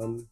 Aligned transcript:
Um, 0.00 0.26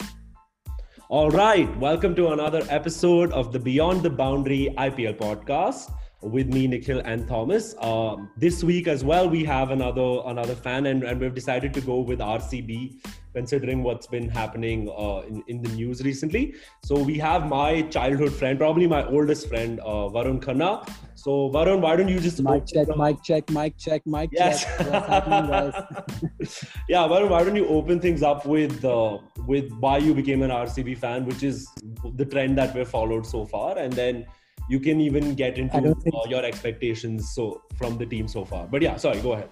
all 1.10 1.30
right, 1.30 1.68
welcome 1.78 2.14
to 2.14 2.28
another 2.28 2.62
episode 2.70 3.32
of 3.32 3.52
the 3.52 3.58
Beyond 3.58 4.02
the 4.02 4.10
Boundary 4.10 4.74
IPL 4.78 5.16
podcast 5.18 5.92
with 6.22 6.48
me, 6.48 6.66
Nikhil 6.66 7.00
and 7.00 7.28
Thomas. 7.28 7.74
Uh, 7.78 8.16
this 8.36 8.64
week 8.64 8.88
as 8.88 9.04
well, 9.04 9.28
we 9.28 9.44
have 9.44 9.70
another 9.70 10.20
another 10.24 10.54
fan, 10.54 10.86
and, 10.86 11.02
and 11.02 11.20
we've 11.20 11.34
decided 11.34 11.74
to 11.74 11.82
go 11.82 12.00
with 12.00 12.20
RCB, 12.20 12.96
considering 13.34 13.82
what's 13.82 14.06
been 14.06 14.28
happening 14.28 14.88
uh, 14.96 15.22
in, 15.28 15.42
in 15.48 15.62
the 15.62 15.68
news 15.70 16.02
recently. 16.02 16.54
So 16.84 16.98
we 16.98 17.18
have 17.18 17.48
my 17.48 17.82
childhood 17.82 18.32
friend, 18.32 18.58
probably 18.58 18.86
my 18.86 19.06
oldest 19.06 19.48
friend, 19.48 19.80
uh, 19.80 20.08
Varun 20.14 20.40
Khanna. 20.40 20.88
So 21.14 21.50
Varun, 21.50 21.80
why 21.80 21.96
don't 21.96 22.08
you 22.08 22.20
just 22.20 22.42
mic 22.42 22.66
check, 22.66 22.88
mic 22.96 23.22
check, 23.22 23.50
mic 23.50 23.76
check, 23.76 24.02
mic 24.06 24.30
yes. 24.32 24.64
check. 24.64 24.78
What's 24.90 25.06
happening, 25.08 25.50
guys? 25.50 26.64
yeah, 26.88 27.08
Varun, 27.08 27.28
why 27.28 27.44
don't 27.44 27.56
you 27.56 27.66
open 27.68 28.00
things 28.00 28.22
up 28.22 28.46
with 28.46 28.84
uh, 28.84 29.18
with 29.46 29.70
why 29.80 29.98
you 29.98 30.14
became 30.14 30.42
an 30.42 30.50
RCB 30.50 30.98
fan, 30.98 31.26
which 31.26 31.42
is 31.42 31.68
the 32.14 32.24
trend 32.24 32.56
that 32.58 32.74
we've 32.74 32.88
followed 32.88 33.26
so 33.26 33.44
far, 33.44 33.78
and 33.78 33.92
then 33.92 34.26
you 34.68 34.78
can 34.78 35.00
even 35.00 35.34
get 35.34 35.58
into 35.58 35.76
uh, 35.76 36.28
your 36.28 36.44
expectations 36.44 37.34
so 37.34 37.62
from 37.76 37.98
the 37.98 38.06
team 38.06 38.28
so 38.28 38.44
far. 38.44 38.66
But 38.66 38.82
yeah, 38.82 38.96
sorry, 38.96 39.20
go 39.20 39.32
ahead. 39.32 39.48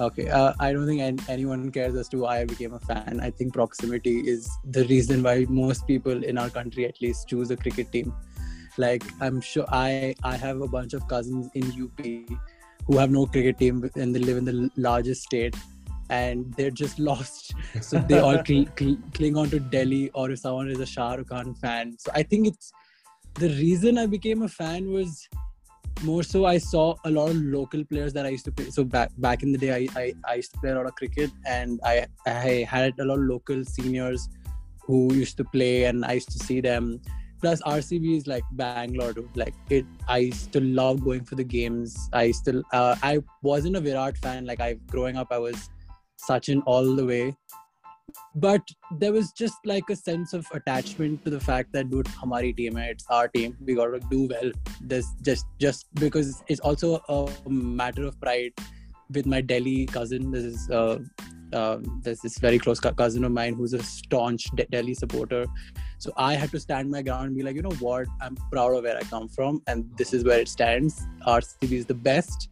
Okay, 0.00 0.28
uh, 0.28 0.52
I 0.58 0.72
don't 0.72 0.86
think 0.86 1.00
an- 1.00 1.20
anyone 1.28 1.70
cares 1.70 1.94
as 1.94 2.08
to 2.08 2.18
why 2.18 2.40
I 2.40 2.44
became 2.44 2.72
a 2.72 2.80
fan. 2.80 3.20
I 3.22 3.30
think 3.30 3.52
proximity 3.52 4.20
is 4.20 4.50
the 4.64 4.84
reason 4.86 5.22
why 5.22 5.46
most 5.48 5.86
people 5.86 6.24
in 6.24 6.38
our 6.38 6.50
country, 6.50 6.86
at 6.86 7.00
least, 7.00 7.28
choose 7.28 7.50
a 7.50 7.56
cricket 7.56 7.92
team. 7.92 8.14
Like 8.78 9.04
I'm 9.20 9.40
sure 9.40 9.66
I 9.68 10.14
I 10.22 10.36
have 10.36 10.62
a 10.62 10.68
bunch 10.68 10.94
of 10.94 11.06
cousins 11.08 11.50
in 11.54 11.64
UP 11.84 12.38
who 12.86 12.98
have 12.98 13.10
no 13.10 13.26
cricket 13.26 13.58
team 13.58 13.88
and 13.96 14.14
they 14.14 14.20
live 14.20 14.38
in 14.38 14.44
the 14.44 14.70
largest 14.76 15.24
state 15.24 15.54
and 16.08 16.52
they're 16.54 16.70
just 16.70 16.98
lost. 17.10 17.54
So 17.80 17.98
they 17.98 18.18
all 18.18 18.42
cl- 18.46 18.66
cl- 18.78 18.98
cling 19.14 19.36
on 19.36 19.50
to 19.50 19.60
Delhi 19.60 20.10
or 20.14 20.30
if 20.30 20.38
someone 20.40 20.70
is 20.70 20.80
a 20.80 20.86
Shah 20.86 21.14
Rukh 21.14 21.28
Khan 21.28 21.54
fan. 21.54 21.96
So 21.98 22.10
I 22.14 22.22
think 22.22 22.46
it's 22.46 22.72
the 23.34 23.48
reason 23.48 23.98
I 23.98 24.06
became 24.06 24.42
a 24.42 24.48
fan 24.48 24.90
was 24.90 25.28
more 26.02 26.22
so 26.22 26.44
I 26.44 26.58
saw 26.58 26.94
a 27.04 27.10
lot 27.10 27.30
of 27.30 27.36
local 27.36 27.84
players 27.84 28.12
that 28.14 28.26
I 28.26 28.30
used 28.30 28.44
to 28.46 28.52
play. 28.52 28.70
So 28.70 28.84
back 28.84 29.10
back 29.18 29.42
in 29.42 29.52
the 29.52 29.58
day, 29.58 29.72
I, 29.72 30.00
I, 30.00 30.14
I 30.28 30.34
used 30.34 30.52
to 30.54 30.60
play 30.60 30.70
a 30.70 30.74
lot 30.74 30.86
of 30.86 30.94
cricket, 30.94 31.30
and 31.46 31.80
I 31.84 32.06
I 32.26 32.66
had 32.68 32.98
a 32.98 33.04
lot 33.04 33.18
of 33.18 33.24
local 33.24 33.64
seniors 33.64 34.28
who 34.84 35.14
used 35.14 35.36
to 35.38 35.44
play, 35.44 35.84
and 35.84 36.04
I 36.04 36.12
used 36.12 36.30
to 36.32 36.38
see 36.38 36.60
them. 36.60 37.00
Plus 37.40 37.60
RCB 37.62 38.16
is 38.16 38.26
like 38.28 38.44
Bangalore, 38.52 39.14
like 39.34 39.54
it. 39.68 39.84
I 40.08 40.30
still 40.30 40.62
love 40.62 41.04
going 41.04 41.24
for 41.24 41.34
the 41.34 41.44
games. 41.44 42.08
I 42.12 42.30
still 42.30 42.62
uh, 42.72 42.94
I 43.02 43.18
wasn't 43.42 43.76
a 43.76 43.80
Virat 43.80 44.16
fan. 44.18 44.46
Like 44.46 44.60
I 44.60 44.74
growing 44.90 45.16
up, 45.16 45.28
I 45.30 45.38
was 45.38 45.70
Sachin 46.28 46.62
all 46.66 46.94
the 46.94 47.04
way. 47.04 47.36
But 48.34 48.62
there 48.98 49.12
was 49.12 49.32
just 49.32 49.56
like 49.64 49.84
a 49.90 49.96
sense 49.96 50.32
of 50.32 50.46
attachment 50.52 51.24
to 51.24 51.30
the 51.30 51.40
fact 51.40 51.72
that 51.72 51.90
dude, 51.90 52.06
hamari 52.06 52.52
team 52.52 52.76
it's 52.76 53.06
our 53.08 53.28
team. 53.28 53.56
We 53.64 53.74
gotta 53.74 54.00
do 54.10 54.28
well. 54.28 54.52
This 54.80 55.06
just 55.22 55.46
just 55.58 55.86
because 55.94 56.42
it's 56.48 56.60
also 56.60 56.96
a 57.08 57.50
matter 57.50 58.04
of 58.04 58.20
pride 58.20 58.52
with 59.10 59.26
my 59.26 59.40
Delhi 59.40 59.86
cousin. 59.86 60.30
This 60.30 60.44
is 60.44 60.70
uh, 60.70 60.98
uh, 61.52 61.78
there's 62.02 62.20
this 62.20 62.38
very 62.38 62.58
close 62.58 62.80
cousin 62.80 63.24
of 63.24 63.32
mine 63.32 63.54
who's 63.54 63.74
a 63.74 63.82
staunch 63.82 64.44
De- 64.54 64.66
Delhi 64.66 64.94
supporter. 64.94 65.44
So 65.98 66.12
I 66.16 66.34
had 66.34 66.50
to 66.52 66.60
stand 66.60 66.90
my 66.90 67.02
ground 67.02 67.26
and 67.26 67.36
be 67.36 67.42
like, 67.42 67.56
you 67.56 67.62
know 67.62 67.76
what? 67.78 68.06
I'm 68.20 68.36
proud 68.50 68.74
of 68.74 68.84
where 68.84 68.96
I 68.96 69.02
come 69.02 69.28
from, 69.28 69.62
and 69.66 69.90
this 69.96 70.12
is 70.12 70.24
where 70.24 70.40
it 70.40 70.48
stands. 70.48 71.06
RCB 71.26 71.72
is 71.72 71.86
the 71.86 71.94
best. 71.94 72.48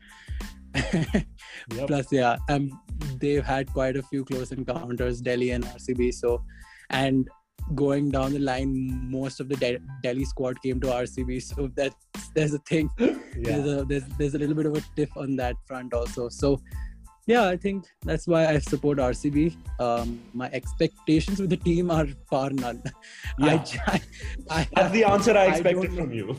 Yep. 0.75 1.87
Plus, 1.87 2.13
yeah, 2.13 2.37
um, 2.49 2.81
they've 3.19 3.45
had 3.45 3.73
quite 3.73 3.97
a 3.97 4.03
few 4.03 4.25
close 4.25 4.53
encounters, 4.53 5.21
Delhi 5.21 5.51
and 5.51 5.65
RCB. 5.65 6.15
So, 6.15 6.43
and 6.91 7.29
going 7.75 8.11
down 8.11 8.33
the 8.33 8.39
line, 8.39 9.09
most 9.11 9.41
of 9.41 9.49
the 9.49 9.57
De- 9.57 9.81
Delhi 10.03 10.25
squad 10.25 10.61
came 10.63 10.81
to 10.81 10.89
RCB. 10.89 11.43
So 11.43 11.71
that's 11.75 11.95
there's 12.35 12.55
a 12.55 12.59
thing. 12.59 12.91
There's 12.97 13.67
a 13.67 13.85
there's 13.85 14.05
there's 14.19 14.35
a 14.35 14.39
little 14.39 14.55
bit 14.55 14.67
of 14.67 14.77
a 14.77 14.83
tiff 14.97 15.17
on 15.17 15.37
that 15.37 15.57
front 15.67 15.95
also. 15.95 16.29
So, 16.29 16.61
yeah, 17.31 17.47
I 17.47 17.57
think 17.57 17.87
that's 18.03 18.27
why 18.27 18.47
I 18.47 18.59
support 18.59 18.99
RCB. 18.99 19.57
Um, 19.79 20.21
my 20.35 20.49
expectations 20.53 21.41
with 21.41 21.51
the 21.51 21.57
team 21.57 21.91
are 21.91 22.07
far 22.29 22.51
none. 22.51 22.83
Yeah. 23.39 23.53
I, 23.53 23.59
j- 23.59 23.79
I, 24.51 24.69
That's 24.75 24.93
the 24.93 25.05
answer 25.05 25.37
I 25.37 25.45
I 25.45 25.47
expected 25.51 25.93
from 25.95 26.13
you. 26.13 26.37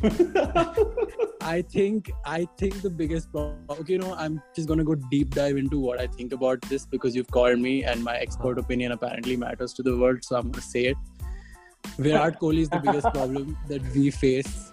I 1.41 1.61
think 1.75 2.11
I 2.25 2.47
think 2.57 2.81
the 2.81 2.89
biggest 2.89 3.31
problem. 3.31 3.77
Okay, 3.77 3.93
you 3.93 3.99
know, 3.99 4.13
I'm 4.25 4.41
just 4.55 4.67
gonna 4.67 4.83
go 4.83 4.95
deep 5.13 5.33
dive 5.33 5.57
into 5.57 5.79
what 5.79 5.99
I 5.99 6.07
think 6.07 6.33
about 6.33 6.61
this 6.73 6.85
because 6.85 7.15
you've 7.15 7.31
called 7.37 7.59
me, 7.59 7.83
and 7.83 8.03
my 8.03 8.17
expert 8.17 8.59
opinion 8.59 8.91
apparently 8.97 9.37
matters 9.45 9.73
to 9.79 9.83
the 9.89 9.95
world. 9.97 10.23
So 10.23 10.35
I'm 10.35 10.51
gonna 10.51 10.61
say 10.61 10.85
it. 10.91 10.97
Virat 11.97 12.39
Kohli 12.39 12.61
is 12.67 12.69
the 12.69 12.79
biggest 12.79 13.09
problem 13.15 13.57
that 13.69 13.81
we 13.95 14.11
face 14.11 14.70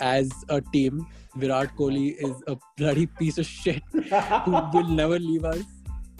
as 0.00 0.30
a 0.48 0.60
team. 0.60 1.06
Virat 1.36 1.76
Kohli 1.76 2.16
is 2.16 2.42
a 2.46 2.56
bloody 2.76 3.06
piece 3.06 3.38
of 3.38 3.46
shit 3.46 3.82
who 3.92 4.50
will 4.72 4.88
never 4.88 5.18
leave 5.18 5.44
us 5.44 5.64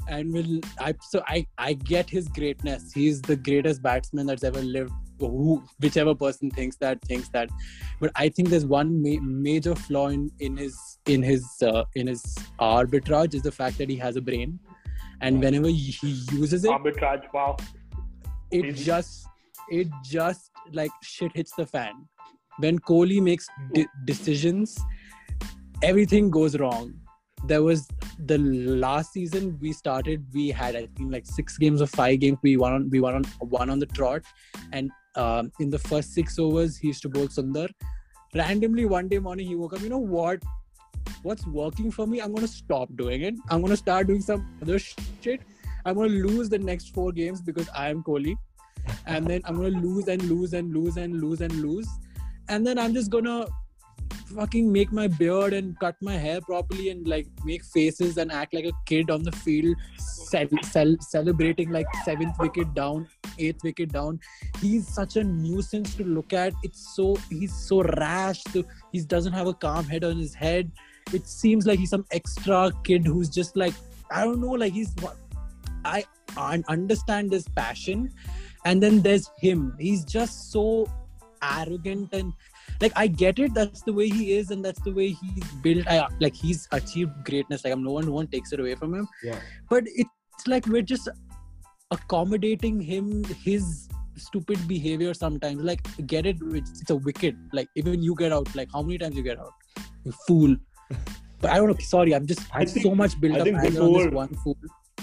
and 0.09 0.33
will 0.33 0.61
I 0.79 0.95
so 1.01 1.23
I 1.27 1.47
I 1.59 1.73
get 1.75 2.09
his 2.09 2.29
greatness. 2.29 2.93
He's 2.93 3.21
the 3.23 3.37
greatest 3.37 3.83
batsman 3.83 4.27
that's 4.27 4.45
ever 4.45 4.61
lived. 4.61 4.93
Who 5.19 5.63
whichever 5.81 6.15
person 6.15 6.51
thinks 6.51 6.77
that 6.77 7.01
thinks 7.03 7.29
that, 7.31 7.49
but 8.01 8.11
I 8.17 8.29
think 8.29 8.51
there's 8.51 8.67
one 8.67 9.03
ma- 9.03 9.21
major 9.23 9.75
flaw 9.75 10.09
in 10.09 10.31
in 10.41 10.57
his 10.57 10.79
in 11.07 11.23
his 11.23 11.45
uh, 11.63 11.85
in 11.95 12.07
his 12.07 12.23
arbitrage 12.61 13.35
is 13.35 13.43
the 13.43 13.53
fact 13.53 13.79
that 13.79 13.89
he 13.89 13.97
has 13.97 14.17
a 14.17 14.21
brain, 14.21 14.59
and 15.23 15.41
whenever 15.41 15.69
he 15.69 15.97
uses 16.33 16.65
it, 16.65 16.71
arbitrage. 16.71 17.23
Wow. 17.33 17.57
it 18.51 18.67
Easy. 18.67 18.85
just 18.85 19.27
it 19.71 19.89
just 20.05 20.51
like 20.73 20.91
shit 21.03 21.33
hits 21.35 21.53
the 21.57 21.67
fan 21.67 21.95
when 22.59 22.79
kohli 22.79 23.21
makes 23.21 23.49
de- 23.75 23.87
decisions 24.05 24.79
everything 25.83 26.31
goes 26.31 26.59
wrong. 26.59 26.95
There 27.45 27.63
was 27.63 27.87
the 28.19 28.39
last 28.39 29.13
season 29.13 29.59
we 29.61 29.73
started 29.73 30.25
we 30.33 30.49
had 30.49 30.75
i 30.75 30.89
think 30.97 31.13
like 31.13 31.27
six 31.27 31.59
games 31.59 31.83
or 31.83 31.87
five 31.87 32.19
games 32.19 32.39
we 32.43 32.57
won 32.57 32.73
on 32.73 32.89
we 32.91 32.99
won 32.99 33.15
on 33.15 33.25
one 33.41 33.71
on 33.71 33.79
the 33.79 33.87
trot. 33.87 34.23
And 34.73 34.91
um, 35.17 35.53
in 35.61 35.71
the 35.71 35.79
first 35.79 36.15
six 36.15 36.39
overs 36.39 36.77
he 36.77 36.89
used 36.89 37.03
to 37.03 37.09
bowl 37.09 37.29
sundar. 37.29 37.69
Randomly 38.35 38.87
one 38.87 39.09
day 39.09 39.19
morning 39.19 39.47
he 39.47 39.55
woke 39.55 39.75
up 39.75 39.83
you 39.83 39.89
know 39.89 39.99
what? 39.99 40.43
What's 41.23 41.47
working 41.47 41.91
for 41.91 42.07
me? 42.07 42.21
I'm 42.21 42.33
going 42.35 42.47
to 42.47 42.53
stop 42.53 42.89
doing 42.97 43.23
it. 43.23 43.35
I'm 43.49 43.61
going 43.61 43.71
to 43.71 43.77
start 43.77 44.09
doing 44.09 44.21
some 44.21 44.47
other 44.61 44.79
shit. 44.79 45.41
I'm 45.85 45.95
going 45.95 46.11
to 46.11 46.27
lose 46.27 46.49
the 46.49 46.59
next 46.59 46.93
four 46.93 47.13
games 47.13 47.41
because 47.41 47.69
i 47.75 47.89
am 47.89 48.03
kohli. 48.03 48.37
And 49.07 49.27
then 49.27 49.41
I'm 49.45 49.57
gonna 49.57 49.69
lose 49.69 50.09
and 50.09 50.23
lose 50.23 50.53
and 50.53 50.73
lose 50.73 50.97
and 50.97 51.21
lose 51.21 51.41
and 51.41 51.53
lose, 51.55 51.89
and 51.89 52.06
then 52.67 52.79
I'm 52.79 52.95
just 52.95 53.11
gonna 53.11 53.47
fucking 54.35 54.71
make 54.71 54.93
my 54.93 55.07
beard 55.07 55.53
and 55.53 55.79
cut 55.79 55.95
my 56.01 56.17
hair 56.17 56.41
properly 56.41 56.91
and 56.91 57.07
like 57.07 57.27
make 57.45 57.65
faces 57.65 58.19
and 58.19 58.33
act 58.33 58.55
like 58.55 58.65
a 58.65 58.73
kid 58.85 59.11
on 59.11 59.23
the 59.23 59.33
field, 59.33 59.77
cel- 59.99 60.63
cel- 60.63 60.97
celebrating 61.01 61.71
like 61.71 61.87
seventh 62.05 62.37
wicket 62.39 62.73
down, 62.75 63.09
eighth 63.39 63.63
wicket 63.63 63.93
down. 63.93 64.21
He's 64.61 64.87
such 64.89 65.17
a 65.17 65.25
nuisance 65.25 65.95
to 65.97 66.05
look 66.05 66.33
at. 66.33 66.53
It's 66.63 66.95
so 66.95 67.17
he's 67.31 67.55
so 67.55 67.83
rash. 67.83 68.43
So 68.53 68.65
he 68.93 69.01
doesn't 69.03 69.33
have 69.33 69.47
a 69.47 69.55
calm 69.55 69.85
head 69.85 70.05
on 70.05 70.17
his 70.19 70.35
head. 70.35 70.71
It 71.13 71.27
seems 71.27 71.67
like 71.67 71.79
he's 71.79 71.91
some 71.91 72.05
extra 72.11 72.73
kid 72.85 73.07
who's 73.07 73.29
just 73.29 73.57
like 73.57 73.75
I 74.11 74.25
don't 74.25 74.41
know, 74.41 74.53
like 74.53 74.73
he's 74.73 74.95
I 75.85 76.05
understand 76.69 77.33
his 77.33 77.49
passion 77.49 78.13
and 78.65 78.83
then 78.83 79.01
there's 79.01 79.31
him 79.39 79.75
he's 79.79 80.05
just 80.05 80.51
so 80.53 80.87
arrogant 81.43 82.09
and 82.13 82.33
like 82.81 82.93
i 82.97 83.07
get 83.07 83.39
it 83.39 83.55
that's 83.55 83.83
the 83.83 83.93
way 83.93 84.09
he 84.09 84.33
is 84.33 84.51
and 84.51 84.65
that's 84.65 84.81
the 84.83 84.93
way 84.93 85.09
he's 85.09 85.45
built. 85.63 85.87
I, 85.87 86.07
like 86.21 86.35
he's 86.35 86.69
achieved 86.73 87.13
greatness 87.25 87.65
like 87.65 87.73
I'm 87.73 87.83
no 87.83 87.93
one 87.93 88.07
no 88.07 88.13
one 88.13 88.27
takes 88.27 88.53
it 88.53 88.61
away 88.61 88.75
from 88.75 88.95
him. 88.95 89.09
Yeah. 89.23 89.39
but 89.71 89.85
it's 89.87 90.47
like 90.47 90.67
we're 90.67 90.83
just 90.83 91.09
accommodating 91.91 92.81
him 92.81 93.25
his 93.45 93.89
stupid 94.17 94.67
behavior 94.67 95.15
sometimes. 95.15 95.63
Like 95.63 95.87
get 96.07 96.27
it 96.27 96.37
it's, 96.53 96.81
it's 96.81 96.91
a 96.91 96.97
wicked. 96.97 97.37
like 97.53 97.69
even 97.77 98.03
you 98.03 98.15
get 98.15 98.33
out 98.33 98.55
like 98.55 98.69
how 98.73 98.83
many 98.83 98.99
times 98.99 99.17
you 99.17 99.23
get 99.23 99.39
out? 99.39 99.53
You 100.05 100.13
fool. 100.27 100.57
But 101.39 101.51
i 101.51 101.57
don't 101.59 101.69
know 101.69 101.77
sorry 101.81 102.15
i'm 102.15 102.27
just 102.27 102.41
I 102.51 102.61
I 102.61 102.65
so 102.65 102.95
much 102.95 103.21
built 103.21 103.35
I 103.35 103.41
up 103.41 103.45
think 103.45 103.59
anger 103.59 103.83
on 103.83 103.93
this 103.93 104.11
one 104.11 104.35
fool 104.37 104.57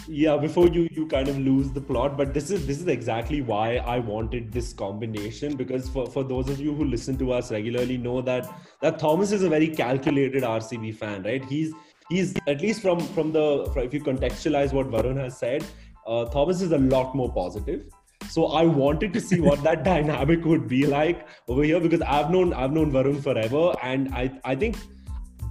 yeah 0.08 0.36
before 0.36 0.68
you 0.68 0.88
you 0.92 1.08
kind 1.08 1.28
of 1.28 1.38
lose 1.38 1.72
the 1.72 1.80
plot 1.80 2.18
but 2.18 2.34
this 2.34 2.50
is 2.52 2.66
this 2.68 2.80
is 2.80 2.88
exactly 2.88 3.42
why 3.42 3.78
i 3.78 4.00
wanted 4.00 4.52
this 4.52 4.74
combination 4.74 5.56
because 5.56 5.88
for, 5.90 6.06
for 6.08 6.24
those 6.24 6.50
of 6.50 6.60
you 6.60 6.74
who 6.74 6.84
listen 6.84 7.18
to 7.18 7.32
us 7.32 7.52
regularly 7.52 7.98
know 7.98 8.22
that 8.22 8.54
that 8.82 9.00
thomas 9.00 9.32
is 9.32 9.44
a 9.44 9.50
very 9.50 9.68
calculated 9.68 10.44
rcb 10.44 10.94
fan 10.96 11.24
right? 11.24 11.46
He's 11.46 11.74
he's 12.10 12.36
at 12.48 12.62
least 12.62 12.82
from 12.82 13.00
from 13.00 13.32
the 13.32 13.70
from, 13.74 13.84
if 13.84 13.94
you 13.94 14.02
contextualize 14.02 14.74
what 14.74 14.88
varun 14.88 15.18
has 15.18 15.38
said 15.38 15.66
uh, 16.06 16.26
thomas 16.26 16.62
is 16.62 16.72
a 16.72 16.78
lot 16.78 17.16
more 17.16 17.32
positive. 17.32 17.86
So 18.30 18.48
i 18.48 18.64
wanted 18.64 19.14
to 19.14 19.22
see 19.22 19.40
what 19.42 19.64
that 19.64 19.84
dynamic 19.92 20.44
would 20.46 20.68
be 20.68 20.86
like 20.86 21.28
over 21.48 21.64
here 21.64 21.80
because 21.80 22.02
i've 22.02 22.30
known 22.30 22.54
i've 22.54 22.72
known 22.72 22.92
varun 22.92 23.22
forever 23.22 23.74
and 23.84 24.14
i 24.16 24.32
i 24.44 24.56
think 24.56 24.78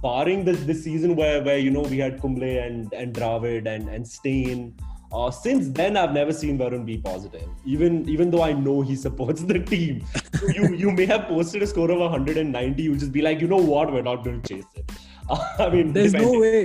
barring 0.05 0.43
this 0.45 0.63
this 0.69 0.83
season 0.83 1.15
where 1.15 1.41
where 1.43 1.57
you 1.57 1.71
know 1.71 1.85
we 1.93 1.97
had 2.05 2.21
Kumble 2.21 2.43
and 2.43 2.93
and 2.93 3.15
Dravid 3.19 3.67
and 3.75 3.89
and 3.89 4.07
Steyn, 4.15 4.73
Uh, 5.17 5.29
since 5.29 5.67
then, 5.77 5.97
I've 6.01 6.13
never 6.13 6.33
seen 6.33 6.57
Varun 6.59 6.85
be 6.85 6.93
positive. 6.97 7.49
Even 7.73 7.97
even 8.13 8.31
though 8.35 8.41
I 8.45 8.53
know 8.61 8.77
he 8.81 8.95
supports 9.01 9.43
the 9.51 9.59
team, 9.71 9.99
so 10.39 10.47
you 10.59 10.69
you 10.83 10.93
may 10.99 11.05
have 11.11 11.27
posted 11.27 11.65
a 11.65 11.67
score 11.73 11.91
of 11.95 11.99
190. 12.05 12.87
You 12.87 12.95
just 13.03 13.11
be 13.17 13.25
like, 13.27 13.43
you 13.45 13.49
know 13.51 13.59
what, 13.73 13.91
we're 13.97 14.07
not 14.07 14.23
going 14.23 14.41
to 14.41 14.53
chase 14.53 14.71
it. 14.81 14.95
Uh, 15.29 15.37
I 15.67 15.69
mean, 15.75 15.93
there's 15.99 16.17
no 16.23 16.31
way. 16.45 16.63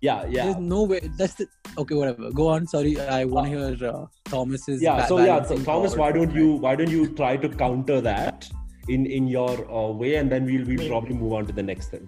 Yeah, 0.00 0.20
yeah. 0.36 0.44
There's 0.44 0.62
no 0.68 0.84
way. 0.84 1.00
That's 1.18 1.34
the 1.42 1.48
okay. 1.84 1.98
Whatever. 2.02 2.30
Go 2.42 2.46
on. 2.54 2.70
Sorry, 2.76 2.94
I 3.00 3.24
want 3.24 3.50
to 3.50 3.58
hear 3.58 3.90
uh, 3.90 4.06
Thomas's. 4.36 4.80
Yeah. 4.88 5.04
So 5.06 5.18
yeah, 5.24 5.42
so 5.52 5.60
Thomas, 5.72 5.96
why 6.04 6.12
don't 6.20 6.40
you 6.42 6.54
why 6.68 6.76
don't 6.82 6.96
you 7.00 7.12
try 7.24 7.34
to 7.48 7.52
counter 7.66 8.00
that 8.12 8.48
in 8.88 9.12
in 9.20 9.26
your 9.36 9.52
uh, 9.82 9.90
way, 10.04 10.14
and 10.22 10.36
then 10.36 10.50
we'll 10.52 10.66
we'll 10.72 10.88
probably 10.88 11.20
move 11.26 11.38
on 11.42 11.52
to 11.52 11.60
the 11.62 11.68
next 11.74 11.96
thing. 11.96 12.06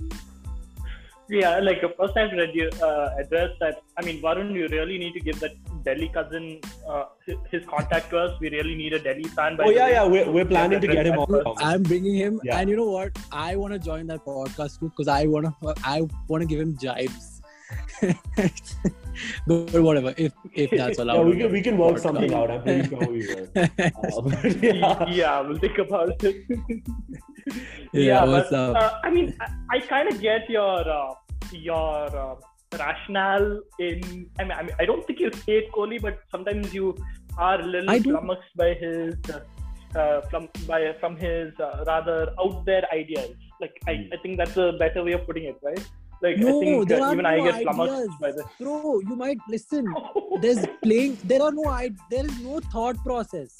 Yeah. 0.00 0.16
Yeah, 1.30 1.60
like 1.60 1.80
first 1.96 2.16
I've 2.16 2.32
read 2.32 2.50
you 2.54 2.68
uh, 2.82 3.14
address 3.16 3.50
that. 3.60 3.82
I 3.96 4.04
mean, 4.04 4.20
Varun, 4.20 4.52
you 4.52 4.66
really 4.66 4.98
need 4.98 5.12
to 5.12 5.20
give 5.20 5.38
that 5.38 5.52
Delhi 5.84 6.08
cousin 6.08 6.60
uh, 6.88 7.04
his, 7.24 7.36
his, 7.52 7.64
contact 7.66 8.10
to 8.10 8.18
us. 8.18 8.40
We 8.40 8.50
really 8.50 8.74
need 8.74 8.94
a 8.94 8.98
Delhi 8.98 9.28
fan. 9.28 9.56
oh 9.60 9.70
yeah, 9.70 9.88
yeah, 9.90 10.04
we're, 10.04 10.28
we're 10.28 10.44
planning 10.44 10.80
to 10.80 10.88
get 10.88 11.06
him 11.06 11.20
on. 11.20 11.54
I'm 11.58 11.84
bringing 11.84 12.16
him, 12.16 12.40
yeah. 12.42 12.58
and 12.58 12.68
you 12.68 12.74
know 12.76 12.90
what? 12.90 13.16
I 13.30 13.54
want 13.54 13.72
to 13.72 13.78
join 13.78 14.08
that 14.08 14.24
podcast 14.24 14.80
too 14.80 14.88
because 14.88 15.06
I 15.06 15.26
want 15.26 15.46
to. 15.46 15.74
I 15.84 16.02
want 16.26 16.42
to 16.42 16.48
give 16.48 16.58
him 16.58 16.76
jibes. 16.76 17.39
but 19.46 19.82
whatever, 19.82 20.14
if 20.16 20.32
if 20.54 20.70
that's 20.70 20.98
allowed. 20.98 21.16
Yeah, 21.16 21.24
we 21.24 21.36
can 21.36 21.52
we 21.52 21.62
can 21.62 21.78
work 21.78 21.96
podcast. 21.96 22.02
something 22.02 22.34
out. 22.34 22.50
I'm 22.50 22.62
pretty 22.62 22.88
sure 22.88 22.98
we 22.98 23.26
will. 23.28 23.48
Uh, 24.10 24.30
yeah. 24.62 25.08
yeah, 25.20 25.40
we'll 25.40 25.58
think 25.58 25.78
about 25.78 26.22
it. 26.24 26.44
yeah, 27.92 28.22
yeah 28.22 28.24
but, 28.24 28.52
uh, 28.52 28.98
I 29.04 29.10
mean, 29.10 29.36
I, 29.40 29.76
I 29.76 29.80
kind 29.80 30.08
of 30.12 30.20
get 30.20 30.48
your 30.48 30.88
uh, 30.88 31.14
your 31.52 32.16
uh, 32.16 32.34
rationale 32.78 33.60
in. 33.78 34.28
I 34.38 34.44
mean, 34.44 34.52
I 34.52 34.62
mean, 34.62 34.76
I 34.78 34.84
don't 34.84 35.06
think 35.06 35.20
you 35.20 35.30
hate 35.46 35.70
Kohli, 35.72 36.00
but 36.00 36.20
sometimes 36.30 36.72
you 36.74 36.96
are 37.38 37.60
a 37.60 37.64
little 37.64 38.02
flummoxed 38.02 38.56
by 38.56 38.74
his. 38.74 39.14
Uh, 39.32 39.40
uh, 39.94 40.20
from 40.30 40.48
by 40.68 40.94
from 41.00 41.16
his 41.16 41.52
rather 41.84 42.32
out 42.38 42.64
there 42.64 42.84
ideas. 42.92 43.34
Like 43.60 43.72
I, 43.88 43.94
hmm. 43.94 44.12
I 44.12 44.16
think 44.22 44.38
that's 44.38 44.56
a 44.56 44.72
better 44.78 45.02
way 45.02 45.12
of 45.12 45.26
putting 45.26 45.44
it, 45.44 45.56
right? 45.62 45.84
Like 46.22 46.36
no, 46.36 46.60
I 46.60 46.64
think 46.64 46.88
there 46.88 47.02
uh, 47.02 47.12
even 47.12 47.22
no 47.22 47.28
I 47.30 47.40
get 47.40 47.62
flummoxed 47.62 48.20
by 48.20 48.32
this. 48.32 48.44
Bro, 48.58 49.00
you 49.00 49.16
might 49.16 49.38
listen. 49.48 49.94
There's 50.40 50.66
playing. 50.82 51.16
There 51.24 51.42
are 51.42 51.52
no. 51.52 51.64
I. 51.66 51.90
There 52.10 52.26
is 52.26 52.38
no 52.40 52.60
thought 52.60 53.02
process. 53.04 53.56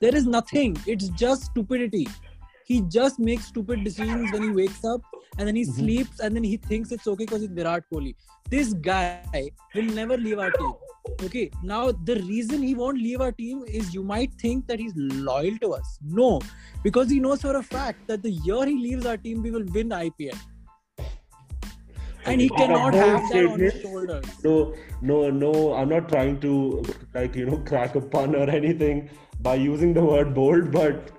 There 0.00 0.14
is 0.14 0.26
nothing. 0.26 0.76
It's 0.86 1.08
just 1.08 1.44
stupidity. 1.46 2.06
He 2.64 2.80
just 2.82 3.18
makes 3.18 3.46
stupid 3.46 3.82
decisions 3.84 4.32
when 4.32 4.42
he 4.42 4.50
wakes 4.50 4.84
up 4.84 5.00
and 5.38 5.46
then 5.46 5.54
he 5.54 5.62
mm-hmm. 5.62 5.80
sleeps 5.80 6.20
and 6.20 6.34
then 6.34 6.42
he 6.42 6.56
thinks 6.56 6.90
it's 6.90 7.06
okay 7.06 7.24
because 7.24 7.42
it's 7.42 7.52
Virat 7.52 7.84
Kohli. 7.92 8.14
This 8.50 8.72
guy 8.74 9.22
will 9.74 9.84
never 9.84 10.16
leave 10.16 10.38
our 10.38 10.50
team. 10.50 10.72
Okay, 11.22 11.50
now 11.62 11.92
the 11.92 12.16
reason 12.22 12.62
he 12.62 12.74
won't 12.74 12.98
leave 12.98 13.20
our 13.20 13.30
team 13.30 13.64
is 13.68 13.94
you 13.94 14.02
might 14.02 14.32
think 14.40 14.66
that 14.66 14.80
he's 14.80 14.92
loyal 14.96 15.56
to 15.58 15.74
us. 15.74 15.98
No, 16.02 16.40
because 16.82 17.08
he 17.08 17.20
knows 17.20 17.42
for 17.42 17.56
a 17.56 17.62
fact 17.62 18.06
that 18.08 18.22
the 18.22 18.32
year 18.32 18.66
he 18.66 18.76
leaves 18.76 19.06
our 19.06 19.16
team, 19.16 19.42
we 19.42 19.52
will 19.52 19.64
win 19.72 19.90
IPL 19.90 20.36
and 22.26 22.40
he 22.40 22.48
cannot 22.48 22.94
have 22.94 23.28
that 23.30 23.46
on 23.46 23.60
his 23.60 23.80
shoulders. 23.80 24.24
No, 24.44 24.74
no, 25.00 25.30
no. 25.30 25.74
I'm 25.74 25.88
not 25.88 26.08
trying 26.08 26.40
to 26.40 26.84
like 27.14 27.34
you 27.34 27.46
know 27.46 27.58
crack 27.58 27.94
a 27.94 28.00
pun 28.00 28.34
or 28.34 28.48
anything 28.48 29.10
by 29.40 29.54
using 29.54 29.92
the 29.94 30.04
word 30.04 30.34
bold, 30.34 30.72
but 30.72 31.10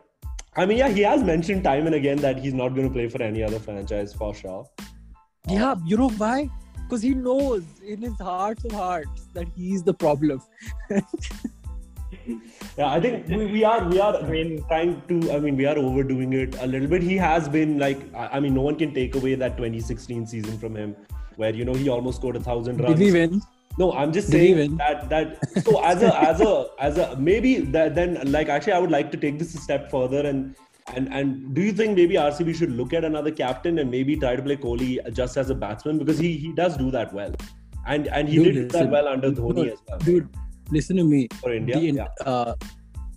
I 0.56 0.66
mean, 0.66 0.80
yeah, 0.80 0.90
he 0.90 1.02
has 1.02 1.24
mentioned 1.24 1.64
time 1.64 1.86
and 1.86 1.96
again 1.96 2.18
that 2.18 2.40
he's 2.40 2.54
not 2.54 2.70
going 2.70 2.88
to 2.88 2.94
play 2.94 3.08
for 3.08 3.22
any 3.22 3.44
other 3.44 3.60
franchise 3.60 4.14
for 4.14 4.34
sure. 4.34 4.66
Yeah, 5.48 5.76
you 5.86 5.98
know 5.98 6.10
why? 6.10 6.50
Because 6.84 7.02
he 7.02 7.14
knows 7.14 7.64
in 7.86 8.02
his 8.02 8.18
heart 8.20 8.64
of 8.66 8.72
hearts 8.72 9.28
that 9.34 9.48
he's 9.56 9.84
the 9.84 9.94
problem. 9.94 10.42
yeah, 12.78 12.92
I 12.92 13.00
think 13.00 13.28
we, 13.28 13.46
we 13.46 13.64
are 13.64 13.84
we 13.88 14.00
are 14.00 14.16
I 14.16 14.24
mean 14.24 14.64
trying 14.68 15.02
to 15.10 15.32
I 15.32 15.40
mean 15.40 15.58
we 15.58 15.66
are 15.66 15.78
overdoing 15.78 16.34
it 16.34 16.56
a 16.62 16.68
little 16.68 16.88
bit. 16.88 17.02
He 17.02 17.18
has 17.18 17.50
been 17.50 17.78
like 17.80 18.00
I, 18.16 18.40
mean 18.40 18.54
no 18.54 18.62
one 18.62 18.76
can 18.76 18.94
take 18.94 19.16
away 19.16 19.36
that 19.36 19.58
2016 19.58 20.28
season 20.28 20.58
from 20.58 20.76
him 20.76 20.96
where 21.36 21.54
you 21.54 21.66
know 21.66 21.74
he 21.74 21.90
almost 21.90 22.18
scored 22.20 22.36
a 22.36 22.40
thousand 22.40 22.78
runs. 22.80 22.98
Did 22.98 23.06
he 23.06 23.12
win? 23.12 23.42
No, 23.78 23.94
I'm 23.94 24.12
just 24.12 24.30
saying 24.30 24.78
that 24.78 25.10
that 25.10 25.64
so 25.64 25.84
as 25.84 26.02
a 26.02 26.18
as 26.20 26.42
a 26.42 26.68
as 26.80 26.98
a 26.98 27.16
maybe 27.18 27.60
that 27.60 27.94
then 27.96 28.20
like 28.32 28.50
actually 28.50 28.74
I 28.74 28.80
would 28.80 28.92
like 28.92 29.12
to 29.12 29.18
take 29.18 29.38
this 29.38 29.54
a 29.54 29.60
step 29.60 29.92
further 29.92 30.26
and 30.26 30.56
and 30.96 31.14
and 31.14 31.54
do 31.54 31.62
you 31.62 31.74
think 31.74 31.96
maybe 31.96 32.16
RCB 32.16 32.56
should 32.56 32.72
look 32.72 32.94
at 32.94 33.04
another 33.04 33.32
captain 33.32 33.80
and 33.80 33.92
maybe 33.92 34.16
try 34.16 34.36
to 34.36 34.42
play 34.42 34.56
Kohli 34.56 35.14
just 35.14 35.38
as 35.38 35.50
a 35.50 35.56
batsman 35.56 35.98
because 36.00 36.18
he 36.18 36.38
he 36.38 36.54
does 36.54 36.78
do 36.78 36.90
that 36.92 37.14
well, 37.14 37.36
and 37.86 38.08
and 38.08 38.30
he 38.30 38.38
dude, 38.38 38.54
did 38.56 38.72
that 38.72 38.90
well 38.90 39.08
under 39.08 39.32
Dhoni 39.32 39.56
dude, 39.56 39.74
as 39.74 39.80
well. 39.88 40.00
Dude, 40.00 40.30
listen 40.72 40.98
to 40.98 41.04
me. 41.04 41.28
For 41.42 41.54
India, 41.54 41.76
the, 41.76 41.92
yeah. 41.92 42.08
uh, 42.26 42.56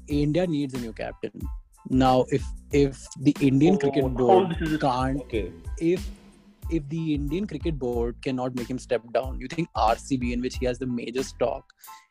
India 0.09 0.47
needs 0.47 0.75
a 0.75 0.79
new 0.79 0.93
captain. 0.93 1.33
Now, 1.89 2.25
if 2.31 2.45
if 2.73 3.07
the 3.21 3.35
Indian 3.41 3.75
oh, 3.75 3.79
cricket 3.79 4.15
board 4.15 4.57
can't, 4.81 5.21
okay. 5.23 5.53
if 5.79 6.09
if 6.71 6.89
the 6.89 7.15
Indian 7.15 7.47
cricket 7.47 7.79
board 7.79 8.17
cannot 8.23 8.55
make 8.55 8.71
him 8.71 8.79
step 8.79 9.03
down, 9.13 9.41
you 9.41 9.49
think 9.49 9.69
RCB, 9.77 10.33
in 10.33 10.41
which 10.41 10.57
he 10.59 10.67
has 10.67 10.79
the 10.79 10.87
major 10.87 11.23
stock, 11.23 11.65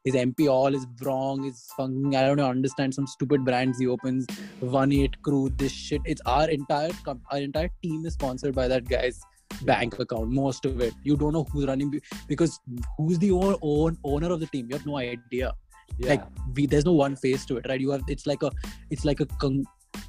his 0.03 0.15
MP 0.15 0.49
all 0.49 0.73
is 0.75 0.85
Wrogn, 1.01 1.47
is 1.47 1.69
fucking, 1.77 2.15
I 2.15 2.23
don't 2.23 2.37
know, 2.37 2.49
understand 2.49 2.93
some 2.93 3.07
stupid 3.07 3.45
brands 3.45 3.79
he 3.79 3.87
opens, 3.87 4.27
one 4.59 4.91
eight 4.91 5.21
crew, 5.21 5.49
this 5.55 5.71
shit. 5.71 6.01
It's 6.05 6.21
our 6.25 6.49
entire 6.49 6.91
our 7.07 7.39
entire 7.39 7.69
team 7.81 8.05
is 8.05 8.13
sponsored 8.13 8.55
by 8.55 8.67
that 8.67 8.87
guy's 8.87 9.21
bank 9.63 9.99
account 9.99 10.29
most 10.29 10.65
of 10.65 10.81
it. 10.81 10.93
You 11.03 11.17
don't 11.17 11.33
know 11.33 11.45
who's 11.51 11.65
running 11.65 11.99
because 12.27 12.59
who's 12.97 13.19
the 13.19 13.31
own, 13.31 13.55
own 13.61 13.97
owner 14.03 14.31
of 14.31 14.39
the 14.39 14.47
team? 14.47 14.67
You 14.69 14.77
have 14.77 14.85
no 14.85 14.97
idea. 14.97 15.53
Yeah. 15.97 16.09
like 16.09 16.23
we, 16.55 16.67
there's 16.67 16.85
no 16.85 16.93
one 16.93 17.15
face 17.15 17.45
to 17.45 17.57
it 17.57 17.65
right? 17.67 17.81
You 17.81 17.91
have 17.91 18.03
it's 18.07 18.27
like 18.27 18.43
a 18.43 18.51
it's 18.91 19.05
like 19.05 19.19
a 19.21 19.25
con- 19.25 19.65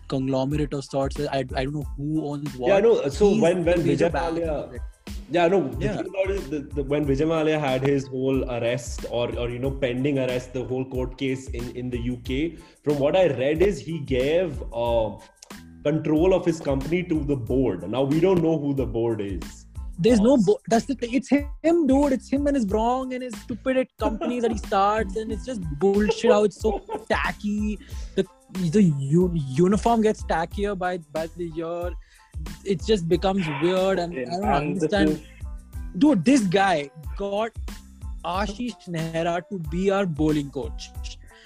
conglomerate 0.08 0.74
of 0.74 0.84
sorts. 0.84 1.18
I, 1.18 1.38
I 1.38 1.64
don't 1.64 1.74
know 1.74 1.86
who 1.96 2.26
owns 2.26 2.54
what. 2.56 2.68
Yeah 2.68 2.80
no 2.80 3.08
so 3.08 3.30
He's 3.30 3.40
when 3.40 3.64
when 3.64 3.82
Vijay 3.82 4.10
Mallya 4.12 4.78
yeah 5.30 5.46
no 5.46 5.58
yeah. 5.78 5.92
the 5.92 6.02
thing 6.02 6.06
about 6.08 6.30
it, 6.30 6.50
the, 6.50 6.58
the, 6.74 6.82
when 6.82 7.06
Vijay 7.06 7.26
Mallya 7.26 7.58
had 7.58 7.82
his 7.82 8.06
whole 8.08 8.44
arrest 8.50 9.06
or 9.10 9.36
or 9.38 9.48
you 9.48 9.58
know 9.58 9.70
pending 9.70 10.18
arrest 10.18 10.52
the 10.52 10.64
whole 10.64 10.84
court 10.84 11.16
case 11.16 11.48
in 11.48 11.70
in 11.76 11.90
the 11.90 12.00
UK 12.14 12.60
from 12.84 12.98
what 12.98 13.16
I 13.16 13.28
read 13.28 13.62
is 13.62 13.80
he 13.80 14.00
gave 14.00 14.62
uh 14.72 15.10
control 15.82 16.34
of 16.34 16.44
his 16.44 16.60
company 16.60 17.02
to 17.04 17.24
the 17.24 17.36
board. 17.36 17.88
Now 17.90 18.02
we 18.02 18.20
don't 18.20 18.42
know 18.42 18.58
who 18.58 18.74
the 18.74 18.86
board 18.86 19.20
is. 19.20 19.66
There's 19.98 20.20
no 20.20 20.36
board. 20.38 20.60
That's 20.68 20.86
the 20.86 20.94
thing. 20.94 21.12
It's 21.12 21.28
him, 21.28 21.86
dude. 21.86 22.12
It's 22.12 22.30
him 22.30 22.46
and 22.46 22.56
his 22.56 22.64
Wrogn 22.66 23.14
and 23.14 23.22
his 23.22 23.34
stupid 23.40 23.86
companies 23.98 24.42
that 24.42 24.52
he 24.52 24.58
starts, 24.58 25.16
and 25.16 25.30
it's 25.30 25.44
just 25.44 25.60
bullshit. 25.78 26.30
How 26.30 26.44
it's 26.44 26.60
so 26.60 26.78
tacky. 27.08 27.78
The 28.14 28.26
the 28.76 28.82
u- 28.82 29.30
uniform 29.34 30.00
gets 30.02 30.22
tackier 30.24 30.78
by 30.78 30.98
by 31.12 31.26
the 31.36 31.48
year. 31.48 31.90
It 32.64 32.82
just 32.84 33.08
becomes 33.08 33.46
weird, 33.62 33.98
and 33.98 34.18
I 34.18 34.24
don't 34.36 34.44
understand. 34.44 35.22
Dude, 35.98 36.24
this 36.24 36.40
guy 36.40 36.90
got 37.18 37.50
Ashish 38.24 38.88
Nehra 38.88 39.42
to 39.50 39.58
be 39.70 39.90
our 39.90 40.06
bowling 40.06 40.50
coach. 40.50 40.90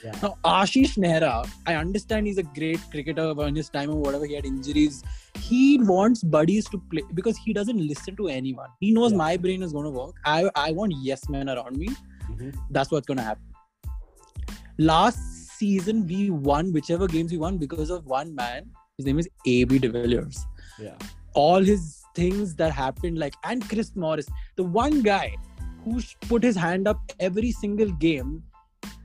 Yeah. 0.05 0.13
Now, 0.23 0.37
Ashish 0.45 0.99
Nehra, 0.99 1.49
I 1.67 1.75
understand 1.77 2.27
he's 2.27 2.37
a 2.37 2.43
great 2.43 2.79
cricketer 2.91 3.35
in 3.47 3.57
his 3.57 3.71
time 3.71 3.89
or 3.91 3.97
whatever, 3.97 4.27
he 4.27 4.35
had 4.35 4.45
injuries. 4.45 5.03
He 5.39 5.79
wants 5.79 6.23
buddies 6.23 6.69
to 6.71 6.79
play 6.91 7.03
because 7.15 7.39
he 7.39 7.55
doesn't 7.55 7.79
listen 7.79 8.15
to 8.17 8.29
anyone. 8.29 8.69
He 8.81 8.93
knows 8.93 9.13
yeah. 9.13 9.19
my 9.19 9.37
brain 9.39 9.63
is 9.63 9.73
going 9.73 9.85
to 9.85 9.91
work. 9.91 10.17
I, 10.27 10.51
I 10.55 10.73
want 10.73 10.93
yes 11.01 11.29
men 11.31 11.49
around 11.49 11.79
me. 11.79 11.89
Mm-hmm. 12.29 12.51
That's 12.71 12.91
what's 12.91 13.07
going 13.07 13.17
to 13.17 13.25
happen. 13.25 13.45
Last 14.79 15.19
season, 15.59 16.07
we 16.07 16.29
won 16.29 16.73
whichever 16.73 17.07
games 17.07 17.33
we 17.33 17.39
won 17.39 17.57
because 17.57 17.89
of 17.89 18.05
one 18.05 18.35
man. 18.35 18.67
His 18.99 19.07
name 19.07 19.19
is 19.19 19.29
AB 19.47 19.79
de 19.79 19.89
Villiers. 19.89 20.45
Yeah. 20.79 20.97
All 21.33 21.63
his 21.63 22.03
things 22.15 22.55
that 22.57 22.73
happened, 22.73 23.19
like, 23.19 23.35
and 23.45 23.67
Chris 23.69 23.97
Morris, 23.97 24.27
the 24.57 24.65
one 24.65 25.01
guy 25.01 25.35
who 25.85 26.01
put 26.29 26.43
his 26.43 26.57
hand 26.57 26.87
up 26.87 27.01
every 27.21 27.53
single 27.53 27.91
game 27.93 28.43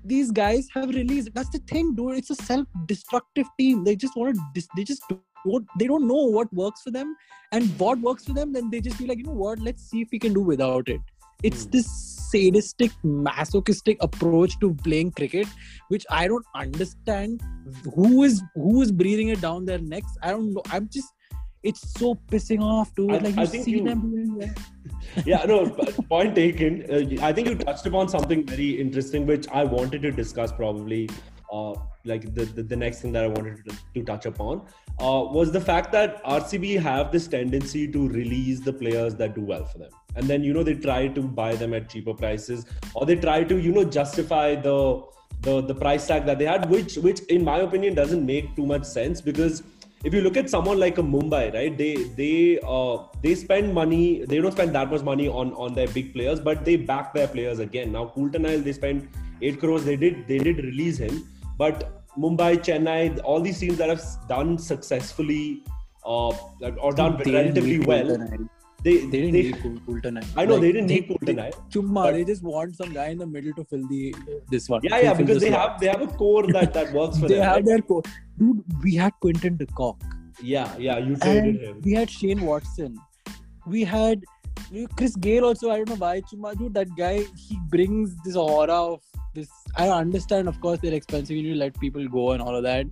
these 0.04 0.32
guys 0.32 0.68
have 0.74 0.90
released. 0.90 1.34
That's 1.34 1.50
the 1.50 1.60
thing, 1.60 1.96
dude. 1.96 2.18
It's 2.18 2.30
a 2.30 2.36
self-destructive 2.36 3.48
team. 3.60 3.84
They 3.84 3.96
just 3.96 4.16
want 4.16 4.36
to. 4.36 4.68
They 4.76 4.84
just 4.84 5.04
don't. 5.10 5.68
They 5.78 5.88
don't 5.88 6.08
know 6.08 6.26
what 6.26 6.54
works 6.54 6.82
for 6.82 6.92
them, 6.92 7.16
and 7.52 7.68
what 7.80 8.00
works 8.00 8.26
for 8.26 8.34
them. 8.34 8.54
Then 8.54 8.70
they 8.70 8.82
just 8.82 8.98
be 8.98 9.06
like, 9.06 9.18
you 9.18 9.26
know 9.26 9.32
what? 9.32 9.60
Let's 9.60 9.90
see 9.90 10.02
if 10.02 10.10
we 10.12 10.20
can 10.20 10.34
do 10.34 10.42
without 10.42 10.90
it. 10.90 11.02
It's 11.44 11.66
mm. 11.66 11.72
this 11.72 11.88
sadistic, 12.32 12.92
masochistic 13.04 13.98
approach 14.02 14.60
to 14.60 14.74
playing 14.84 15.12
cricket, 15.12 15.48
which 15.88 16.06
I 16.10 16.28
don't 16.28 16.46
understand. 16.56 17.42
Who 17.96 18.24
is 18.24 18.44
who 18.56 18.82
is 18.82 18.92
breathing 18.92 19.30
it 19.30 19.42
down 19.42 19.66
their 19.66 19.80
necks? 19.80 20.18
I 20.22 20.32
don't 20.32 20.54
know. 20.54 20.64
I'm 20.70 20.90
just 20.90 21.08
it's 21.64 21.94
so 21.94 22.16
pissing 22.28 22.62
off, 22.62 22.94
dude. 22.96 23.12
I, 23.12 23.18
like 23.18 23.36
you 23.36 23.42
I 23.42 23.46
see 23.46 23.72
you, 23.72 23.84
them 23.84 24.02
doing 24.12 24.54
yeah, 25.26 25.46
no, 25.46 25.70
point 26.10 26.36
taken. 26.36 26.86
Uh, 26.90 27.26
I 27.26 27.34
think 27.34 27.48
you 27.48 27.56
touched 27.56 27.86
upon 27.86 28.10
something 28.10 28.46
very 28.46 28.80
interesting, 28.80 29.26
which 29.26 29.48
I 29.50 29.64
wanted 29.64 30.02
to 30.04 30.12
discuss 30.12 30.52
probably. 30.52 31.10
Uh, 31.52 31.74
like 32.06 32.34
the, 32.36 32.46
the, 32.46 32.62
the 32.62 32.76
next 32.76 33.02
thing 33.02 33.12
that 33.12 33.24
I 33.24 33.28
wanted 33.28 33.66
to, 33.68 33.76
to 33.96 34.04
touch 34.04 34.28
upon 34.28 34.62
uh, 35.00 35.26
was 35.32 35.52
the 35.52 35.60
fact 35.60 35.92
that 35.94 36.24
RCB 36.24 36.80
have 36.80 37.12
this 37.12 37.28
tendency 37.28 37.92
to 37.92 38.08
release 38.08 38.60
the 38.60 38.72
players 38.72 39.16
that 39.16 39.34
do 39.34 39.42
well 39.42 39.66
for 39.66 39.80
them, 39.80 39.90
and 40.16 40.28
then 40.28 40.44
you 40.44 40.54
know 40.54 40.62
they 40.62 40.76
try 40.76 41.08
to 41.08 41.22
buy 41.22 41.56
them 41.56 41.74
at 41.74 41.90
cheaper 41.90 42.14
prices, 42.14 42.66
or 42.94 43.06
they 43.06 43.16
try 43.16 43.44
to 43.44 43.58
you 43.58 43.72
know 43.72 43.84
justify 43.84 44.54
the 44.54 45.04
the 45.42 45.62
the 45.62 45.76
price 45.76 46.06
tag 46.06 46.26
that 46.26 46.38
they 46.38 46.46
had, 46.46 46.70
which 46.70 46.98
which 46.98 47.22
in 47.22 47.44
my 47.44 47.60
opinion 47.60 47.96
doesn't 47.96 48.26
make 48.26 48.56
too 48.56 48.66
much 48.66 48.84
sense 48.84 49.22
because 49.22 49.64
if 50.04 50.14
you 50.14 50.22
look 50.22 50.38
at 50.38 50.50
someone 50.50 50.80
like 50.80 50.98
a 50.98 51.04
Mumbai, 51.04 51.54
right? 51.54 51.78
They 51.78 51.96
they 52.20 52.60
uh, 52.66 52.98
they 53.22 53.36
spend 53.36 53.74
money. 53.74 54.26
They 54.26 54.40
don't 54.40 54.52
spend 54.52 54.74
that 54.76 54.92
much 54.92 55.02
money 55.02 55.28
on 55.28 55.54
on 55.54 55.74
their 55.74 55.88
big 55.88 56.14
players, 56.14 56.40
but 56.40 56.64
they 56.66 56.76
back 56.78 57.14
their 57.14 57.28
players 57.28 57.60
again. 57.60 57.92
Now 57.92 58.06
Coulter-Nile, 58.16 58.62
they 58.62 58.74
spent 58.74 59.10
eight 59.42 59.60
crores. 59.60 59.84
They 59.86 59.98
did 59.98 60.28
they 60.28 60.38
did 60.38 60.64
release 60.64 60.98
him, 60.98 61.28
but 61.58 62.06
Mumbai, 62.18 62.58
Chennai, 62.58 63.20
all 63.24 63.42
these 63.42 63.60
teams 63.60 63.78
that 63.78 63.90
have 63.90 64.02
done 64.28 64.58
successfully 64.58 65.64
uh, 66.06 66.30
or 66.82 66.94
done 66.94 67.18
relatively 67.18 67.80
well. 67.80 68.18
They, 68.82 68.98
they 69.06 69.22
didn't 69.22 69.34
they, 69.34 69.42
need 69.44 69.86
Coulter-Nile. 69.86 70.24
I 70.38 70.46
know 70.46 70.54
like, 70.54 70.62
they 70.62 70.72
didn't 70.72 70.88
they, 70.88 70.96
need 70.96 71.08
Coulter-Nile. 71.10 71.52
Chumma, 71.70 72.14
they 72.14 72.24
just 72.24 72.44
want 72.44 72.78
some 72.78 72.94
guy 72.94 73.08
in 73.08 73.18
the 73.18 73.28
middle 73.28 73.52
to 73.54 73.66
fill 73.66 73.86
the 73.90 74.16
this 74.50 74.70
one. 74.70 74.80
Yeah, 74.84 75.00
yeah, 75.00 75.14
because 75.14 75.42
they 75.42 75.50
have 75.52 75.80
they 75.82 75.88
have 75.88 76.02
a 76.02 76.08
core 76.08 76.48
that 76.54 76.74
that 76.74 76.94
works 76.94 77.20
for 77.20 77.28
they 77.28 77.36
them. 77.36 77.40
They 77.40 77.46
have 77.46 77.56
right? 77.56 77.66
their 77.66 77.82
core. 77.82 78.04
Dude, 78.38 78.64
we 78.82 78.96
had 78.96 79.14
Quinton 79.20 79.58
de 79.58 79.66
Kock. 79.66 80.02
Yeah, 80.42 80.74
yeah, 80.78 80.98
you 80.98 81.18
traded 81.18 81.62
him. 81.62 81.82
We 81.84 81.94
had 81.94 82.10
Shane 82.10 82.42
Watson. 82.42 82.98
We 83.68 83.84
had 83.84 84.24
Chris 84.96 85.18
Gayle 85.18 85.44
also. 85.44 85.72
I 85.72 85.78
don't 85.78 85.90
know 85.90 85.96
why 85.96 86.22
Chumma, 86.22 86.58
dude. 86.58 86.74
That 86.74 86.96
guy, 86.96 87.26
he 87.36 87.60
brings 87.70 88.16
this 88.24 88.38
aura 88.38 88.74
of 88.74 89.02
this. 89.36 89.50
I 89.76 89.90
understand, 89.90 90.48
of 90.48 90.62
course, 90.62 90.80
they're 90.80 90.94
expensive. 90.94 91.36
You 91.36 91.44
need 91.44 91.54
to 91.54 91.60
let 91.60 91.78
people 91.82 92.08
go 92.08 92.32
and 92.32 92.42
all 92.42 92.56
of 92.56 92.64
that. 92.64 92.86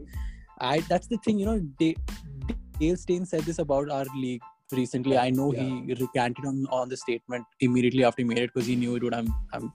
I 0.59 0.81
that's 0.81 1.07
the 1.07 1.17
thing, 1.17 1.39
you 1.39 1.45
know. 1.45 1.59
Dale 1.79 2.97
Steyn 2.97 3.25
said 3.25 3.41
this 3.41 3.59
about 3.59 3.89
our 3.89 4.05
league 4.15 4.41
recently. 4.71 5.17
I 5.17 5.29
know 5.29 5.53
yeah. 5.53 5.63
he 5.63 5.95
recanted 5.99 6.45
on, 6.45 6.65
on 6.71 6.89
the 6.89 6.97
statement 6.97 7.45
immediately 7.59 8.03
after 8.03 8.21
he 8.21 8.27
made 8.27 8.39
it 8.39 8.53
because 8.53 8.67
he 8.67 8.75
knew, 8.75 8.99
dude, 8.99 9.13
I'm 9.13 9.33
I'm 9.53 9.73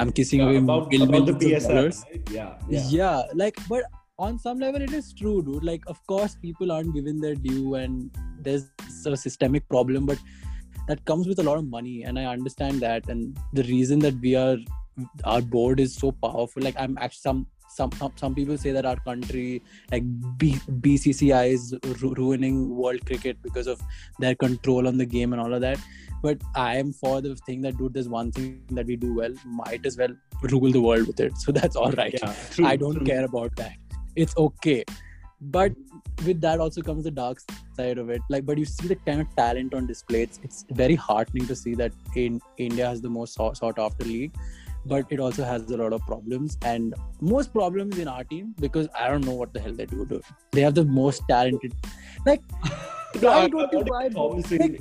I'm 0.00 0.12
kissing 0.12 0.40
yeah, 0.40 0.46
away 0.46 0.56
about, 0.56 0.94
about 0.94 1.26
the 1.26 1.32
PSL, 1.32 1.84
right? 1.84 2.30
yeah, 2.30 2.54
yeah, 2.68 2.86
yeah. 2.88 3.22
Like, 3.34 3.56
but 3.68 3.84
on 4.18 4.38
some 4.38 4.58
level, 4.58 4.80
it 4.80 4.92
is 4.92 5.12
true, 5.12 5.42
dude. 5.42 5.64
Like, 5.64 5.82
of 5.86 6.04
course, 6.06 6.36
people 6.40 6.72
aren't 6.72 6.94
given 6.94 7.20
their 7.20 7.34
due, 7.34 7.74
and 7.74 8.10
there's 8.40 8.70
a 9.06 9.16
systemic 9.16 9.68
problem, 9.68 10.06
but 10.06 10.18
that 10.88 11.04
comes 11.04 11.26
with 11.26 11.38
a 11.38 11.42
lot 11.42 11.58
of 11.58 11.66
money, 11.66 12.02
and 12.04 12.18
I 12.18 12.26
understand 12.26 12.80
that. 12.80 13.08
And 13.08 13.38
the 13.52 13.62
reason 13.64 13.98
that 14.00 14.14
we 14.20 14.34
are 14.34 14.58
our 15.24 15.40
board 15.40 15.80
is 15.80 15.94
so 15.94 16.12
powerful, 16.12 16.62
like 16.62 16.76
I'm 16.78 16.98
actually 16.98 17.20
some 17.22 17.46
some 17.74 17.92
some 17.92 18.12
some 18.16 18.34
people 18.34 18.56
say 18.56 18.72
that 18.72 18.84
our 18.84 18.96
country 18.96 19.62
like 19.90 20.04
B, 20.38 20.52
bcci 20.84 21.52
is 21.52 21.74
ru- 22.02 22.14
ruining 22.14 22.76
world 22.76 23.04
cricket 23.06 23.38
because 23.42 23.66
of 23.66 23.80
their 24.18 24.34
control 24.34 24.88
on 24.88 24.98
the 24.98 25.06
game 25.06 25.32
and 25.32 25.40
all 25.40 25.54
of 25.54 25.60
that. 25.60 25.78
But 26.22 26.40
i 26.54 26.76
am 26.76 26.92
for 26.92 27.20
the 27.20 27.34
thing 27.46 27.62
that 27.62 27.78
dude 27.78 27.94
there's 27.94 28.08
one 28.08 28.32
thing 28.32 28.62
that 28.70 28.86
we 28.86 28.96
do 28.96 29.14
well 29.14 29.34
might 29.44 29.86
as 29.86 29.96
well 29.96 30.14
rule 30.42 30.70
the 30.70 30.80
world 30.80 31.06
with 31.06 31.20
it. 31.20 31.32
So 31.44 31.52
that's 31.52 31.76
all 31.76 31.92
right. 31.92 32.14
Yeah, 32.22 32.34
true, 32.50 32.66
i 32.66 32.76
don't 32.76 32.96
true. 32.96 33.06
care 33.06 33.24
about 33.24 33.56
that. 33.56 33.72
It's 34.14 34.36
okay. 34.36 34.84
But 35.40 35.72
with 36.24 36.40
that 36.42 36.60
also 36.60 36.82
comes 36.82 37.04
the 37.04 37.10
dark 37.10 37.40
side 37.76 37.98
of 37.98 38.10
it. 38.10 38.20
Like 38.28 38.46
but 38.46 38.58
you 38.58 38.64
see 38.64 38.88
the 38.88 38.96
kind 38.96 39.20
of 39.20 39.34
talent 39.34 39.74
on 39.74 39.86
display. 39.86 40.22
It's, 40.22 40.40
it's 40.42 40.64
very 40.70 40.94
heartening 40.94 41.46
to 41.46 41.56
see 41.56 41.74
that 41.74 41.92
in 42.14 42.40
india 42.58 42.86
has 42.86 43.00
the 43.00 43.14
most 43.20 43.34
sought 43.34 43.78
after 43.78 44.04
league 44.04 44.36
but 44.86 45.06
it 45.10 45.20
also 45.20 45.44
has 45.44 45.70
a 45.70 45.76
lot 45.76 45.92
of 45.92 46.00
problems 46.02 46.58
and 46.62 46.94
most 47.20 47.52
problems 47.52 47.98
in 47.98 48.08
our 48.08 48.24
team 48.24 48.54
because 48.60 48.88
I 48.98 49.08
don't 49.08 49.24
know 49.24 49.34
what 49.34 49.52
the 49.52 49.60
hell 49.60 49.72
they 49.72 49.86
do. 49.86 50.04
do. 50.06 50.20
They 50.50 50.60
have 50.62 50.74
the 50.74 50.84
most 50.84 51.22
talented, 51.28 51.74
like. 52.26 52.42
no, 53.20 53.28
I 53.28 53.48
don't 53.48 53.72
know 53.72 53.84
why. 53.86 54.08
Like, 54.08 54.80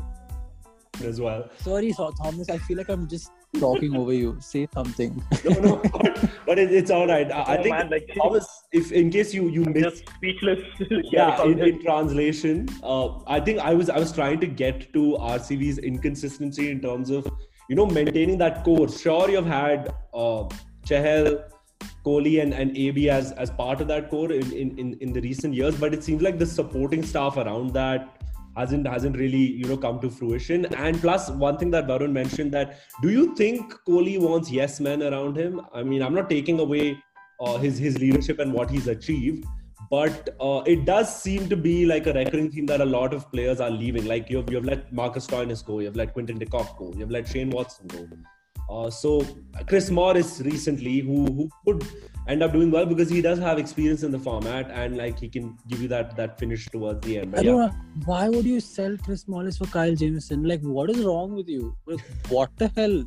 as 1.03 1.19
well. 1.19 1.49
Sorry, 1.57 1.91
so 1.91 2.11
Thomas. 2.11 2.49
I 2.49 2.57
feel 2.57 2.77
like 2.77 2.89
I'm 2.89 3.07
just 3.07 3.31
talking 3.59 3.95
over 3.95 4.13
you. 4.13 4.37
Say 4.39 4.67
something. 4.73 5.23
no, 5.45 5.59
no, 5.59 5.75
but, 5.91 6.29
but 6.45 6.59
it, 6.59 6.71
it's 6.71 6.91
all 6.91 7.07
right. 7.07 7.31
I, 7.31 7.55
I 7.55 7.63
think 7.63 7.75
man, 7.75 7.89
like, 7.89 8.09
Thomas, 8.15 8.47
if 8.71 8.91
in 8.91 9.09
case 9.09 9.33
you 9.33 9.49
you 9.49 9.63
missed 9.65 10.09
speechless. 10.15 10.59
yeah, 11.11 11.43
in, 11.43 11.59
in, 11.59 11.81
translation, 11.81 12.67
uh, 12.83 13.19
I 13.25 13.39
think 13.39 13.59
I 13.59 13.73
was 13.73 13.89
I 13.89 13.97
was 13.97 14.11
trying 14.11 14.39
to 14.41 14.47
get 14.47 14.93
to 14.93 15.17
RCB's 15.19 15.79
inconsistency 15.79 16.69
in 16.71 16.81
terms 16.81 17.09
of 17.09 17.27
you 17.71 17.75
know, 17.75 17.85
maintaining 17.85 18.37
that 18.37 18.65
core. 18.65 18.89
Sure, 18.89 19.29
you've 19.29 19.45
had 19.45 19.93
uh, 20.13 20.43
Chahal, 20.85 21.41
Kohli, 22.05 22.41
and, 22.41 22.53
and 22.53 22.75
AB 22.75 23.09
as, 23.09 23.31
as 23.43 23.49
part 23.49 23.79
of 23.79 23.87
that 23.87 24.09
core 24.09 24.29
in, 24.33 24.77
in, 24.77 24.97
in 24.99 25.13
the 25.13 25.21
recent 25.21 25.53
years, 25.53 25.77
but 25.77 25.93
it 25.93 26.03
seems 26.03 26.21
like 26.21 26.37
the 26.37 26.45
supporting 26.45 27.01
staff 27.01 27.37
around 27.37 27.71
that 27.73 28.17
hasn't 28.57 28.85
hasn't 28.85 29.15
really 29.15 29.45
you 29.59 29.63
know 29.63 29.77
come 29.77 30.01
to 30.01 30.09
fruition. 30.09 30.65
And 30.75 30.99
plus, 30.99 31.29
one 31.29 31.57
thing 31.57 31.71
that 31.71 31.87
Varun 31.87 32.11
mentioned 32.11 32.51
that 32.51 32.81
do 33.01 33.09
you 33.09 33.33
think 33.35 33.73
Kohli 33.87 34.19
wants 34.19 34.51
yes 34.51 34.81
men 34.81 35.01
around 35.01 35.37
him? 35.37 35.61
I 35.73 35.81
mean, 35.81 36.01
I'm 36.01 36.13
not 36.13 36.29
taking 36.29 36.59
away 36.59 37.01
uh, 37.39 37.57
his 37.57 37.77
his 37.77 37.97
leadership 37.99 38.39
and 38.39 38.51
what 38.51 38.69
he's 38.69 38.89
achieved, 38.89 39.45
but 39.91 40.29
uh, 40.39 40.63
it 40.65 40.85
does 40.85 41.13
seem 41.21 41.49
to 41.49 41.57
be 41.57 41.85
like 41.85 42.07
a 42.07 42.13
recurring 42.13 42.49
theme 42.49 42.65
that 42.65 42.79
a 42.79 42.85
lot 42.85 43.13
of 43.13 43.29
players 43.29 43.59
are 43.59 43.69
leaving. 43.69 44.05
Like 44.05 44.29
you've, 44.29 44.49
you've 44.49 44.63
let 44.63 44.91
Marcus 44.93 45.27
Stoinis 45.27 45.65
go, 45.65 45.79
you've 45.79 45.97
let 45.97 46.13
Quinton 46.13 46.37
de 46.39 46.45
Kock 46.45 46.77
go, 46.77 46.93
you've 46.97 47.11
let 47.11 47.27
Shane 47.27 47.49
Watson 47.49 47.87
go. 47.87 48.07
Uh, 48.69 48.89
so 48.89 49.25
Chris 49.67 49.89
Morris 49.89 50.39
recently, 50.45 50.99
who 50.99 51.25
who 51.25 51.49
could 51.65 51.85
end 52.29 52.41
up 52.41 52.53
doing 52.53 52.71
well 52.71 52.85
because 52.85 53.09
he 53.09 53.21
does 53.21 53.37
have 53.39 53.59
experience 53.59 54.03
in 54.03 54.11
the 54.11 54.19
format 54.19 54.71
and 54.71 54.95
like 54.95 55.19
he 55.19 55.27
can 55.27 55.57
give 55.67 55.81
you 55.81 55.89
that 55.89 56.15
that 56.15 56.39
finish 56.39 56.67
towards 56.67 57.05
the 57.05 57.17
end. 57.17 57.31
But 57.31 57.41
I 57.41 57.43
don't 57.43 57.59
yeah. 57.59 57.67
know 57.67 58.05
why 58.05 58.29
would 58.29 58.45
you 58.45 58.61
sell 58.61 58.95
Chris 59.03 59.27
Morris 59.27 59.57
for 59.57 59.65
Kyle 59.65 59.93
Jamieson? 59.93 60.43
Like, 60.43 60.61
what 60.61 60.89
is 60.89 61.03
wrong 61.03 61.35
with 61.35 61.49
you? 61.49 61.75
Like, 61.85 61.99
what 62.29 62.55
the 62.55 62.71
hell? 62.77 63.03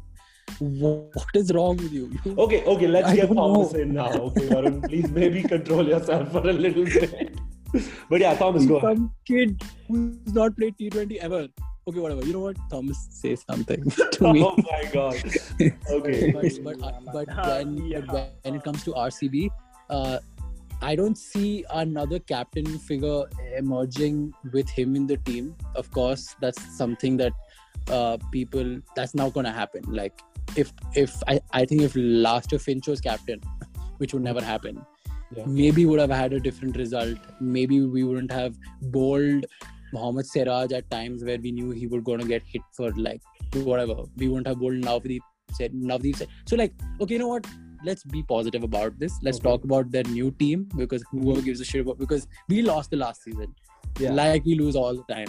What 0.58 1.34
is 1.34 1.52
wrong 1.52 1.76
with 1.76 1.92
you? 1.92 2.10
Okay, 2.38 2.64
okay, 2.64 2.86
let's 2.86 3.08
I 3.08 3.16
get 3.16 3.32
Thomas 3.32 3.72
know. 3.72 3.78
in 3.78 3.94
now. 3.94 4.10
Okay, 4.10 4.48
Varun, 4.48 4.88
please 4.88 5.10
maybe 5.10 5.42
control 5.42 5.86
yourself 5.86 6.30
for 6.32 6.48
a 6.48 6.52
little 6.52 6.84
bit. 6.84 7.38
but 8.10 8.20
yeah, 8.20 8.34
Thomas, 8.34 8.66
go 8.66 8.80
Some 8.80 9.12
kid 9.26 9.62
who's 9.88 10.34
not 10.34 10.56
played 10.56 10.76
T20 10.78 11.16
ever. 11.16 11.48
Okay, 11.86 12.00
whatever. 12.00 12.24
You 12.24 12.32
know 12.32 12.40
what? 12.40 12.56
Thomas, 12.70 13.08
say 13.10 13.36
something 13.36 13.90
to 14.12 14.32
me. 14.32 14.42
Oh 14.42 14.56
my 14.56 14.90
god. 14.92 15.16
Okay. 15.90 16.32
but 16.32 16.78
but, 16.80 17.04
but, 17.12 17.28
when, 17.46 17.76
yeah. 17.86 18.00
but 18.00 18.32
when 18.42 18.54
it 18.54 18.64
comes 18.64 18.84
to 18.84 18.92
RCB, 18.92 19.50
uh, 19.90 20.18
I 20.80 20.94
don't 20.94 21.16
see 21.16 21.64
another 21.70 22.18
captain 22.18 22.78
figure 22.78 23.24
emerging 23.56 24.34
with 24.52 24.68
him 24.68 24.96
in 24.96 25.06
the 25.06 25.16
team. 25.18 25.54
Of 25.74 25.90
course, 25.90 26.34
that's 26.40 26.60
something 26.76 27.16
that 27.18 27.32
uh, 27.90 28.18
people 28.32 28.80
that's 28.96 29.14
now 29.14 29.30
gonna 29.30 29.52
happen. 29.52 29.82
Like 29.88 30.20
if 30.56 30.72
if 30.94 31.14
I, 31.26 31.40
I 31.52 31.64
think 31.64 31.82
if 31.82 31.92
last 31.96 32.52
year 32.52 32.58
Finch 32.58 32.86
was 32.86 33.00
captain, 33.00 33.40
which 33.98 34.12
would 34.14 34.22
never 34.22 34.42
happen, 34.42 34.84
yeah. 35.34 35.44
maybe 35.46 35.86
would 35.86 36.00
have 36.00 36.10
had 36.10 36.32
a 36.32 36.40
different 36.40 36.76
result. 36.76 37.18
Maybe 37.40 37.80
we 37.80 38.04
wouldn't 38.04 38.32
have 38.32 38.56
bowled 38.82 39.46
Mohammad 39.92 40.26
Siraj 40.26 40.72
at 40.72 40.90
times 40.90 41.24
where 41.24 41.38
we 41.38 41.52
knew 41.52 41.70
he 41.70 41.86
was 41.86 42.02
going 42.02 42.20
to 42.20 42.26
get 42.26 42.42
hit 42.42 42.62
for 42.72 42.90
like 42.92 43.22
whatever. 43.54 43.96
We 44.16 44.28
wouldn't 44.28 44.46
have 44.46 44.58
bowled 44.58 44.74
Navdeep 44.74 45.20
Saini 45.52 45.82
Navdeep 45.82 46.16
Saini. 46.16 46.28
So 46.46 46.56
like, 46.56 46.72
okay, 47.00 47.14
you 47.14 47.20
know 47.20 47.28
what? 47.28 47.46
Let's 47.84 48.02
be 48.02 48.22
positive 48.22 48.62
about 48.62 48.98
this. 48.98 49.18
Let's 49.22 49.38
okay. 49.38 49.50
talk 49.50 49.64
about 49.64 49.90
their 49.90 50.04
new 50.04 50.30
team 50.30 50.68
because 50.76 51.04
whoever 51.10 51.42
gives 51.42 51.60
a 51.60 51.64
shit 51.64 51.82
about 51.82 51.98
because 51.98 52.26
we 52.48 52.62
lost 52.62 52.90
the 52.90 52.96
last 52.96 53.22
season. 53.22 53.54
Yeah. 53.98 54.12
Like 54.12 54.44
we 54.44 54.56
lose 54.58 54.74
all 54.74 54.96
the 54.96 55.14
time. 55.14 55.28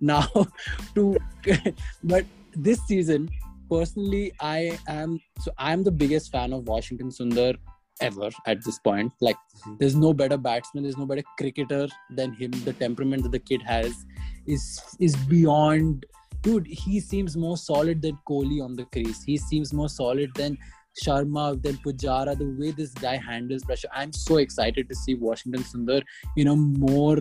Now 0.00 0.28
to 0.94 1.16
but 2.04 2.24
this 2.54 2.80
season 2.86 3.28
personally, 3.70 4.32
I 4.40 4.78
am 4.88 5.18
so 5.40 5.52
I'm 5.58 5.82
the 5.82 5.92
biggest 5.92 6.32
fan 6.32 6.52
of 6.52 6.68
Washington 6.68 7.10
Sundar 7.10 7.56
ever 8.00 8.30
at 8.46 8.64
this 8.64 8.78
point. 8.78 9.12
Like, 9.20 9.36
mm-hmm. 9.36 9.76
there's 9.78 9.96
no 9.96 10.12
better 10.12 10.36
batsman, 10.36 10.84
there's 10.84 10.98
no 10.98 11.06
better 11.06 11.22
cricketer 11.38 11.88
than 12.10 12.32
him. 12.34 12.50
The 12.64 12.72
temperament 12.72 13.22
that 13.24 13.32
the 13.32 13.38
kid 13.38 13.62
has 13.62 14.04
is 14.46 14.80
is 15.00 15.16
beyond. 15.16 16.06
Dude, 16.42 16.66
he 16.66 17.00
seems 17.00 17.36
more 17.36 17.56
solid 17.56 18.02
than 18.02 18.18
Kohli 18.28 18.62
on 18.62 18.76
the 18.76 18.84
crease. 18.86 19.22
He 19.24 19.36
seems 19.36 19.72
more 19.72 19.88
solid 19.88 20.30
than 20.34 20.56
Sharma, 21.02 21.60
than 21.62 21.76
Pujara. 21.78 22.38
The 22.38 22.54
way 22.58 22.70
this 22.70 22.92
guy 22.92 23.16
handles 23.16 23.64
pressure, 23.64 23.88
I'm 23.92 24.12
so 24.12 24.36
excited 24.36 24.88
to 24.88 24.94
see 24.94 25.14
Washington 25.14 25.62
Sundar, 25.64 26.02
you 26.36 26.44
know, 26.44 26.56
more 26.56 27.18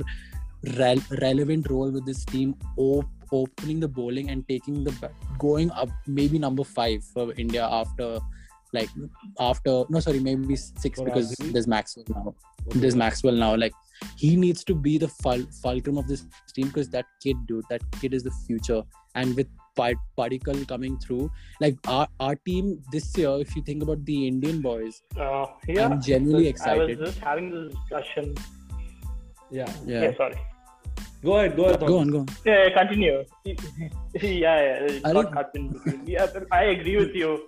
re- 0.77 1.01
relevant 1.21 1.69
role 1.69 1.89
with 1.91 2.05
this 2.05 2.23
team. 2.25 2.55
Op- 2.77 3.09
opening 3.31 3.79
the 3.79 3.87
bowling 3.87 4.29
and 4.29 4.47
taking 4.47 4.83
the 4.83 5.11
going 5.39 5.71
up 5.71 5.89
maybe 6.07 6.39
number 6.39 6.63
five 6.63 7.03
for 7.03 7.33
India 7.33 7.67
after 7.69 8.19
like 8.73 8.89
after 9.39 9.83
no 9.89 9.99
sorry 9.99 10.19
maybe 10.19 10.55
six 10.55 10.99
because 11.01 11.35
there's 11.35 11.67
Maxwell 11.67 12.05
now. 12.09 12.35
Okay. 12.67 12.79
There's 12.79 12.95
Maxwell 12.95 13.35
now. 13.35 13.55
Like 13.55 13.73
he 14.17 14.35
needs 14.35 14.63
to 14.65 14.75
be 14.75 14.97
the 14.97 15.07
ful- 15.07 15.47
fulcrum 15.61 15.97
of 15.97 16.07
this 16.07 16.25
team 16.53 16.67
because 16.67 16.89
that 16.89 17.05
kid, 17.21 17.37
dude, 17.47 17.63
that 17.69 17.81
kid 18.01 18.13
is 18.13 18.23
the 18.23 18.31
future. 18.47 18.81
And 19.13 19.35
with 19.35 19.47
Padikkal 19.77 20.67
coming 20.67 20.97
through. 20.97 21.29
Like 21.59 21.77
our, 21.87 22.07
our 22.19 22.35
team 22.35 22.81
this 22.91 23.15
year, 23.17 23.37
if 23.39 23.55
you 23.55 23.61
think 23.61 23.83
about 23.83 24.05
the 24.05 24.27
Indian 24.27 24.61
boys, 24.61 25.01
uh, 25.19 25.45
yeah, 25.67 25.85
I'm 25.85 26.01
genuinely 26.01 26.47
excited. 26.47 26.97
I 26.97 27.01
was 27.01 27.09
just 27.11 27.19
having 27.19 27.51
this 27.51 27.73
discussion. 27.73 28.35
Yeah. 29.51 29.71
Yeah. 29.85 30.01
Yeah, 30.03 30.17
sorry. 30.17 30.37
Go 31.23 31.37
ahead. 31.37 31.55
Go 31.55 31.65
ahead. 31.65 31.79
Go 31.79 31.97
on, 31.99 32.09
go 32.09 32.19
on. 32.19 32.27
Yeah, 32.45 32.67
yeah, 32.67 32.77
continue. 32.77 33.23
yeah, 33.45 33.61
yeah, 34.23 34.85
it 34.89 35.01
I 35.05 35.13
don't- 35.13 35.31
cut. 35.31 35.51
Yeah, 36.05 36.27
I 36.51 36.63
agree 36.75 36.97
with 36.97 37.15
you. 37.15 37.47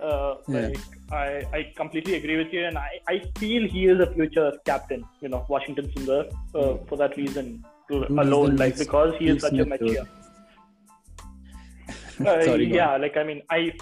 Uh, 0.00 0.36
Yeah. 0.48 0.68
like, 0.68 0.78
I, 1.12 1.44
I 1.52 1.72
completely 1.76 2.14
agree 2.14 2.36
with 2.38 2.52
you, 2.52 2.64
and 2.66 2.78
I, 2.78 2.88
I 3.08 3.18
feel 3.38 3.68
he 3.68 3.86
is 3.86 3.98
a 4.00 4.06
future 4.14 4.52
captain. 4.64 5.04
You 5.20 5.28
know, 5.28 5.44
Washington 5.48 5.88
Sundar 5.88 6.32
uh, 6.54 6.76
for 6.88 6.96
that 6.96 7.16
reason 7.16 7.64
to, 7.90 8.06
alone, 8.22 8.50
like 8.56 8.70
next 8.70 8.78
because 8.78 9.14
he 9.18 9.28
is 9.28 9.42
such 9.42 9.52
a 9.54 9.64
Smith, 9.64 9.80
mature. 9.80 10.06
Uh, 12.20 12.42
Sorry, 12.44 12.66
go 12.66 12.74
yeah, 12.76 12.96
like 12.98 13.16
I 13.16 13.24
mean, 13.24 13.40
I 13.50 13.72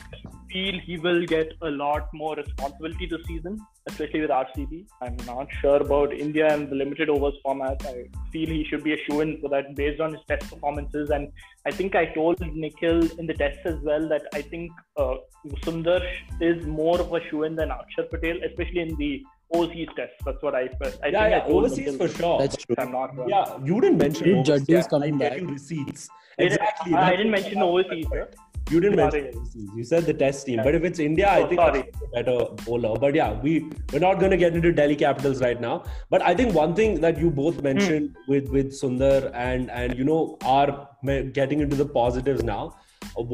feel 0.51 0.79
he 0.81 0.97
will 0.99 1.25
get 1.27 1.53
a 1.63 1.71
lot 1.71 2.09
more 2.13 2.35
responsibility 2.37 3.07
this 3.07 3.25
season, 3.27 3.59
especially 3.89 4.21
with 4.23 4.31
RCB. 4.31 4.87
I'm 5.03 5.17
not 5.27 5.49
sure 5.61 5.77
about 5.77 6.13
India 6.13 6.53
and 6.53 6.69
the 6.71 6.77
limited 6.77 7.09
overs 7.11 7.35
format. 7.43 7.85
I 7.87 8.05
feel 8.33 8.49
he 8.49 8.65
should 8.65 8.85
be 8.85 8.95
a 8.95 8.99
shoe 9.05 9.21
in 9.21 9.41
for 9.41 9.49
that 9.51 9.75
based 9.77 10.01
on 10.01 10.13
his 10.15 10.23
test 10.29 10.51
performances. 10.51 11.11
And 11.11 11.31
I 11.67 11.71
think 11.71 11.95
I 11.95 12.07
told 12.07 12.41
Nikhil 12.41 13.01
in 13.19 13.27
the 13.27 13.35
tests 13.35 13.61
as 13.65 13.79
well 13.83 14.09
that 14.09 14.23
I 14.35 14.43
think 14.43 14.71
uh, 14.97 15.15
Sundar 15.65 16.01
is 16.41 16.65
more 16.67 17.01
of 17.01 17.13
a 17.13 17.21
shoe 17.29 17.43
in 17.45 17.55
than 17.57 17.69
Akshar 17.71 18.11
Patel, 18.11 18.37
especially 18.45 18.81
in 18.81 18.97
the 18.97 19.23
overseas 19.53 19.89
tests. 19.97 20.17
That's 20.25 20.43
what 20.43 20.55
I 20.55 20.69
felt. 20.69 20.99
I 21.03 21.09
Yeah, 21.09 21.23
think 21.23 21.31
yeah. 21.31 21.39
I 21.39 21.57
Overseas 21.59 21.97
for 21.97 22.09
sure. 22.09 22.39
That's 22.39 22.57
true. 22.57 22.75
I'm 22.79 22.93
not 22.93 23.17
wrong. 23.17 23.29
Yeah, 23.29 23.59
you 23.65 23.81
didn't 23.81 23.99
mention 23.99 24.25
Dude, 24.25 24.37
overseas. 24.39 24.67
Jaddu's 24.67 24.69
Yeah, 24.69 24.83
coming 24.89 25.13
I'm 25.15 25.19
back. 25.19 25.33
getting 25.33 25.49
receipts. 25.49 26.09
I 26.39 26.43
didn't- 26.43 26.53
Exactly. 26.53 26.95
I 26.95 27.11
didn't 27.17 27.31
mention 27.33 27.63
overseas. 27.63 28.07
Huh? 28.13 28.27
You 28.71 28.81
didn't 28.81 28.99
Sorry. 28.99 29.23
mention 29.23 29.39
overseas. 29.41 29.71
You 29.77 29.85
said 29.85 30.05
the 30.07 30.15
test 30.15 30.47
team, 30.47 30.57
Yeah. 30.57 30.65
but 30.65 30.75
if 30.75 30.85
it's 30.85 30.99
India, 30.99 31.29
I 31.29 31.43
Oh, 31.43 31.47
think 31.49 31.61
sorry. 31.61 31.81
a 31.81 32.09
better 32.23 32.39
bowler. 32.65 32.99
But 33.05 33.15
yeah, 33.15 33.41
we 33.43 33.53
we're 33.93 34.01
not 34.07 34.19
going 34.19 34.31
to 34.31 34.37
get 34.37 34.55
into 34.55 34.73
Delhi 34.73 34.97
Capitals 34.97 35.41
right 35.41 35.61
now. 35.61 35.85
But 36.11 36.23
I 36.23 36.35
think 36.35 36.55
one 36.55 36.75
thing 36.75 37.01
that 37.07 37.19
you 37.19 37.31
both 37.31 37.63
mentioned 37.63 38.17
with 38.35 38.49
with 38.59 38.73
Sundar 38.81 39.31
and 39.35 39.71
and 39.71 39.97
you 39.97 40.05
know 40.05 40.37
are 40.45 40.89
getting 41.41 41.61
into 41.61 41.77
the 41.77 41.87
positives 41.87 42.43
now. 42.43 42.61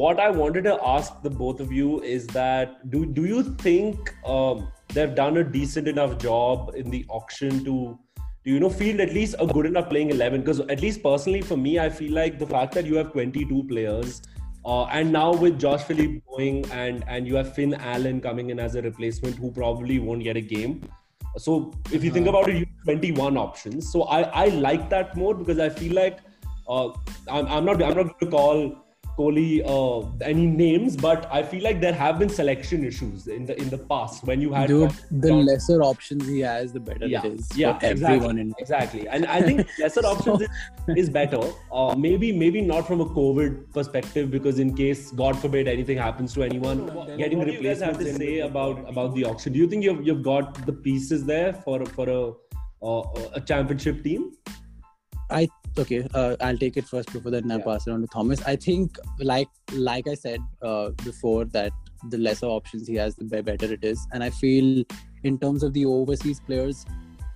What 0.03 0.21
I 0.21 0.31
wanted 0.31 0.64
to 0.64 0.79
ask 0.95 1.21
the 1.23 1.31
both 1.31 1.61
of 1.61 1.73
you 1.73 2.00
is 2.03 2.26
that 2.38 2.79
do 2.91 3.05
do 3.21 3.25
you 3.35 3.43
think 3.67 4.14
um, 4.37 4.69
they've 4.95 5.14
done 5.14 5.38
a 5.38 5.45
decent 5.45 5.88
enough 5.88 6.19
job 6.19 6.73
in 6.76 6.91
the 6.91 7.05
auction 7.09 7.64
to 7.64 7.99
do 8.47 8.53
you 8.53 8.61
know 8.62 8.69
field 8.79 9.00
at 9.00 9.12
least 9.17 9.35
a 9.43 9.47
good 9.47 9.67
enough 9.67 9.87
playing 9.91 10.11
11 10.11 10.43
because 10.43 10.59
at 10.73 10.83
least 10.85 11.03
personally 11.05 11.41
for 11.50 11.57
me 11.57 11.71
i 11.85 11.87
feel 12.00 12.12
like 12.17 12.35
the 12.43 12.47
fact 12.50 12.75
that 12.79 12.85
you 12.91 12.97
have 12.99 13.11
22 13.12 13.61
players 13.71 14.19
uh, 14.64 14.85
and 14.87 15.12
now 15.12 15.33
with 15.35 15.59
josh 15.59 15.83
philippe 15.83 16.21
going 16.30 16.64
and 16.71 17.04
and 17.06 17.26
you 17.26 17.37
have 17.37 17.54
finn 17.54 17.75
allen 17.75 18.21
coming 18.21 18.50
in 18.50 18.59
as 18.59 18.75
a 18.75 18.83
replacement 18.83 19.37
who 19.37 19.50
probably 19.50 19.99
won't 19.99 20.23
get 20.23 20.37
a 20.37 20.40
game. 20.40 20.83
So 21.37 21.73
if 21.90 22.04
you 22.04 22.12
think 22.12 22.28
about 22.28 22.49
it 22.49 22.54
you 22.54 22.66
have 22.66 22.85
21 22.85 23.37
options. 23.37 23.90
So 23.90 24.02
i 24.04 24.21
i 24.42 24.47
like 24.66 24.88
that 24.90 25.16
more 25.16 25.35
because 25.35 25.59
i 25.59 25.68
feel 25.68 25.94
like 25.94 26.18
uh, 26.68 26.88
I'm, 27.28 27.47
I'm 27.47 27.64
not 27.64 27.83
i'm 27.83 27.94
not 27.94 27.94
going 27.94 28.14
to 28.21 28.26
call 28.26 28.84
Kohli 29.18 29.62
uh, 29.64 30.09
any 30.23 30.47
names, 30.47 30.97
but 30.97 31.28
I 31.33 31.42
feel 31.42 31.62
like 31.62 31.80
there 31.80 31.92
have 31.92 32.18
been 32.18 32.28
selection 32.28 32.85
issues 32.85 33.26
in 33.28 33.47
the 33.47 33.56
in 33.61 33.68
the 33.71 33.78
past 33.78 34.25
when 34.25 34.40
you 34.40 34.52
had 34.52 34.68
Dude, 34.68 34.92
the 35.11 35.28
John- 35.28 35.47
lesser 35.47 35.83
options 35.83 36.26
he 36.26 36.40
has, 36.40 36.73
the 36.73 36.80
better 36.80 37.06
yeah, 37.06 37.25
it 37.25 37.33
is 37.35 37.49
yeah, 37.56 37.78
for 37.78 37.87
exactly, 37.87 38.16
everyone 38.16 38.38
in 38.38 38.54
exactly. 38.59 39.06
And 39.09 39.26
I 39.26 39.40
think 39.42 39.66
lesser 39.78 40.00
options 40.00 40.42
is, 40.42 40.49
is 40.97 41.11
better. 41.11 41.40
Uh, 41.73 41.94
maybe, 41.97 42.33
maybe 42.33 42.61
not 42.61 42.87
from 42.87 43.00
a 43.00 43.06
COVID 43.06 43.73
perspective, 43.73 44.30
because 44.30 44.59
in 44.59 44.75
case, 44.75 45.11
God 45.12 45.38
forbid, 45.38 45.68
anything 45.68 45.99
happens 45.99 46.35
to 46.35 46.42
anyone, 46.42 46.87
getting 47.16 47.38
what 47.38 47.47
do 47.47 47.52
you 47.52 47.62
guys 47.62 47.80
have 47.80 47.99
replacements 47.99 48.04
to 48.04 48.09
in 48.11 48.16
say 48.16 48.38
about 48.40 48.88
about 48.88 49.14
the 49.14 49.25
auction. 49.25 49.52
Do 49.52 49.59
you 49.59 49.68
think 49.68 49.85
you've 49.85 50.04
you've 50.06 50.23
got 50.23 50.66
the 50.66 50.73
pieces 50.73 51.25
there 51.25 51.52
for 51.52 51.85
for 51.87 52.09
a 52.09 52.23
uh, 52.85 53.30
a 53.35 53.40
championship 53.40 54.02
team? 54.02 54.33
Okay 55.76 56.07
uh, 56.14 56.37
i'll 56.40 56.57
take 56.57 56.76
it 56.76 56.87
first 56.87 57.12
before 57.12 57.31
then 57.33 57.50
i'll 57.50 57.59
Yeah. 57.59 57.64
pass 57.64 57.87
it 57.87 57.90
on 57.93 58.00
to 58.02 58.07
thomas. 58.07 58.43
I 58.47 58.57
think 58.57 58.99
like 59.19 59.49
like 59.73 60.07
i 60.09 60.14
said 60.14 60.40
uh, 60.62 60.90
before 61.04 61.45
that 61.57 61.73
the 62.11 62.19
lesser 62.19 62.47
options 62.47 62.87
he 62.87 62.95
has 62.97 63.16
the 63.16 63.43
better 63.43 63.73
it 63.73 63.83
is. 63.83 64.07
And 64.12 64.23
i 64.23 64.30
feel 64.30 64.84
in 65.25 65.39
terms 65.39 65.63
of 65.63 65.73
the 65.73 65.84
overseas 65.87 66.41
players 66.41 66.84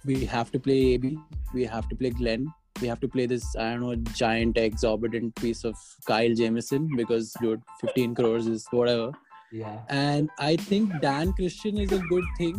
we 0.04 0.24
have 0.24 0.52
to 0.52 0.60
play 0.60 0.94
ab 0.94 1.06
we 1.54 1.64
have 1.64 1.88
to 1.88 1.96
play 1.96 2.10
glenn 2.10 2.46
we 2.80 2.86
have 2.86 3.00
to 3.00 3.08
play 3.08 3.26
this 3.26 3.44
i 3.56 3.70
don't 3.70 3.80
know 3.80 3.94
giant 4.22 4.56
exorbitant 4.64 5.34
piece 5.44 5.64
of 5.64 5.74
kyle 6.10 6.34
jamieson 6.40 6.88
because 6.96 7.32
dude 7.40 7.62
15 7.80 8.14
crores 8.14 8.46
is 8.46 8.66
whatever. 8.70 9.10
Yeah, 9.50 9.78
and 9.88 10.28
i 10.38 10.56
think 10.56 10.92
dan 11.00 11.32
christian 11.32 11.78
is 11.78 11.92
a 11.92 11.98
good 12.10 12.24
thing 12.36 12.54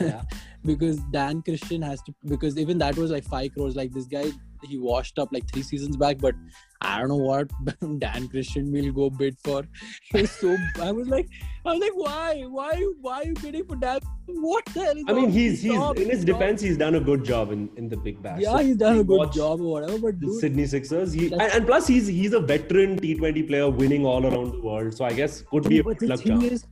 Yeah. 0.00 0.22
because 0.64 0.98
Dan 1.10 1.42
Christian 1.42 1.82
has 1.82 2.02
to 2.02 2.14
because 2.26 2.58
even 2.58 2.78
that 2.78 2.96
was 2.96 3.10
like 3.10 3.24
five 3.24 3.52
crores. 3.54 3.76
Like 3.76 3.92
this 3.92 4.06
guy, 4.06 4.30
he 4.62 4.78
washed 4.78 5.18
up 5.18 5.30
like 5.32 5.50
three 5.50 5.62
seasons 5.62 5.96
back, 5.96 6.18
but 6.18 6.34
I 6.82 6.98
don't 6.98 7.08
know 7.08 7.16
what 7.16 7.50
Dan 7.98 8.28
Christian 8.28 8.70
will 8.72 8.92
go 8.92 9.10
bid 9.10 9.36
for. 9.42 9.64
He's 10.12 10.30
so 10.30 10.56
I 10.80 10.92
was 10.92 11.08
like, 11.08 11.28
I 11.64 11.72
was 11.72 11.80
like, 11.80 11.94
why, 11.94 12.42
why, 12.48 12.86
why 13.00 13.20
are 13.20 13.24
you 13.24 13.34
bidding 13.34 13.64
for 13.66 13.76
Dan? 13.76 14.00
What 14.26 14.64
the 14.66 14.84
hell? 14.84 14.96
Is 14.96 15.04
I 15.08 15.12
mean, 15.12 15.30
he's 15.30 15.60
he's 15.60 15.72
Stop, 15.72 15.98
in 15.98 16.08
his 16.08 16.24
defense, 16.24 16.60
he's 16.60 16.76
done 16.78 16.94
a 16.94 17.00
good 17.00 17.24
job 17.24 17.52
in 17.52 17.68
in 17.76 17.88
the 17.88 17.96
big 17.96 18.22
bash. 18.22 18.40
Yeah, 18.40 18.52
So 18.52 18.58
he's 18.58 18.76
done 18.76 18.98
a 18.98 19.04
good 19.04 19.32
job 19.32 19.60
or 19.60 19.72
whatever. 19.72 19.98
But 19.98 20.20
dude, 20.20 20.40
Sydney 20.40 20.66
Sixers. 20.66 21.12
He, 21.12 21.32
and, 21.32 21.42
and 21.42 21.66
plus, 21.66 21.86
he's 21.86 22.06
he's 22.06 22.32
a 22.32 22.40
veteran 22.40 22.98
T20 22.98 23.46
player, 23.48 23.68
winning 23.68 24.06
all 24.06 24.24
around 24.24 24.52
the 24.52 24.60
world. 24.60 24.94
So 24.94 25.04
I 25.04 25.12
guess 25.12 25.42
could 25.42 25.68
be 25.68 25.80
a 25.80 25.84
but 25.84 26.00
luck 26.02 26.20
thing 26.20 26.40
charm. 26.40 26.44
is, 26.44 26.64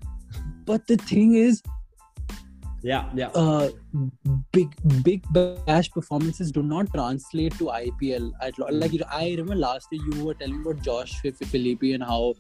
but 0.65 0.87
the 0.87 0.97
thing 0.97 1.35
is, 1.35 1.63
Yeah, 2.83 3.11
yeah. 3.15 3.29
uh, 3.29 3.71
big 4.53 4.69
big 5.03 5.25
bash 5.33 5.91
performances 5.91 6.53
do 6.53 6.63
not 6.63 6.93
translate 6.95 7.53
to 7.59 7.65
IPL. 7.65 8.33
At, 8.41 8.59
lo- 8.59 8.69
like 8.71 8.93
you 8.93 9.01
know, 9.01 9.07
I 9.11 9.31
remember 9.31 9.57
last 9.57 9.89
year 9.91 10.03
you 10.13 10.25
were 10.25 10.35
telling 10.35 10.63
me 10.63 10.71
about 10.71 10.83
Josh 10.83 11.15
Philippe 11.21 11.93
and 11.93 12.03
how 12.03 12.35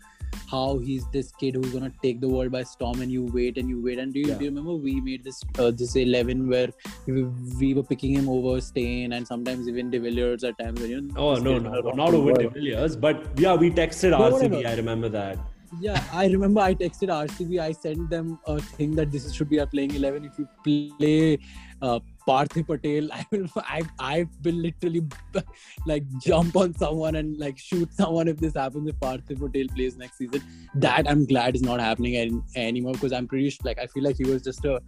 how 0.51 0.79
he's 0.79 1.07
this 1.11 1.33
kid 1.33 1.57
who's 1.57 1.73
gonna 1.73 1.91
take 2.03 2.21
the 2.21 2.29
world 2.29 2.53
by 2.53 2.63
storm, 2.63 3.01
and 3.01 3.11
you 3.11 3.25
wait 3.25 3.59
and 3.59 3.69
you 3.69 3.83
wait. 3.83 3.99
And 3.99 4.13
do 4.15 4.21
you, 4.21 4.29
Yeah. 4.29 4.35
do 4.39 4.45
you 4.45 4.51
remember 4.51 4.75
we 4.77 5.01
made 5.01 5.25
this 5.25 5.43
uh, 5.59 5.71
this 5.73 5.97
eleven 5.97 6.49
where 6.49 6.69
we, 7.07 7.25
we 7.61 7.75
were 7.75 7.83
picking 7.83 8.15
him 8.15 8.29
over 8.29 8.61
Steyn 8.61 9.13
and 9.15 9.27
sometimes 9.27 9.67
even 9.69 9.91
De 9.91 9.99
Villiers 9.99 10.45
at 10.45 10.59
times. 10.59 10.81
You 10.83 11.01
know, 11.01 11.15
Oh 11.17 11.35
no, 11.35 11.59
no, 11.59 11.81
not 11.93 12.15
over 12.15 12.33
De. 12.35 12.49
Villiers, 12.51 12.97
but 12.97 13.27
yeah, 13.39 13.55
we 13.55 13.71
texted 13.71 14.11
No, 14.11 14.19
RCB. 14.31 14.33
whatever. 14.51 14.69
I 14.69 14.75
remember 14.77 15.09
that. 15.09 15.39
Yeah, 15.81 16.03
I 16.13 16.27
remember 16.29 16.61
I 16.61 16.75
texted 16.75 17.09
RCB. 17.09 17.59
I 17.61 17.73
sent 17.73 18.11
them 18.11 18.39
a 18.47 18.61
thing 18.61 18.95
that 18.97 19.11
this 19.13 19.33
should 19.33 19.49
be 19.49 19.61
our 19.61 19.67
playing 19.67 19.95
eleven. 19.95 20.25
If 20.25 20.39
you 20.39 20.49
play 20.65 21.39
uh, 21.83 22.01
Patel, 22.27 23.13
I 23.19 23.27
will. 23.31 23.47
I 23.57 23.83
I 23.99 24.27
will 24.45 24.55
literally 24.55 25.03
like 25.87 26.05
jump 26.21 26.57
on 26.57 26.75
someone 26.75 27.17
and 27.17 27.37
like 27.39 27.59
shoot 27.59 27.93
someone 27.93 28.29
if 28.29 28.39
this 28.39 28.55
happens. 28.55 28.89
If 28.89 28.97
Parthiv 29.01 29.41
Patel 29.41 29.69
plays 29.75 29.97
next 29.97 30.19
season, 30.19 30.43
that 30.77 31.09
I'm 31.09 31.27
glad 31.27 31.55
is 31.57 31.63
not 31.63 31.81
happening 31.81 32.17
an- 32.17 32.43
anymore 32.57 32.93
because 32.95 33.13
I'm 33.13 33.29
pretty 33.29 33.51
sure, 33.51 33.61
like 33.65 33.79
I 33.79 33.87
feel 33.87 34.05
like 34.05 34.17
he 34.17 34.25
was 34.25 34.43
just 34.43 34.65
a 34.65 34.81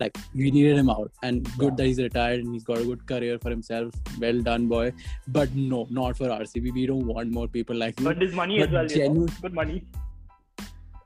like 0.00 0.16
we 0.32 0.48
needed 0.52 0.76
him 0.78 0.88
out 0.90 1.10
and 1.24 1.44
good 1.58 1.70
Yeah. 1.72 1.76
that 1.78 1.86
he's 1.86 1.98
retired 1.98 2.38
and 2.44 2.52
he's 2.54 2.62
got 2.62 2.78
a 2.78 2.84
good 2.84 3.04
career 3.06 3.36
for 3.40 3.50
himself. 3.50 3.92
Well 4.20 4.40
done, 4.40 4.68
boy. 4.68 4.92
But 5.26 5.52
no, 5.56 5.88
not 5.90 6.16
for 6.16 6.28
RCB. 6.28 6.72
We 6.72 6.86
don't 6.86 7.04
want 7.06 7.32
more 7.32 7.48
people 7.48 7.74
like 7.74 7.98
him. 7.98 8.04
But 8.04 8.22
his 8.22 8.32
money 8.32 8.60
But 8.60 8.68
as 8.68 8.72
well. 8.72 8.82
You 8.84 8.88
know? 8.98 9.04
genuine- 9.06 9.32
Good 9.42 9.54
money. 9.54 9.84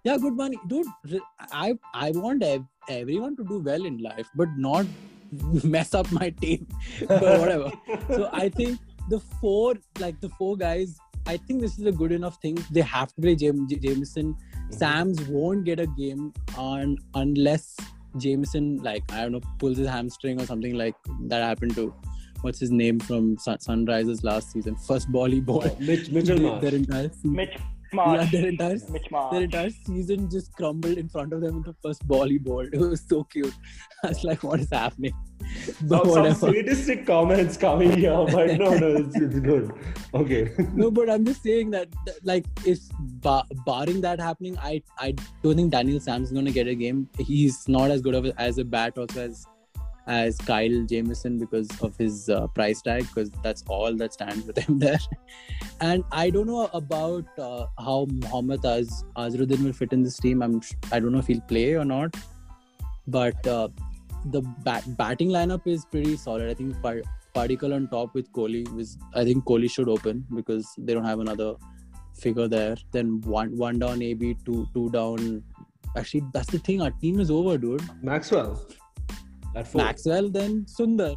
Yeah, 0.05 0.17
good 0.19 0.35
money, 0.35 0.59
dude. 0.67 0.87
I 1.53 1.79
I 1.95 2.11
want 2.13 2.43
ev- 2.43 2.65
everyone 2.89 3.37
to 3.37 3.45
do 3.45 3.59
well 3.61 3.85
in 3.85 3.99
life, 3.99 4.29
but 4.35 4.49
not 4.57 4.87
mess 5.65 5.95
up 5.95 6.11
my 6.13 6.31
team. 6.31 6.67
but 7.09 7.39
whatever. 7.41 7.71
So 8.09 8.29
I 8.33 8.49
think 8.49 8.81
the 9.09 9.21
four, 9.41 9.75
like 10.01 10.21
the 10.21 10.29
four 10.31 10.57
guys, 10.57 10.97
I 11.27 11.37
think 11.37 11.61
this 11.61 11.79
is 11.79 11.87
a 11.87 11.93
good 11.93 12.11
enough 12.13 12.39
thing. 12.43 12.59
They 12.73 12.81
have 12.81 13.15
to 13.15 13.21
play 13.21 13.37
Jam- 13.37 13.69
J- 13.69 13.77
Jamieson. 13.77 14.35
Mm-hmm. 14.35 14.73
Sams 14.73 15.21
won't 15.29 15.65
get 15.65 15.79
a 15.79 15.87
game 15.87 16.33
on 16.57 16.97
unless 17.15 17.77
Jamieson, 18.17 18.79
like 18.83 19.05
I 19.13 19.23
don't 19.23 19.33
know, 19.33 19.41
pulls 19.59 19.79
his 19.79 19.89
hamstring 19.89 20.41
or 20.41 20.47
something 20.47 20.75
like 20.75 20.97
that 21.29 21.43
happened 21.43 21.77
to. 21.77 21.95
What's 22.41 22.59
his 22.59 22.73
name 22.73 22.99
from 22.99 23.39
Sun- 23.39 23.59
Sunrisers 23.59 24.25
last 24.25 24.51
season? 24.51 24.75
First 24.75 25.13
ball 25.13 25.31
he 25.31 25.41
bowled. 25.41 25.67
Oh, 25.71 25.77
Mitch, 25.79 26.11
Mitchell 26.11 26.39
Marsh. 26.47 26.61
Their 26.61 26.75
entire 26.75 27.09
season. 27.09 27.33
Mitch 27.35 27.57
Yeah, 27.93 27.97
Marsh. 27.97 28.31
their 28.31 28.47
entire 28.49 28.79
Mitch 28.91 29.09
their 29.31 29.43
entire 29.43 29.71
season 29.71 30.31
just 30.31 30.53
crumbled 30.55 30.97
in 30.99 31.09
front 31.09 31.33
of 31.33 31.41
them 31.41 31.57
in 31.59 31.63
the 31.63 31.75
first 31.83 32.07
ball 32.09 32.29
he 32.29 32.39
bowled. 32.39 32.71
It 32.73 32.81
was 32.81 33.03
so 33.07 33.25
cute. 33.25 33.53
I 34.05 34.09
was 34.09 34.25
like, 34.25 34.43
what 34.43 34.61
is 34.61 34.69
happening? 34.73 35.15
But 35.83 36.05
Some, 36.07 36.35
some 36.35 36.55
sadistic 36.55 37.07
comments 37.07 37.57
coming 37.57 37.93
here, 37.93 38.25
but 38.31 38.59
no, 38.59 38.77
no, 38.77 38.97
it's, 38.97 39.17
it's 39.17 39.41
good. 39.41 39.73
Okay. 40.15 40.53
no, 40.75 40.91
but 40.91 41.11
I'm 41.11 41.25
just 41.25 41.43
saying 41.43 41.71
that, 41.73 41.89
that, 42.07 42.25
like, 42.25 42.47
if 42.65 42.79
bar- 43.01 43.47
barring 43.67 44.01
that 44.01 44.21
happening, 44.21 44.57
I 44.59 44.83
I 44.99 45.15
don't 45.43 45.57
think 45.57 45.73
Daniel 45.73 46.01
Sam's 46.01 46.33
gonna 46.33 46.53
get 46.53 46.67
a 46.69 46.75
game. 46.75 47.09
He's 47.19 47.69
not 47.69 47.91
as 47.91 48.01
good 48.01 48.15
of 48.15 48.25
a, 48.27 48.41
as 48.41 48.59
a 48.59 48.65
bat 48.65 48.97
also 48.97 49.21
as 49.23 49.47
as 50.07 50.37
Kyle 50.39 50.85
Jamieson 50.85 51.39
because 51.39 51.69
of 51.81 51.97
his 51.97 52.29
uh, 52.29 52.47
price 52.49 52.83
tag, 52.83 53.07
because 53.09 53.31
that's 53.43 53.63
all 53.69 53.95
that 53.95 54.13
stands 54.13 54.47
with 54.47 54.59
him 54.67 54.79
there. 54.79 54.99
and 55.81 56.05
I 56.11 56.31
don't 56.31 56.47
know 56.47 56.69
about 56.75 57.27
uh, 57.39 57.67
how 57.79 58.07
Mohammad 58.11 58.65
Az- 58.65 59.05
Azharuddeen 59.17 59.63
will 59.65 59.73
fit 59.73 59.93
in 59.93 60.03
this 60.03 60.19
team. 60.19 60.43
I'm 60.43 60.61
I 60.91 60.99
don't 61.01 61.13
know 61.13 61.19
if 61.19 61.27
he'll 61.29 61.41
play 61.43 61.75
or 61.75 61.85
not, 61.85 62.17
but 63.07 63.47
uh, 63.47 63.69
the 64.27 64.43
bat- 64.65 64.97
batting 64.97 65.29
lineup 65.29 65.67
is 65.67 65.85
pretty 65.85 66.17
solid. 66.17 66.51
I 66.51 66.55
think 66.55 66.81
Par- 66.83 67.03
Padikkal 67.35 67.75
on 67.75 67.89
top 67.89 68.15
with 68.15 68.31
Kohli 68.33 68.69
was 68.75 68.99
I 69.15 69.25
think 69.25 69.45
Kohli 69.45 69.71
should 69.71 69.89
open 69.89 70.27
because 70.35 70.75
they 70.79 70.95
don't 70.95 71.05
have 71.05 71.21
another 71.21 71.55
figure 72.15 72.49
there. 72.49 72.77
Then 72.91 73.21
one 73.23 73.57
one 73.57 73.79
down, 73.79 74.03
AB 74.03 74.37
two 74.45 74.67
two 74.75 74.91
down. 74.91 75.43
Actually, 75.97 76.25
that's 76.33 76.51
the 76.51 76.59
thing. 76.59 76.83
Our 76.83 76.91
team 76.91 77.21
is 77.21 77.31
over, 77.31 77.57
dude. 77.59 77.83
Maxwell. 78.03 78.61
At 79.57 79.69
four. 79.69 79.83
Maxwell, 79.83 80.29
then 80.29 80.65
Sundar. 80.67 81.17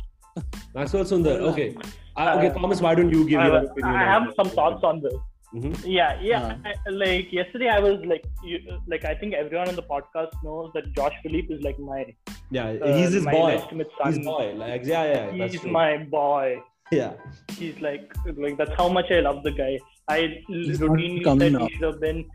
Maxwell 0.74 1.06
Sundar. 1.06 1.40
Okay. 1.52 1.76
Uh, 2.18 2.36
okay, 2.38 2.50
Thomas. 2.54 2.82
Why 2.82 2.96
don't 2.96 3.12
you 3.12 3.28
give 3.28 3.40
uh, 3.40 3.46
your 3.46 3.58
opinion? 3.58 3.96
I 3.96 4.04
have 4.04 4.34
some 4.36 4.50
thoughts 4.50 4.84
on 4.84 5.02
this. 5.02 5.14
Mm-hmm. 5.54 5.88
Yeah, 5.88 6.20
yeah. 6.22 6.58
Uh, 6.66 6.70
I, 6.70 6.90
like 6.90 7.32
yesterday, 7.32 7.70
I 7.70 7.80
was 7.80 8.00
like, 8.06 8.26
you, 8.44 8.60
like 8.88 9.06
I 9.06 9.16
think 9.16 9.34
everyone 9.34 9.70
on 9.70 9.76
the 9.76 9.84
podcast 9.84 10.32
knows 10.44 10.72
that 10.74 10.92
Josh 10.94 11.14
Philippe 11.24 11.54
is 11.54 11.62
like 11.62 11.80
my 11.80 12.14
yeah, 12.52 12.70
uh, 12.70 12.98
he's 12.98 13.14
his 13.14 13.26
boy. 13.26 13.62
He's 14.06 14.20
boy. 14.20 14.54
Like 14.56 14.86
yeah, 14.86 15.32
yeah. 15.32 15.48
He's 15.48 15.64
my 15.64 15.98
boy. 15.98 16.62
Yeah. 16.92 17.14
He's 17.58 17.80
like 17.80 18.14
like 18.38 18.58
that's 18.58 18.76
how 18.78 18.90
much 18.90 19.12
I 19.12 19.22
love 19.22 19.44
the 19.44 19.52
guy. 19.52 19.80
I 20.08 20.44
routinely 20.50 21.24
said 21.40 21.62
he 21.62 21.70
should 21.74 21.84
have 21.84 22.00
been. 22.00 22.26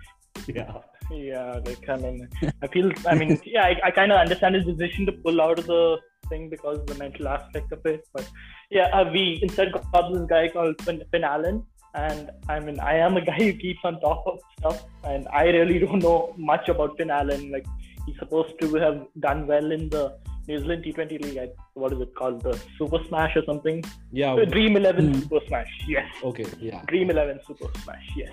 Yeah. 0.47 0.79
Yeah, 1.11 1.61
like 1.65 1.89
I 1.89 1.97
mean, 1.97 2.29
I 2.63 2.67
feel. 2.69 2.91
I 3.07 3.15
mean, 3.15 3.41
yeah, 3.45 3.65
I, 3.65 3.77
I 3.87 3.91
kind 3.91 4.13
of 4.13 4.19
understand 4.19 4.55
his 4.55 4.65
decision 4.65 5.07
to 5.07 5.13
pull 5.13 5.41
out 5.41 5.59
of 5.59 5.67
the 5.67 5.99
thing 6.29 6.49
because 6.49 6.79
the 6.87 6.95
mental 6.95 7.29
aspect 7.29 7.73
of 7.73 7.85
it. 7.85 8.07
But 8.13 8.29
yeah, 8.71 8.89
uh, 8.93 9.11
we 9.13 9.41
instead 9.43 9.73
got 9.73 10.13
this 10.13 10.27
guy 10.29 10.49
called 10.49 10.81
Finn, 10.83 11.03
Finn 11.11 11.25
Allen, 11.25 11.65
and 11.95 12.31
I 12.49 12.61
mean, 12.61 12.79
I 12.81 12.95
am 12.95 13.17
a 13.17 13.25
guy 13.31 13.37
who 13.37 13.53
keeps 13.53 13.81
on 13.85 14.01
top 14.01 14.25
of 14.27 14.39
stuff, 14.59 14.85
and 15.05 15.27
I 15.29 15.45
really 15.45 15.79
don't 15.79 16.01
know 16.01 16.35
much 16.39 16.69
about 16.69 16.97
Finn 16.97 17.11
Allen. 17.11 17.51
Like 17.51 17.67
he's 18.07 18.19
supposed 18.19 18.59
to 18.61 18.75
have 18.77 19.07
done 19.19 19.47
well 19.47 19.73
in 19.73 19.89
the 19.89 20.17
New 20.49 20.59
Zealand 20.59 20.85
T20 20.85 21.23
League. 21.25 21.39
I, 21.39 21.49
what 21.75 21.93
is 21.93 22.01
it 22.01 22.15
called? 22.15 22.43
The 22.43 22.59
Super 22.79 23.03
Smash 23.09 23.37
or 23.37 23.45
something? 23.45 23.85
Yeah. 24.13 24.37
Dream 24.45 24.77
11 24.77 25.13
mm. 25.13 25.23
Super 25.23 25.41
Smash. 25.47 25.71
Yes. 25.87 26.07
Okay. 26.25 26.47
Yeah. 26.59 26.83
Dream 26.87 27.11
11 27.11 27.41
Super 27.47 27.69
Smash. 27.83 28.09
Yes. 28.17 28.33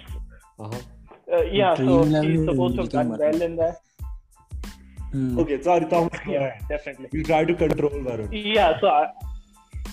Uh-huh. 0.59 0.79
Uh, 1.31 1.43
yeah. 1.43 1.75
So 1.75 2.03
he's 2.03 2.45
supposed 2.45 2.75
to 2.75 2.81
have 2.81 2.89
done 2.89 3.09
well 3.09 3.41
in 3.41 3.55
there. 3.55 3.77
Mm. 5.13 5.39
Okay, 5.39 5.61
sorry, 5.61 5.85
Tom. 5.85 6.09
Yeah, 6.27 6.59
definitely. 6.69 7.09
You 7.11 7.23
try 7.23 7.45
to 7.45 7.53
control 7.53 7.91
Varun. 7.91 8.29
Yeah, 8.31 8.79
so 8.79 8.87
I, 8.87 9.07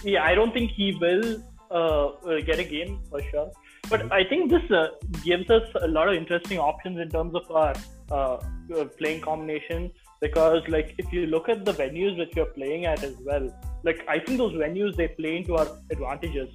yeah, 0.02 0.24
I 0.24 0.34
don't 0.34 0.52
think 0.52 0.70
he 0.72 0.96
will 1.00 1.42
uh, 1.70 2.06
uh, 2.06 2.40
get 2.40 2.58
a 2.58 2.64
game 2.64 3.00
for 3.10 3.22
sure. 3.30 3.50
But 3.88 4.00
mm-hmm. 4.00 4.12
I 4.12 4.24
think 4.24 4.50
this 4.50 4.70
uh, 4.70 4.88
gives 5.22 5.50
us 5.50 5.62
a 5.82 5.88
lot 5.88 6.08
of 6.08 6.14
interesting 6.14 6.58
options 6.58 6.98
in 6.98 7.10
terms 7.10 7.34
of 7.34 7.50
our 7.50 7.74
uh, 8.10 8.36
uh, 8.76 8.84
playing 8.98 9.20
combination. 9.20 9.90
Because 10.20 10.62
like 10.68 10.94
if 10.98 11.12
you 11.12 11.26
look 11.26 11.48
at 11.48 11.64
the 11.64 11.72
venues 11.72 12.16
that 12.18 12.34
you're 12.34 12.46
playing 12.46 12.86
at 12.86 13.02
as 13.02 13.14
well, 13.24 13.52
like 13.82 14.04
I 14.08 14.18
think 14.18 14.38
those 14.38 14.54
venues 14.54 14.96
they 14.96 15.08
play 15.08 15.36
into 15.36 15.56
our 15.56 15.68
advantages. 15.90 16.48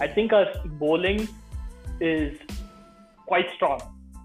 I 0.00 0.08
think 0.08 0.32
our 0.32 0.46
bowling 0.64 1.28
is 2.00 2.38
quite 3.26 3.46
strong. 3.54 3.80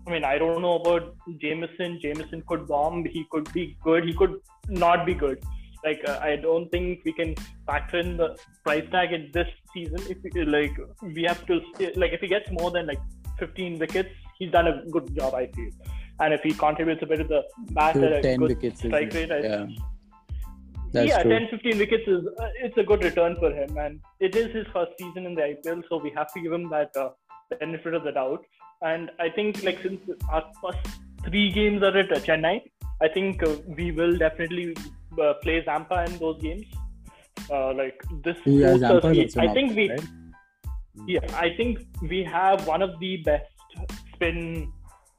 I 0.09 0.11
mean, 0.11 0.23
I 0.23 0.39
don't 0.39 0.61
know 0.63 0.75
about 0.75 1.15
Jamieson. 1.39 1.99
Jamieson 2.01 2.43
could 2.47 2.67
bomb. 2.67 3.05
He 3.05 3.25
could 3.29 3.51
be 3.53 3.77
good. 3.83 4.05
He 4.05 4.13
could 4.13 4.41
not 4.67 5.05
be 5.05 5.13
good. 5.13 5.43
Like 5.83 6.01
uh, 6.07 6.17
I 6.19 6.35
don't 6.35 6.69
think 6.71 7.01
we 7.05 7.13
can 7.13 7.35
factor 7.67 7.99
in 7.99 8.17
the 8.17 8.35
price 8.63 8.87
tag 8.91 9.13
in 9.13 9.29
this 9.33 9.47
season. 9.73 9.99
If 10.09 10.17
we, 10.23 10.45
like 10.45 10.75
we 11.03 11.23
have 11.23 11.45
to 11.45 11.61
like 11.95 12.11
if 12.11 12.21
he 12.21 12.27
gets 12.27 12.49
more 12.51 12.71
than 12.71 12.87
like 12.87 12.99
15 13.37 13.77
wickets, 13.77 14.09
he's 14.39 14.51
done 14.51 14.67
a 14.67 14.83
good 14.89 15.15
job. 15.15 15.35
I 15.35 15.45
feel, 15.47 15.69
and 16.19 16.33
if 16.33 16.41
he 16.41 16.53
contributes 16.53 17.03
a 17.03 17.05
bit 17.05 17.17
to 17.17 17.23
the 17.25 17.43
match 17.71 17.95
at 17.97 18.11
a 18.11 18.21
10 18.21 18.39
good 18.39 18.49
wickets 18.49 18.79
strike 18.79 19.13
rate, 19.13 19.29
yeah. 19.29 19.67
That's 20.91 21.07
yeah, 21.07 21.21
true. 21.21 21.37
10 21.37 21.47
15 21.51 21.77
wickets 21.77 22.07
is 22.07 22.25
uh, 22.39 22.49
it's 22.63 22.77
a 22.77 22.83
good 22.83 23.03
return 23.03 23.35
for 23.35 23.51
him, 23.53 23.77
and 23.77 23.99
it 24.19 24.35
is 24.35 24.51
his 24.55 24.65
first 24.73 24.91
season 24.99 25.27
in 25.27 25.35
the 25.35 25.41
IPL, 25.53 25.83
so 25.87 25.99
we 25.99 26.11
have 26.15 26.33
to 26.33 26.41
give 26.41 26.51
him 26.51 26.67
that 26.71 26.97
uh, 26.97 27.09
benefit 27.57 27.93
of 27.93 28.03
the 28.03 28.11
doubt. 28.11 28.45
And 28.81 29.11
I 29.19 29.29
think 29.29 29.63
like 29.63 29.81
since 29.81 30.01
our 30.31 30.43
first 30.61 30.79
three 31.25 31.51
games 31.51 31.83
are 31.83 31.97
at 31.97 32.09
Chennai, 32.09 32.61
I 33.01 33.07
think 33.07 33.43
uh, 33.43 33.55
we 33.67 33.91
will 33.91 34.17
definitely 34.17 34.75
uh, 35.21 35.33
play 35.41 35.63
Zampa 35.63 36.05
in 36.05 36.17
those 36.17 36.41
games. 36.41 36.65
Uh, 37.49 37.73
like 37.73 38.01
this, 38.23 38.37
yeah, 38.45 38.75
I 39.37 39.47
think 39.53 39.75
we, 39.75 39.89
right? 39.89 40.01
yeah, 41.07 41.19
I 41.33 41.55
think 41.55 41.79
we 42.01 42.23
have 42.23 42.67
one 42.67 42.81
of 42.81 42.99
the 42.99 43.17
best 43.17 43.45
spin 44.13 44.71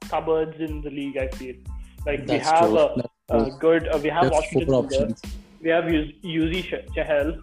cupboards 0.07 0.55
in 0.59 0.81
the 0.81 0.91
league. 0.91 1.17
I 1.17 1.27
feel 1.29 1.55
like 2.05 2.25
That's 2.27 2.31
we 2.31 2.57
have 2.57 2.73
a, 2.73 3.09
a, 3.29 3.51
good. 3.59 3.87
Uh, 3.87 3.99
we 4.01 4.09
have 4.09 4.31
Washington. 4.31 5.15
We 5.61 5.69
have 5.69 5.85
Yuzi 5.85 6.61
Chahal, 6.95 7.39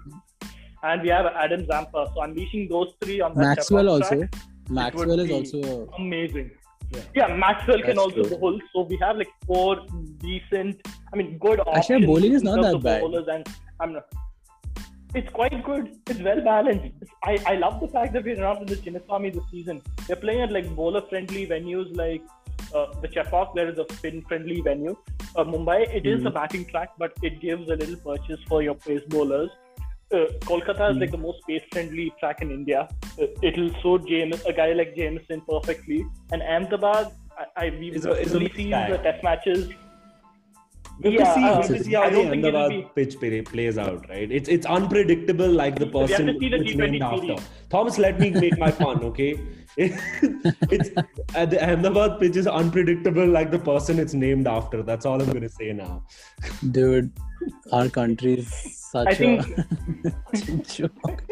and 0.83 1.03
we 1.03 1.09
have 1.09 1.27
Adam 1.27 1.67
Zampa. 1.67 2.11
So 2.15 2.23
unleashing 2.23 2.69
those 2.69 2.95
three 3.01 3.21
on 3.21 3.35
that 3.35 3.41
Maxwell 3.41 3.89
also. 3.89 4.17
Track, 4.17 4.35
Maxwell 4.71 5.19
is 5.21 5.31
also 5.31 5.89
amazing. 5.99 6.51
Yeah. 6.91 7.01
yeah, 7.15 7.37
Maxwell 7.37 7.83
can 7.83 7.99
also 7.99 8.23
true. 8.23 8.39
bowl. 8.39 8.61
So 8.73 8.83
we 8.83 8.97
have 9.03 9.17
like 9.17 9.29
four 9.47 9.85
decent, 10.19 10.81
I 11.13 11.17
mean, 11.17 11.39
good 11.39 11.61
options. 11.61 11.77
Actually, 11.77 12.07
bowling 12.07 12.33
is 12.33 12.43
not 12.43 12.63
that 12.63 12.83
bad. 12.83 13.03
And 13.03 13.47
I'm 13.81 13.93
not, 13.93 14.07
it's 15.15 15.31
quite 15.31 15.63
good. 15.65 15.97
It's 16.07 16.21
well 16.21 16.41
balanced. 16.43 16.95
I, 17.25 17.39
I 17.47 17.55
love 17.57 17.81
the 17.81 17.89
fact 17.89 18.15
that 18.15 18.25
we're 18.25 18.37
not 18.37 18.61
in 18.61 18.67
the 18.67 18.77
Chinnaswamy 18.77 19.35
this 19.35 19.45
season. 19.51 19.83
They're 20.07 20.17
playing 20.17 20.41
at 20.41 20.53
like 20.53 20.75
bowler 20.75 21.03
friendly 21.09 21.47
venues 21.47 21.95
like 21.95 22.23
uh, 22.75 22.87
the 23.01 23.09
Chepauk, 23.09 23.55
there 23.55 23.69
is 23.69 23.79
a 23.79 23.87
spin 23.95 24.23
friendly 24.23 24.61
venue. 24.61 24.97
Uh, 25.37 25.45
Mumbai, 25.45 25.95
it 25.95 26.05
mm-hmm. 26.05 26.21
is 26.21 26.25
a 26.27 26.31
batting 26.31 26.67
track, 26.67 26.91
but 26.99 27.13
it 27.23 27.41
gives 27.41 27.71
a 27.71 27.77
little 27.77 27.97
purchase 27.97 28.41
for 28.47 28.63
your 28.63 28.75
pace 28.75 29.03
bowlers 29.09 29.51
uh, 30.13 30.27
Kolkata 30.41 30.93
is 30.93 30.97
like 30.99 31.11
the 31.11 31.19
most 31.19 31.47
pace 31.47 31.63
friendly 31.73 32.13
track 32.21 32.43
in 32.43 32.51
India. 32.51 32.89
Uh, 33.21 33.27
it'll 33.43 33.71
suit 33.83 34.07
James, 34.07 34.43
a 34.47 34.53
guy 34.53 34.73
like 34.73 34.97
Jamieson 34.97 35.43
perfectly. 35.43 36.07
And 36.33 36.43
Ahmedabad, 36.43 37.13
I, 37.39 37.67
I 37.67 37.71
we've 37.71 38.05
really 38.05 38.53
seen 38.55 38.71
the 38.71 39.01
test 39.03 39.23
matches. 39.23 39.69
We 41.01 41.13
have 41.13 41.21
yeah, 41.21 41.61
to 41.61 41.69
see, 41.69 41.75
uh, 41.75 41.83
see 41.83 41.93
how 41.93 42.11
the 42.11 42.27
Ahmedabad 42.27 42.71
be... 42.71 42.89
pitch 42.97 43.45
plays 43.47 43.79
out, 43.79 44.09
right? 44.09 44.31
It's 44.33 44.49
it's 44.49 44.67
unpredictable, 44.67 45.49
like 45.49 45.79
the 45.79 45.87
person 45.87 46.29
it's 46.29 46.75
named 46.75 47.03
after. 47.03 47.37
Thomas, 47.71 47.99
let 47.99 48.19
me 48.19 48.31
make 48.31 48.59
my 48.59 48.71
fun, 48.71 49.05
okay? 49.05 49.39
it's 49.77 50.91
uh, 51.37 51.47
the 51.47 51.63
Ahmedabad 51.63 52.19
pitch 52.19 52.35
is 52.35 52.49
unpredictable, 52.49 53.29
like 53.29 53.53
the 53.53 53.61
person 53.61 54.01
it's 54.01 54.15
named 54.15 54.49
after. 54.49 54.83
That's 54.83 55.07
all 55.07 55.23
I'm 55.23 55.33
gonna 55.33 55.49
say 55.49 55.73
now. 55.73 56.05
Dude, 56.73 57.13
our 57.73 57.89
country 57.89 58.35
is 58.35 58.53
such 58.91 59.09
I 59.09 59.15
think... 59.15 59.59
a 59.59 60.57
joke. 60.75 61.25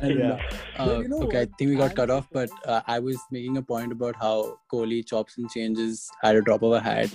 and, 0.00 0.18
yeah. 0.18 0.40
Uh, 0.78 1.00
you 1.00 1.08
know 1.08 1.22
okay, 1.22 1.42
I 1.42 1.46
think 1.58 1.70
we 1.70 1.76
got 1.76 1.94
cut 1.94 2.10
off, 2.10 2.26
but 2.32 2.50
uh, 2.66 2.80
I 2.86 2.98
was 2.98 3.18
making 3.30 3.56
a 3.56 3.62
point 3.62 3.92
about 3.92 4.16
how 4.16 4.58
Kohli 4.72 5.06
chops 5.06 5.38
and 5.38 5.50
changes 5.50 6.10
at 6.22 6.36
a 6.36 6.42
drop 6.42 6.62
of 6.62 6.72
a 6.72 6.80
hat, 6.80 7.10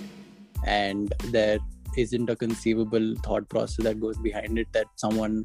and 0.66 1.12
there 1.26 1.58
isn't 1.96 2.30
a 2.30 2.36
conceivable 2.36 3.14
thought 3.22 3.48
process 3.48 3.84
that 3.84 4.00
goes 4.00 4.18
behind 4.18 4.58
it 4.58 4.66
that 4.72 4.86
someone 4.96 5.44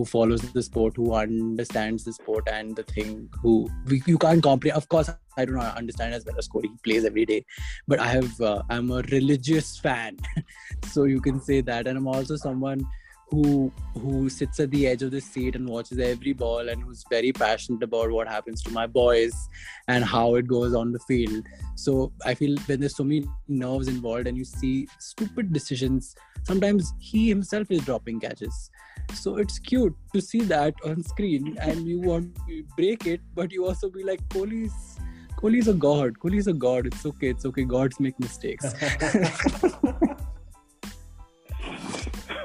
who 0.00 0.06
follows 0.06 0.40
the 0.40 0.62
sport, 0.62 0.94
who 0.96 1.14
understands 1.14 2.04
the 2.04 2.12
sport 2.14 2.48
and 2.50 2.74
the 2.74 2.82
thing, 2.82 3.28
who 3.42 3.68
we, 3.86 4.02
you 4.06 4.16
can't 4.16 4.42
comprehend. 4.42 4.78
Of 4.78 4.88
course, 4.88 5.10
I 5.36 5.44
don't 5.44 5.58
understand 5.58 6.14
as 6.14 6.24
well 6.24 6.38
as 6.38 6.48
Kohli. 6.48 6.68
He 6.74 6.78
plays 6.82 7.04
every 7.04 7.26
day, 7.26 7.44
but 7.86 8.00
I 8.00 8.08
have 8.08 8.40
uh, 8.40 8.62
I'm 8.70 8.90
a 8.90 9.02
religious 9.12 9.76
fan, 9.78 10.16
so 10.92 11.04
you 11.04 11.20
can 11.20 11.38
say 11.38 11.60
that. 11.60 11.86
And 11.86 11.98
I'm 11.98 12.08
also 12.08 12.36
someone 12.36 12.86
who 13.30 13.72
who 13.94 14.28
sits 14.28 14.58
at 14.58 14.70
the 14.70 14.86
edge 14.86 15.02
of 15.02 15.10
the 15.10 15.20
seat 15.20 15.54
and 15.54 15.68
watches 15.68 15.98
every 15.98 16.32
ball 16.32 16.68
and 16.68 16.82
who's 16.82 17.04
very 17.08 17.32
passionate 17.32 17.82
about 17.82 18.10
what 18.10 18.28
happens 18.28 18.62
to 18.62 18.70
my 18.70 18.86
boys 18.86 19.48
and 19.88 20.04
how 20.04 20.34
it 20.34 20.46
goes 20.46 20.74
on 20.74 20.92
the 20.92 20.98
field. 21.00 21.44
So 21.76 22.12
i 22.26 22.34
feel 22.34 22.56
when 22.66 22.80
there's 22.80 22.96
so 22.96 23.04
many 23.04 23.24
nerves 23.48 23.88
involved 23.88 24.26
and 24.26 24.36
you 24.36 24.44
see 24.44 24.88
stupid 24.98 25.52
decisions 25.52 26.14
sometimes 26.42 26.92
he 26.98 27.28
himself 27.28 27.70
is 27.70 27.84
dropping 27.84 28.20
catches. 28.20 28.70
So 29.14 29.36
it's 29.36 29.58
cute 29.58 29.94
to 30.14 30.20
see 30.20 30.40
that 30.42 30.74
on 30.84 31.02
screen 31.02 31.56
and 31.60 31.86
you 31.86 32.00
want 32.00 32.34
to 32.48 32.64
break 32.76 33.06
it 33.06 33.20
but 33.34 33.52
you 33.52 33.66
also 33.66 33.90
be 33.90 34.02
like 34.02 34.26
Kohli's 34.28 34.98
Kohli's 35.40 35.68
a 35.68 35.74
god 35.74 36.18
Kohli's 36.18 36.48
a 36.48 36.52
god. 36.52 36.86
It's 36.86 37.06
okay 37.06 37.28
it's 37.28 37.44
okay. 37.44 37.64
Gods 37.64 38.00
make 38.00 38.18
mistakes 38.18 38.74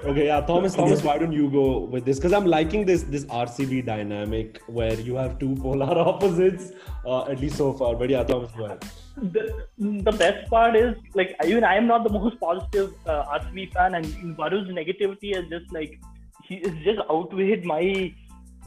okay 0.06 0.28
yeah 0.28 0.42
thomas 0.42 0.76
thomas 0.76 1.04
why 1.04 1.18
don't 1.18 1.32
you 1.32 1.50
go 1.50 1.80
with 1.80 2.06
this 2.06 2.18
because 2.18 2.34
i'm 2.34 2.46
liking 2.46 2.86
this 2.86 3.04
this 3.04 3.26
rcb 3.26 3.86
dynamic 3.86 4.62
where 4.68 5.00
you 5.00 5.16
have 5.16 5.40
two 5.40 5.56
polar 5.56 5.98
opposites 6.10 6.72
uh, 7.06 7.26
at 7.26 7.40
least 7.40 7.58
so 7.58 7.74
far 7.74 7.96
but 7.96 8.10
yeah 8.10 8.24
thomas 8.24 8.52
go 8.52 8.66
ahead 8.66 8.86
the, 9.18 9.68
the 9.80 10.12
best 10.12 10.50
part 10.50 10.76
is 10.76 10.96
like 11.14 11.36
even 11.46 11.64
I 11.64 11.76
am 11.76 11.88
not 11.88 12.04
the 12.04 12.10
most 12.10 12.40
positive 12.40 12.94
uh, 13.08 13.24
RCB 13.40 13.74
fan, 13.74 13.96
and 13.96 14.06
Varu's 14.38 14.70
negativity 14.70 15.36
is 15.38 15.50
just 15.50 15.72
like 15.72 16.00
he 16.44 16.56
is 16.56 16.74
just 16.84 17.00
outweighed 17.10 17.66
my 17.66 18.14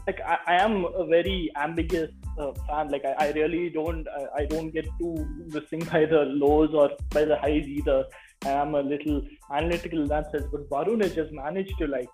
like 0.07 0.19
I, 0.21 0.37
I 0.47 0.55
am 0.55 0.85
a 0.85 1.05
very 1.05 1.51
ambiguous 1.55 2.11
uh, 2.37 2.51
fan. 2.67 2.89
Like 2.89 3.05
I, 3.05 3.27
I 3.27 3.31
really 3.31 3.69
don't 3.69 4.07
I, 4.07 4.41
I 4.41 4.45
don't 4.45 4.71
get 4.71 4.85
too 4.99 5.27
listening 5.47 5.81
by 5.91 6.05
the 6.05 6.23
lows 6.25 6.71
or 6.73 6.91
by 7.11 7.25
the 7.25 7.37
highs 7.37 7.67
either. 7.67 8.05
I 8.45 8.49
am 8.51 8.73
a 8.73 8.81
little 8.81 9.21
analytical 9.51 10.01
in 10.01 10.07
that 10.07 10.31
sense, 10.31 10.45
but 10.51 10.69
Varun 10.69 11.01
has 11.03 11.13
just 11.13 11.31
managed 11.31 11.77
to 11.79 11.87
like 11.87 12.09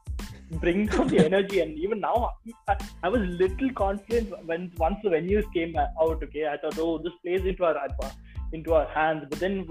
bring 0.54 0.88
down 0.88 1.08
the 1.08 1.24
energy. 1.24 1.60
And 1.62 1.78
even 1.78 2.00
now, 2.00 2.32
I, 2.68 2.78
I, 3.04 3.10
was 3.10 3.22
little 3.22 3.72
confident 3.74 4.34
when 4.46 4.72
once 4.78 4.98
the 5.04 5.10
venues 5.10 5.52
came 5.54 5.76
out. 5.78 5.90
Okay, 6.00 6.48
I 6.48 6.58
thought, 6.58 6.78
oh, 6.80 6.98
this 6.98 7.14
plays 7.22 7.46
into 7.46 7.64
our 7.66 7.76
into 8.54 8.74
our 8.74 8.88
hands. 8.88 9.26
But 9.30 9.40
then 9.40 9.68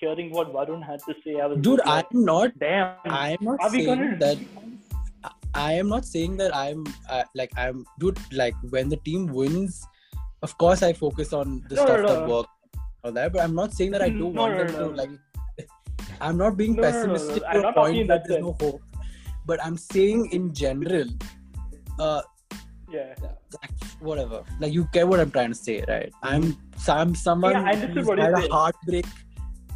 hearing 0.00 0.32
what 0.32 0.52
Varun 0.52 0.84
had 0.84 1.00
to 1.00 1.14
say, 1.24 1.40
I 1.40 1.46
was 1.46 1.58
dude. 1.60 1.80
Like, 1.84 2.06
I'm 2.12 2.24
not. 2.24 2.58
Damn. 2.58 2.96
I'm 3.06 3.38
not 3.40 3.70
saying 3.70 3.86
gonna... 3.86 4.16
that. 4.18 4.38
I 5.54 5.72
am 5.72 5.88
not 5.88 6.04
saying 6.04 6.36
that 6.36 6.54
I'm 6.54 6.86
uh, 7.08 7.24
like 7.34 7.50
I'm 7.56 7.86
dude. 7.98 8.18
Like 8.32 8.54
when 8.68 8.90
the 8.90 8.98
team 8.98 9.26
wins, 9.26 9.86
of 10.42 10.56
course 10.58 10.82
I 10.82 10.92
focus 10.92 11.32
on 11.32 11.64
the 11.68 11.76
no, 11.76 11.84
stuff 11.84 12.00
no, 12.00 12.02
no. 12.02 12.08
that 12.08 12.28
works 12.28 12.50
or 13.02 13.10
that. 13.12 13.32
But 13.32 13.42
I'm 13.42 13.54
not 13.54 13.72
saying 13.72 13.92
that 13.92 14.02
I 14.02 14.10
don't 14.10 14.34
want 14.34 14.58
them 14.58 14.68
to 14.68 14.86
like. 14.88 15.10
I'm 16.20 16.36
not 16.36 16.56
being 16.56 16.76
pessimistic 16.76 17.42
to 17.42 17.68
a 17.68 17.72
point 17.72 18.08
that 18.08 18.26
there's 18.26 18.42
no 18.42 18.56
hope 18.60 18.82
but 19.46 19.64
I'm 19.64 19.78
saying 19.78 20.32
in 20.32 20.52
general, 20.52 21.06
uh, 21.98 22.22
yeah, 22.90 23.14
whatever. 24.00 24.42
Like 24.60 24.72
you 24.72 24.88
get 24.92 25.06
what 25.08 25.20
I'm 25.20 25.30
trying 25.30 25.50
to 25.50 25.54
say, 25.54 25.84
right? 25.88 26.12
I'm 26.22 26.56
I'm 26.88 27.14
someone 27.14 27.52
yeah, 27.52 27.86
who's 27.86 28.08
had 28.08 28.34
a 28.34 28.48
heartbreak 28.48 29.06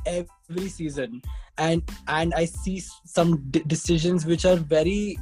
every 0.06 0.68
season, 0.68 1.22
and 1.56 1.82
and 2.08 2.34
I 2.34 2.44
see 2.44 2.82
some 3.06 3.48
d- 3.50 3.62
decisions 3.66 4.26
which 4.26 4.44
are 4.44 4.56
very 4.56 5.16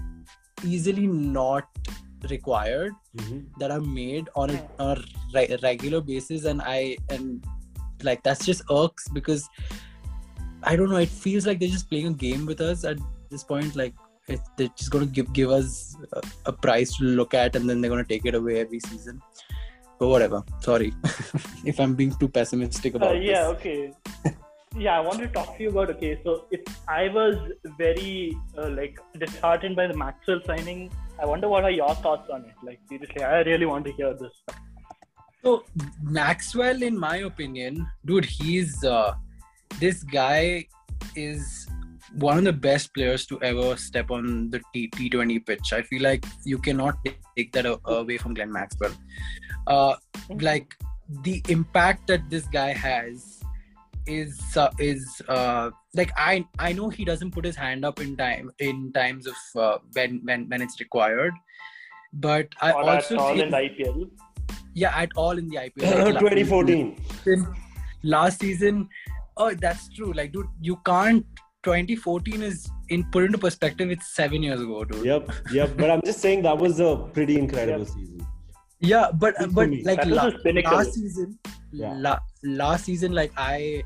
easily 0.64 1.06
not 1.06 1.68
required 2.30 2.92
mm-hmm. 3.16 3.40
that 3.60 3.70
are 3.70 3.80
made 3.80 4.28
on 4.34 4.50
a, 4.50 4.68
on 4.78 4.98
a 4.98 5.02
re- 5.34 5.56
regular 5.62 6.00
basis, 6.00 6.44
and 6.44 6.62
I 6.62 6.96
and 7.10 7.44
like 8.02 8.22
that's 8.22 8.46
just 8.46 8.62
irks 8.70 9.08
because 9.08 9.48
I 10.62 10.76
don't 10.76 10.90
know. 10.90 10.96
It 10.96 11.08
feels 11.08 11.46
like 11.46 11.60
they're 11.60 11.68
just 11.68 11.88
playing 11.88 12.06
a 12.06 12.12
game 12.12 12.46
with 12.46 12.60
us 12.60 12.84
at 12.84 12.98
this 13.30 13.44
point. 13.44 13.76
Like 13.76 13.94
it, 14.28 14.40
they're 14.56 14.74
just 14.76 14.90
going 14.90 15.06
to 15.06 15.10
give 15.10 15.32
give 15.32 15.50
us 15.50 15.96
a, 16.12 16.22
a, 16.46 16.52
prize 16.52 16.94
to 16.96 17.04
look 17.04 17.34
at 17.34 17.56
and 17.56 17.68
then 17.68 17.80
they're 17.80 17.90
going 17.90 18.04
to 18.04 18.08
take 18.08 18.26
it 18.26 18.34
away 18.34 18.60
every 18.60 18.80
season 18.80 19.20
but 19.98 20.08
whatever 20.08 20.42
sorry 20.60 20.92
if 21.64 21.80
i'm 21.80 21.94
being 21.94 22.14
too 22.16 22.28
pessimistic 22.28 22.94
about 22.94 23.16
uh, 23.16 23.20
yeah 23.20 23.48
this. 23.48 23.56
okay 23.56 23.92
yeah 24.76 24.96
i 24.96 25.00
want 25.00 25.18
to 25.18 25.28
talk 25.28 25.56
to 25.56 25.62
you 25.62 25.70
about 25.70 25.90
okay 25.90 26.20
so 26.24 26.46
if 26.50 26.60
i 26.88 27.08
was 27.08 27.36
very 27.78 28.36
uh, 28.58 28.68
like 28.70 29.00
disheartened 29.18 29.74
by 29.74 29.86
the 29.86 29.96
maxwell 29.96 30.40
signing 30.46 30.90
i 31.20 31.24
wonder 31.24 31.48
what 31.48 31.64
are 31.64 31.70
your 31.70 31.94
thoughts 31.96 32.30
on 32.30 32.44
it 32.44 32.54
like 32.62 32.80
seriously 32.88 33.22
i 33.22 33.40
really 33.40 33.66
want 33.66 33.84
to 33.84 33.92
hear 33.92 34.14
this 34.14 34.42
so 35.42 35.64
maxwell 36.02 36.82
in 36.82 36.98
my 36.98 37.16
opinion 37.32 37.86
dude 38.04 38.24
he's 38.24 38.84
uh, 38.84 39.14
this 39.80 40.02
guy 40.02 40.66
is 41.14 41.66
one 42.16 42.38
of 42.38 42.44
the 42.44 42.52
best 42.52 42.94
players 42.94 43.26
to 43.26 43.40
ever 43.42 43.76
step 43.76 44.10
on 44.10 44.50
the 44.50 44.60
T- 44.72 44.90
T20 44.90 45.44
pitch. 45.46 45.72
I 45.72 45.82
feel 45.82 46.02
like 46.02 46.24
you 46.44 46.58
cannot 46.58 46.96
take 47.36 47.52
that 47.52 47.66
away 47.84 48.18
from 48.18 48.34
Glenn 48.34 48.52
Maxwell. 48.52 48.92
Uh, 49.66 49.96
like 50.40 50.74
the 51.22 51.42
impact 51.48 52.06
that 52.08 52.28
this 52.30 52.46
guy 52.46 52.72
has 52.72 53.40
is 54.06 54.40
uh, 54.56 54.70
is 54.78 55.22
uh, 55.28 55.70
like 55.94 56.10
I 56.16 56.46
I 56.58 56.72
know 56.72 56.88
he 56.88 57.04
doesn't 57.04 57.30
put 57.32 57.44
his 57.44 57.56
hand 57.56 57.84
up 57.84 58.00
in 58.00 58.16
time 58.16 58.50
in 58.58 58.92
times 58.92 59.26
of 59.26 59.36
uh, 59.56 59.78
when 59.92 60.20
when 60.24 60.48
when 60.48 60.62
it's 60.62 60.80
required, 60.80 61.34
but 62.12 62.48
I 62.60 62.72
or 62.72 62.82
also 62.90 63.14
at 63.14 63.20
all 63.20 63.34
feel, 63.34 63.44
in 63.44 63.50
the 63.50 63.56
IPL. 63.56 64.10
Yeah, 64.74 64.96
at 64.96 65.10
all 65.16 65.38
in 65.38 65.48
the 65.48 65.56
IPL. 65.56 66.04
Like 66.14 66.18
2014. 66.20 66.96
Last 68.04 68.40
season, 68.40 68.88
oh, 69.38 69.54
that's 69.54 69.88
true. 69.88 70.12
Like, 70.12 70.32
dude, 70.32 70.46
you 70.60 70.76
can't 70.84 71.24
2014 71.64 72.42
is 72.42 72.70
in 72.88 73.04
put 73.10 73.24
into 73.24 73.36
perspective 73.36 73.90
it's 73.90 74.14
seven 74.14 74.44
years 74.44 74.60
ago 74.60 74.84
dude 74.84 75.04
yep 75.04 75.28
yep 75.52 75.76
but 75.76 75.90
i'm 75.90 76.00
just 76.04 76.20
saying 76.20 76.40
that 76.40 76.56
was 76.56 76.78
a 76.78 76.96
pretty 77.12 77.36
incredible 77.36 77.80
yep. 77.80 77.88
season 77.88 78.26
yeah 78.78 79.10
but 79.12 79.34
but 79.52 79.68
like 79.82 80.06
la- 80.06 80.30
last 80.44 80.94
season 80.94 81.36
yeah. 81.72 81.94
la- 81.98 82.20
last 82.44 82.84
season 82.84 83.12
like 83.12 83.32
i 83.36 83.82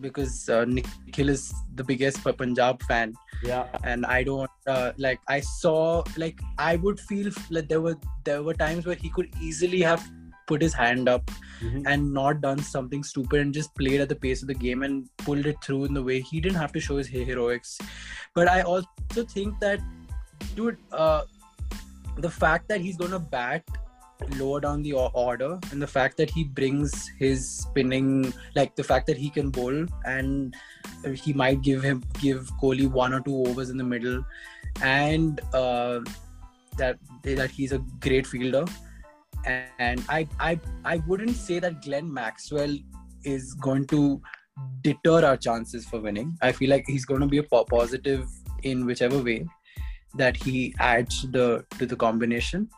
because 0.00 0.48
uh, 0.48 0.64
Nikhil 0.64 1.28
is 1.28 1.54
the 1.74 1.84
biggest 1.84 2.22
Punjab 2.22 2.82
fan. 2.82 3.14
Yeah. 3.42 3.66
And 3.84 4.04
I 4.06 4.22
don't 4.22 4.50
uh, 4.66 4.92
like. 4.96 5.20
I 5.28 5.40
saw 5.40 6.02
like 6.16 6.38
I 6.58 6.76
would 6.76 6.98
feel 7.00 7.32
like 7.50 7.68
there 7.68 7.80
were 7.80 7.96
there 8.24 8.42
were 8.42 8.54
times 8.54 8.86
where 8.86 8.96
he 8.96 9.10
could 9.10 9.28
easily 9.40 9.82
have 9.82 10.06
put 10.46 10.62
his 10.62 10.72
hand 10.72 11.08
up 11.08 11.30
mm-hmm. 11.60 11.86
and 11.86 12.12
not 12.12 12.40
done 12.40 12.58
something 12.58 13.02
stupid 13.02 13.40
and 13.40 13.54
just 13.54 13.74
played 13.74 14.00
at 14.00 14.08
the 14.08 14.16
pace 14.16 14.42
of 14.42 14.48
the 14.48 14.54
game 14.54 14.82
and 14.82 15.08
pulled 15.18 15.46
it 15.46 15.56
through 15.62 15.84
in 15.84 15.94
the 15.94 16.02
way 16.02 16.20
he 16.20 16.40
didn't 16.40 16.56
have 16.56 16.72
to 16.72 16.80
show 16.80 16.96
his 16.96 17.06
heroics. 17.06 17.78
But 18.34 18.48
I 18.48 18.62
also 18.62 18.88
think 19.28 19.58
that, 19.60 19.80
dude, 20.54 20.78
uh, 20.92 21.22
the 22.18 22.30
fact 22.30 22.68
that 22.68 22.80
he's 22.80 22.96
gonna 22.96 23.18
bat 23.18 23.64
lower 24.38 24.60
down 24.60 24.82
the 24.82 24.92
order 24.92 25.58
and 25.70 25.80
the 25.80 25.86
fact 25.86 26.16
that 26.16 26.30
he 26.30 26.44
brings 26.44 27.08
his 27.18 27.46
spinning 27.46 28.32
like 28.54 28.74
the 28.74 28.82
fact 28.82 29.06
that 29.06 29.16
he 29.16 29.28
can 29.28 29.50
bowl 29.50 29.86
and 30.06 30.54
he 31.22 31.32
might 31.34 31.60
give 31.60 31.82
him 31.82 32.02
give 32.18 32.50
Kohli 32.62 32.90
one 32.90 33.12
or 33.12 33.20
two 33.20 33.44
overs 33.46 33.68
in 33.68 33.76
the 33.76 33.84
middle 33.84 34.24
and 34.82 35.40
uh, 35.52 36.00
that 36.78 36.98
that 37.24 37.50
he's 37.50 37.72
a 37.72 37.78
great 38.00 38.26
fielder 38.26 38.64
and 39.46 40.04
I, 40.08 40.28
I 40.40 40.60
I 40.84 40.96
wouldn't 41.06 41.36
say 41.36 41.58
that 41.58 41.82
Glenn 41.82 42.12
Maxwell 42.12 42.76
is 43.24 43.54
going 43.54 43.86
to 43.88 44.20
deter 44.82 45.24
our 45.24 45.36
chances 45.36 45.86
for 45.86 46.00
winning. 46.00 46.36
I 46.42 46.52
feel 46.52 46.70
like 46.70 46.84
he's 46.86 47.04
going 47.04 47.20
to 47.20 47.26
be 47.26 47.38
a 47.38 47.42
positive 47.42 48.28
in 48.62 48.86
whichever 48.86 49.22
way 49.22 49.46
that 50.14 50.36
he 50.36 50.74
adds 50.78 51.26
the 51.30 51.64
to 51.78 51.86
the 51.86 51.96
combination. 51.96 52.68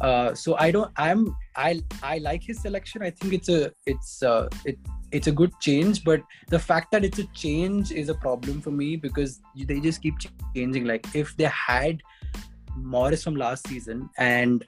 Uh, 0.00 0.34
so 0.34 0.56
I 0.58 0.70
don't. 0.70 0.90
I'm. 0.96 1.36
I 1.56 1.80
I 2.02 2.18
like 2.18 2.42
his 2.42 2.60
selection. 2.60 3.02
I 3.02 3.10
think 3.10 3.32
it's 3.32 3.48
a 3.48 3.72
it's 3.86 4.22
uh 4.22 4.48
it 4.64 4.78
it's 5.12 5.28
a 5.28 5.32
good 5.32 5.52
change, 5.60 6.02
but 6.02 6.22
the 6.48 6.58
fact 6.58 6.90
that 6.90 7.04
it's 7.04 7.20
a 7.20 7.26
change 7.26 7.92
is 7.92 8.08
a 8.08 8.14
problem 8.14 8.60
for 8.60 8.72
me 8.72 8.96
because 8.96 9.40
they 9.56 9.78
just 9.78 10.02
keep 10.02 10.14
changing. 10.54 10.84
Like 10.84 11.06
if 11.14 11.36
they 11.36 11.44
had 11.44 12.02
Morris 12.76 13.22
from 13.22 13.36
last 13.36 13.68
season 13.68 14.10
and 14.18 14.64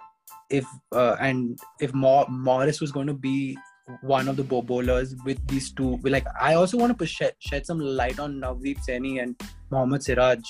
if 0.50 0.64
uh, 0.92 1.16
and 1.20 1.58
if 1.80 1.92
Morris 1.94 2.80
was 2.80 2.92
going 2.92 3.06
to 3.06 3.14
be 3.14 3.56
one 4.02 4.26
of 4.28 4.36
the 4.36 4.42
bowlers 4.42 5.14
with 5.24 5.46
these 5.46 5.72
two, 5.72 5.98
like 6.04 6.26
I 6.40 6.54
also 6.54 6.76
want 6.76 6.98
to 6.98 7.06
shed, 7.06 7.34
shed 7.38 7.66
some 7.66 7.78
light 7.78 8.18
on 8.18 8.40
Navdeep 8.40 8.78
Saini 8.86 9.22
and 9.22 9.40
Mohammad 9.70 10.02
Siraj, 10.02 10.40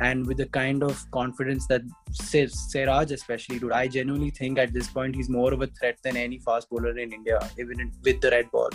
and 0.00 0.26
with 0.26 0.38
the 0.38 0.46
kind 0.46 0.82
of 0.82 1.04
confidence 1.10 1.66
that 1.68 1.82
Siraj 2.12 3.12
especially, 3.12 3.58
dude, 3.58 3.72
I 3.72 3.88
genuinely 3.88 4.30
think 4.30 4.58
at 4.58 4.72
this 4.72 4.88
point 4.88 5.14
he's 5.14 5.28
more 5.28 5.52
of 5.52 5.62
a 5.62 5.68
threat 5.68 5.98
than 6.02 6.16
any 6.16 6.38
fast 6.40 6.68
bowler 6.68 6.96
in 6.98 7.12
India, 7.12 7.38
even 7.58 7.92
with 8.02 8.20
the 8.20 8.30
red 8.30 8.50
ball. 8.50 8.70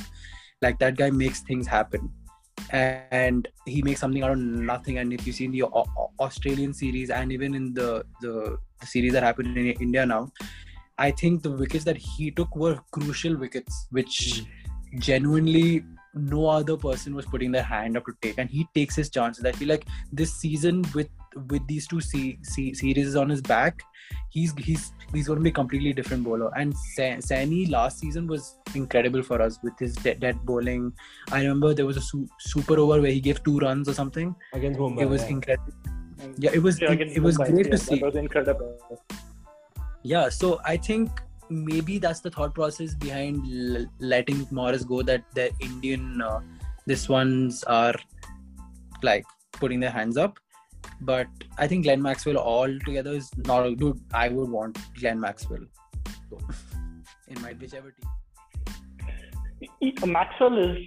Like 0.61 0.79
that 0.79 0.97
guy 0.97 1.09
makes 1.09 1.41
things 1.41 1.67
happen 1.67 2.11
and 2.71 3.47
he 3.65 3.81
makes 3.81 3.99
something 3.99 4.23
out 4.23 4.31
of 4.31 4.37
nothing. 4.37 4.97
And 4.97 5.13
if 5.13 5.25
you 5.27 5.33
see 5.33 5.45
in 5.45 5.51
the 5.51 5.63
Australian 5.63 6.73
series 6.73 7.09
and 7.09 7.31
even 7.31 7.55
in 7.55 7.73
the, 7.73 8.05
the, 8.21 8.57
the 8.79 8.85
series 8.85 9.13
that 9.13 9.23
happened 9.23 9.57
in 9.57 9.67
India 9.67 10.05
now, 10.05 10.31
I 10.97 11.11
think 11.11 11.43
the 11.43 11.51
wickets 11.51 11.85
that 11.85 11.97
he 11.97 12.31
took 12.31 12.55
were 12.55 12.79
crucial 12.91 13.37
wickets, 13.37 13.87
which 13.91 14.43
mm. 14.43 14.99
genuinely 14.99 15.83
no 16.13 16.47
other 16.47 16.75
person 16.75 17.15
was 17.15 17.25
putting 17.25 17.51
their 17.51 17.63
hand 17.63 17.95
up 17.95 18.05
to 18.05 18.13
take, 18.21 18.37
and 18.37 18.49
he 18.49 18.67
takes 18.73 18.95
his 18.95 19.09
chances. 19.09 19.45
I 19.45 19.51
feel 19.51 19.69
like 19.69 19.85
this 20.11 20.33
season 20.33 20.83
with 20.93 21.09
with 21.49 21.65
these 21.67 21.87
two 21.87 22.01
C, 22.01 22.39
C, 22.41 22.73
series 22.73 23.15
on 23.15 23.29
his 23.29 23.41
back, 23.41 23.81
he's 24.29 24.53
he's 24.57 24.91
he's 25.13 25.27
going 25.27 25.39
to 25.39 25.43
be 25.43 25.49
a 25.49 25.53
completely 25.53 25.93
different 25.93 26.23
bowler. 26.23 26.51
And 26.57 26.73
Saini 26.97 27.69
last 27.69 27.99
season 27.99 28.27
was 28.27 28.57
incredible 28.75 29.23
for 29.23 29.41
us 29.41 29.59
with 29.63 29.77
his 29.79 29.95
dead, 29.95 30.19
dead 30.19 30.39
bowling. 30.45 30.93
I 31.31 31.41
remember 31.41 31.73
there 31.73 31.85
was 31.85 31.97
a 31.97 32.01
su- 32.01 32.27
super 32.39 32.77
over 32.79 33.01
where 33.01 33.11
he 33.11 33.19
gave 33.19 33.43
two 33.43 33.59
runs 33.59 33.87
or 33.87 33.93
something. 33.93 34.35
Against 34.53 34.79
Mumbai. 34.79 35.01
It 35.01 35.09
was 35.09 35.23
yeah. 35.23 35.29
incredible. 35.29 35.73
Yeah, 36.37 36.51
it 36.53 36.61
was 36.61 36.81
yeah, 36.81 36.91
it, 36.91 37.01
it 37.01 37.23
was 37.23 37.37
Mumbai, 37.37 37.51
great 37.51 37.65
yeah, 37.65 37.71
to 37.71 37.77
see. 37.77 37.99
That 37.99 38.05
was 38.05 38.15
incredible. 38.15 38.77
Yeah, 40.03 40.29
so 40.29 40.59
I 40.65 40.77
think 40.77 41.09
maybe 41.49 41.97
that's 41.97 42.19
the 42.19 42.29
thought 42.29 42.53
process 42.53 42.93
behind 42.93 43.45
l- 43.51 43.85
letting 43.99 44.47
Morris 44.51 44.83
go. 44.83 45.01
That 45.01 45.23
the 45.33 45.51
Indian 45.59 46.21
uh, 46.21 46.41
this 46.85 47.07
ones 47.09 47.63
are 47.63 47.95
like 49.01 49.23
putting 49.53 49.79
their 49.79 49.91
hands 49.91 50.17
up 50.17 50.39
but 51.01 51.27
I 51.57 51.67
think 51.67 51.83
Glenn 51.85 52.01
Maxwell 52.01 52.37
all 52.37 52.79
together 52.85 53.11
is 53.11 53.29
not 53.37 53.63
dude. 53.77 53.99
I 54.13 54.29
would 54.29 54.49
want 54.49 54.77
Glenn 54.99 55.19
Maxwell 55.19 55.65
in 57.27 57.41
my 57.41 57.53
whichever 57.53 57.91
team. 57.91 58.09
Maxwell 60.05 60.57
is 60.57 60.77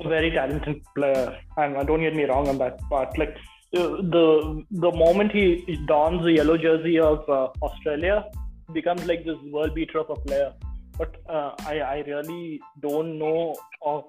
a 0.00 0.08
very 0.08 0.30
talented 0.30 0.82
player, 0.94 1.38
and 1.56 1.86
don't 1.86 2.00
get 2.00 2.14
me 2.14 2.24
wrong 2.24 2.48
on 2.48 2.58
that 2.58 2.78
part. 2.88 3.16
Like 3.18 3.36
the 3.72 4.64
the 4.70 4.90
moment 4.92 5.32
he 5.32 5.78
dons 5.86 6.22
the 6.24 6.32
yellow 6.32 6.56
jersey 6.56 6.98
of 6.98 7.28
uh, 7.28 7.48
Australia, 7.62 8.24
becomes 8.72 9.06
like 9.06 9.24
this 9.24 9.38
world 9.52 9.74
beater 9.74 9.98
of 9.98 10.10
a 10.10 10.16
player. 10.16 10.52
But 10.98 11.16
uh, 11.28 11.52
I 11.66 11.80
I 11.80 11.98
really 12.06 12.60
don't 12.80 13.18
know 13.18 13.54
of 13.82 14.04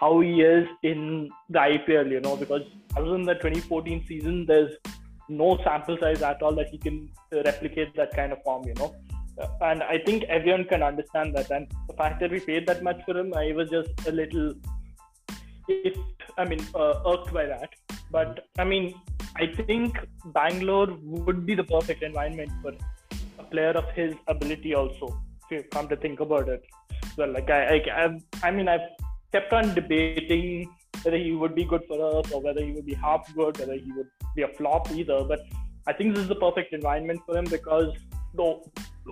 how 0.00 0.20
he 0.20 0.40
is 0.40 0.66
in 0.82 1.30
the 1.50 1.58
IPL, 1.58 2.10
you 2.10 2.20
know, 2.20 2.34
because 2.34 2.62
other 2.96 3.10
than 3.10 3.24
the 3.24 3.34
2014 3.34 4.04
season, 4.08 4.46
there's 4.46 4.72
no 5.28 5.58
sample 5.62 5.98
size 6.00 6.22
at 6.22 6.42
all 6.42 6.54
that 6.54 6.68
he 6.68 6.78
can 6.78 7.08
replicate 7.32 7.94
that 7.96 8.14
kind 8.16 8.32
of 8.32 8.42
form, 8.42 8.66
you 8.66 8.74
know. 8.74 8.94
And 9.60 9.82
I 9.82 9.98
think 9.98 10.24
everyone 10.24 10.64
can 10.64 10.82
understand 10.82 11.36
that. 11.36 11.50
And 11.50 11.70
the 11.86 11.94
fact 11.94 12.20
that 12.20 12.30
we 12.30 12.40
paid 12.40 12.66
that 12.66 12.82
much 12.82 13.00
for 13.04 13.16
him, 13.16 13.34
I 13.34 13.52
was 13.52 13.68
just 13.68 13.90
a 14.06 14.12
little, 14.12 14.54
it, 15.68 15.98
I 16.38 16.44
mean, 16.46 16.66
uh, 16.74 16.94
irked 17.06 17.32
by 17.32 17.44
that. 17.46 17.70
But 18.10 18.46
I 18.58 18.64
mean, 18.64 18.94
I 19.36 19.46
think 19.46 19.98
Bangalore 20.24 20.88
would 21.02 21.44
be 21.44 21.54
the 21.54 21.64
perfect 21.64 22.02
environment 22.02 22.50
for 22.62 22.72
a 23.38 23.44
player 23.44 23.70
of 23.70 23.88
his 23.94 24.14
ability, 24.26 24.74
also. 24.74 25.22
If 25.44 25.50
you 25.50 25.62
come 25.70 25.88
to 25.88 25.96
think 25.96 26.20
about 26.20 26.48
it, 26.48 26.64
well, 27.16 27.32
like 27.32 27.50
I, 27.50 27.60
I, 27.74 28.04
I, 28.04 28.20
I 28.42 28.50
mean, 28.50 28.68
I've 28.68 28.88
kept 29.32 29.52
on 29.52 29.74
debating 29.74 30.68
whether 31.02 31.16
he 31.16 31.32
would 31.32 31.54
be 31.54 31.64
good 31.64 31.82
for 31.86 31.98
us 32.18 32.30
or 32.32 32.40
whether 32.40 32.64
he 32.64 32.72
would 32.72 32.86
be 32.86 32.94
half 32.94 33.32
good, 33.34 33.58
whether 33.58 33.74
he 33.74 33.92
would 33.92 34.08
be 34.36 34.42
a 34.42 34.48
flop 34.48 34.90
either. 34.92 35.24
But 35.24 35.40
I 35.86 35.92
think 35.92 36.14
this 36.14 36.22
is 36.22 36.28
the 36.28 36.36
perfect 36.36 36.72
environment 36.72 37.20
for 37.26 37.36
him 37.36 37.44
because 37.44 37.92
the 38.34 38.60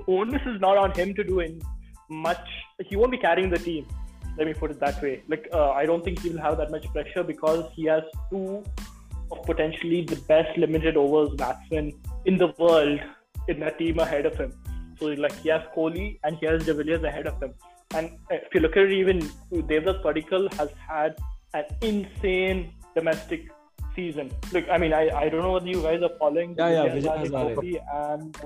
onus 0.06 0.42
is 0.46 0.60
not 0.60 0.76
on 0.76 0.92
him 0.92 1.14
to 1.14 1.24
do 1.24 1.40
in 1.40 1.60
much. 2.10 2.46
He 2.84 2.96
won't 2.96 3.10
be 3.10 3.18
carrying 3.18 3.50
the 3.50 3.58
team. 3.58 3.86
Let 4.36 4.46
me 4.46 4.54
put 4.54 4.70
it 4.70 4.80
that 4.80 5.02
way. 5.02 5.22
Like 5.28 5.48
uh, 5.52 5.70
I 5.70 5.86
don't 5.86 6.04
think 6.04 6.20
he 6.20 6.30
will 6.30 6.40
have 6.40 6.58
that 6.58 6.70
much 6.70 6.86
pressure 6.92 7.24
because 7.24 7.64
he 7.74 7.86
has 7.86 8.02
two 8.30 8.62
of 9.30 9.42
potentially 9.44 10.02
the 10.02 10.16
best 10.28 10.56
limited 10.56 10.96
overs 10.96 11.34
batsmen 11.36 11.92
in 12.24 12.38
the 12.38 12.54
world 12.58 13.00
in 13.48 13.60
that 13.60 13.78
team 13.78 13.98
ahead 13.98 14.26
of 14.26 14.36
him. 14.36 14.52
So 14.98 15.06
like 15.06 15.34
he 15.40 15.48
has 15.48 15.62
Kohli 15.76 16.18
and 16.24 16.36
he 16.38 16.46
has 16.46 16.64
De 16.64 16.74
Villiers 16.74 17.02
ahead 17.02 17.26
of 17.26 17.42
him. 17.42 17.54
And 17.94 18.10
if 18.30 18.54
you 18.54 18.60
look 18.60 18.76
at 18.76 18.84
it, 18.84 18.92
even 18.92 19.20
Devdutt 19.50 20.02
Padikkal 20.02 20.52
has 20.54 20.68
had 20.86 21.16
an 21.54 21.64
insane 21.80 22.72
domestic 22.94 23.48
season. 23.96 24.30
Look, 24.52 24.66
I 24.70 24.76
mean, 24.76 24.92
I, 24.92 25.08
I 25.08 25.28
don't 25.30 25.40
know 25.40 25.52
whether 25.52 25.66
you 25.66 25.82
guys 25.82 26.02
are 26.02 26.16
following. 26.18 26.54
Yeah, 26.58 26.84
yeah, 26.84 26.94
Vijay 26.94 27.80
and 27.94 28.36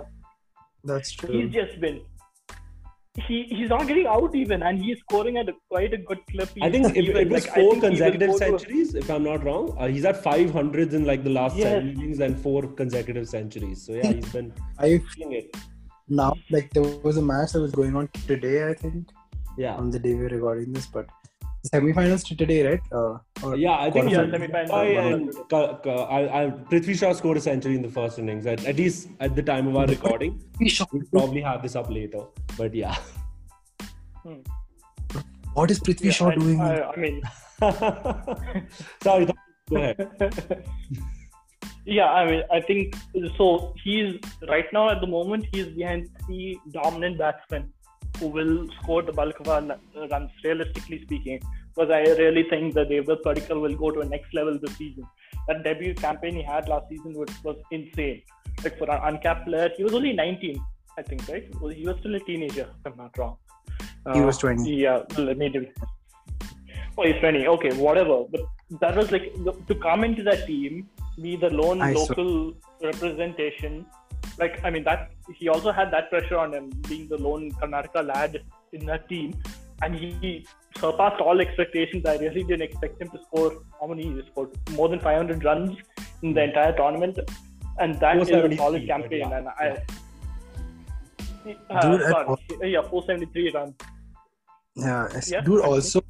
that's 0.84 1.10
true. 1.12 1.32
He's 1.32 1.52
just 1.52 1.80
been. 1.80 2.02
He, 3.26 3.42
he's 3.50 3.68
not 3.68 3.86
getting 3.88 4.06
out 4.06 4.34
even, 4.34 4.62
and 4.62 4.82
he's 4.82 4.98
scoring 5.00 5.36
at 5.36 5.48
a, 5.48 5.52
quite 5.68 5.92
a 5.92 5.98
good 5.98 6.20
clip. 6.30 6.48
He's 6.54 6.62
I 6.62 6.70
think 6.70 6.96
it, 6.96 7.08
it 7.08 7.28
was 7.28 7.44
like, 7.44 7.54
four 7.54 7.78
consecutive 7.78 8.34
centuries, 8.36 8.94
if 8.94 9.10
I'm 9.10 9.24
not 9.24 9.44
wrong. 9.44 9.76
Uh, 9.78 9.88
he's 9.88 10.06
at 10.06 10.22
500s 10.22 10.94
in 10.94 11.04
like 11.04 11.22
the 11.22 11.30
last 11.30 11.56
yes. 11.56 11.64
seven 11.64 11.90
innings 11.90 12.20
and 12.20 12.38
four 12.40 12.62
consecutive 12.62 13.28
centuries. 13.28 13.84
So 13.84 13.92
yeah, 13.92 14.12
he's 14.12 14.32
been. 14.32 14.54
I 14.78 15.02
it. 15.16 15.54
Now, 16.08 16.32
like 16.50 16.70
there 16.70 16.84
was 16.84 17.18
a 17.18 17.22
match 17.22 17.52
that 17.52 17.60
was 17.60 17.72
going 17.72 17.94
on 17.96 18.08
today, 18.26 18.68
I 18.70 18.74
think 18.74 19.08
yeah. 19.56 19.74
on 19.74 19.90
the 19.90 19.98
day 19.98 20.14
we're 20.14 20.28
recording 20.28 20.72
this 20.72 20.86
but 20.86 21.06
semi-finals 21.64 22.24
today 22.24 22.66
right? 22.66 22.80
Uh, 22.92 23.54
yeah 23.54 23.78
i 23.78 23.90
think 23.90 24.10
yeah, 24.10 24.28
semi-finals. 24.30 25.36
I, 25.52 26.42
I, 26.42 26.50
Prithvi 26.70 26.98
Shaw 26.98 27.12
scored 27.12 27.36
a 27.36 27.40
century 27.40 27.76
in 27.76 27.82
the 27.82 27.88
first 27.88 28.18
innings 28.18 28.46
at, 28.46 28.64
at 28.64 28.76
least 28.76 29.08
at 29.20 29.36
the 29.36 29.42
time 29.42 29.68
of 29.68 29.76
our 29.76 29.86
recording. 29.86 30.42
We'll 30.58 31.02
probably 31.12 31.42
have 31.42 31.62
this 31.62 31.76
up 31.76 31.90
later 31.90 32.24
but 32.56 32.74
yeah. 32.74 32.96
Hmm. 34.22 34.40
what 35.54 35.70
is 35.70 35.80
Prithvi 35.80 36.06
yeah, 36.06 36.12
Shaw 36.12 36.30
I, 36.30 36.34
doing? 36.34 36.60
I, 36.60 36.82
I 36.82 36.96
mean 36.96 37.22
sorry 39.02 39.26
go 39.26 39.76
ahead. 39.76 40.64
Yeah 41.84 42.12
i 42.12 42.24
mean 42.30 42.42
i 42.52 42.60
think 42.60 42.94
so 43.36 43.74
he's 43.82 44.14
right 44.48 44.66
now 44.72 44.88
at 44.90 45.00
the 45.00 45.06
moment 45.06 45.46
he's 45.52 45.66
behind 45.66 46.08
three 46.24 46.60
dominant 46.70 47.18
batsmen 47.18 47.72
who 48.22 48.28
will 48.38 48.54
score 48.78 49.02
the 49.02 49.12
bulk 49.12 49.40
of 49.40 49.48
our 49.48 49.62
runs, 50.10 50.30
realistically 50.44 51.02
speaking. 51.02 51.40
Because 51.74 51.90
I 51.90 52.00
really 52.22 52.44
think 52.48 52.74
that 52.74 52.88
Devdutt 52.88 53.22
Padikkal 53.26 53.60
will 53.60 53.74
go 53.74 53.90
to 53.90 54.00
a 54.00 54.04
next 54.04 54.32
level 54.34 54.58
this 54.64 54.76
season. 54.76 55.04
That 55.48 55.64
debut 55.64 55.94
campaign 55.94 56.36
he 56.36 56.42
had 56.42 56.68
last 56.68 56.88
season 56.88 57.14
was, 57.14 57.30
was 57.42 57.56
insane. 57.70 58.22
Like 58.62 58.78
for 58.78 58.88
an 58.90 59.00
uncapped 59.08 59.46
player, 59.46 59.70
he 59.76 59.82
was 59.82 59.94
only 59.94 60.12
19, 60.12 60.62
I 60.98 61.02
think, 61.02 61.26
right? 61.28 61.48
He 61.74 61.86
was 61.86 61.96
still 62.00 62.14
a 62.14 62.20
teenager, 62.20 62.68
if 62.78 62.92
I'm 62.92 62.96
not 62.96 63.18
wrong. 63.18 63.36
Uh, 64.06 64.14
he 64.14 64.20
was 64.20 64.38
20. 64.38 64.70
Yeah, 64.74 65.02
let 65.18 65.38
me 65.38 65.48
do. 65.48 65.66
Oh, 66.98 67.06
he's 67.06 67.18
20. 67.20 67.46
Okay, 67.46 67.72
whatever. 67.76 68.24
But 68.30 68.42
that 68.80 68.96
was 68.96 69.10
like 69.10 69.32
to 69.68 69.74
come 69.76 70.04
into 70.04 70.22
that 70.24 70.46
team, 70.46 70.88
be 71.20 71.36
the 71.36 71.50
lone 71.50 71.82
I 71.82 71.92
local 71.92 72.52
saw. 72.52 72.86
representation 72.86 73.86
like 74.38 74.60
I 74.64 74.70
mean 74.70 74.84
that 74.84 75.10
he 75.34 75.48
also 75.48 75.72
had 75.72 75.90
that 75.92 76.10
pressure 76.10 76.38
on 76.38 76.52
him 76.54 76.70
being 76.88 77.08
the 77.08 77.18
lone 77.18 77.50
Karnataka 77.52 78.06
lad 78.06 78.42
in 78.72 78.86
that 78.86 79.08
team, 79.08 79.34
and 79.82 79.94
he 79.94 80.46
surpassed 80.78 81.20
all 81.20 81.40
expectations. 81.40 82.06
I 82.06 82.16
really 82.16 82.44
didn't 82.44 82.62
expect 82.62 83.00
him 83.00 83.08
to 83.10 83.18
score 83.26 83.62
how 83.80 83.86
many 83.86 84.04
he 84.04 84.22
scored 84.30 84.50
more 84.72 84.88
than 84.88 85.00
500 85.00 85.44
runs 85.44 85.76
in 86.22 86.34
the 86.34 86.44
entire 86.44 86.74
tournament, 86.76 87.18
and 87.78 87.98
that 88.00 88.16
is 88.16 88.30
a 88.30 88.56
solid 88.56 88.86
campaign. 88.86 89.28
Yeah. 89.30 89.38
And 89.38 89.48
I, 89.48 89.82
uh, 91.70 91.80
dude, 91.80 92.02
sorry, 92.02 92.72
yeah, 92.72 92.82
473 92.82 93.52
runs. 93.52 93.74
Yeah, 94.74 95.08
yeah 95.26 95.40
dude. 95.40 95.60
Also, 95.60 96.02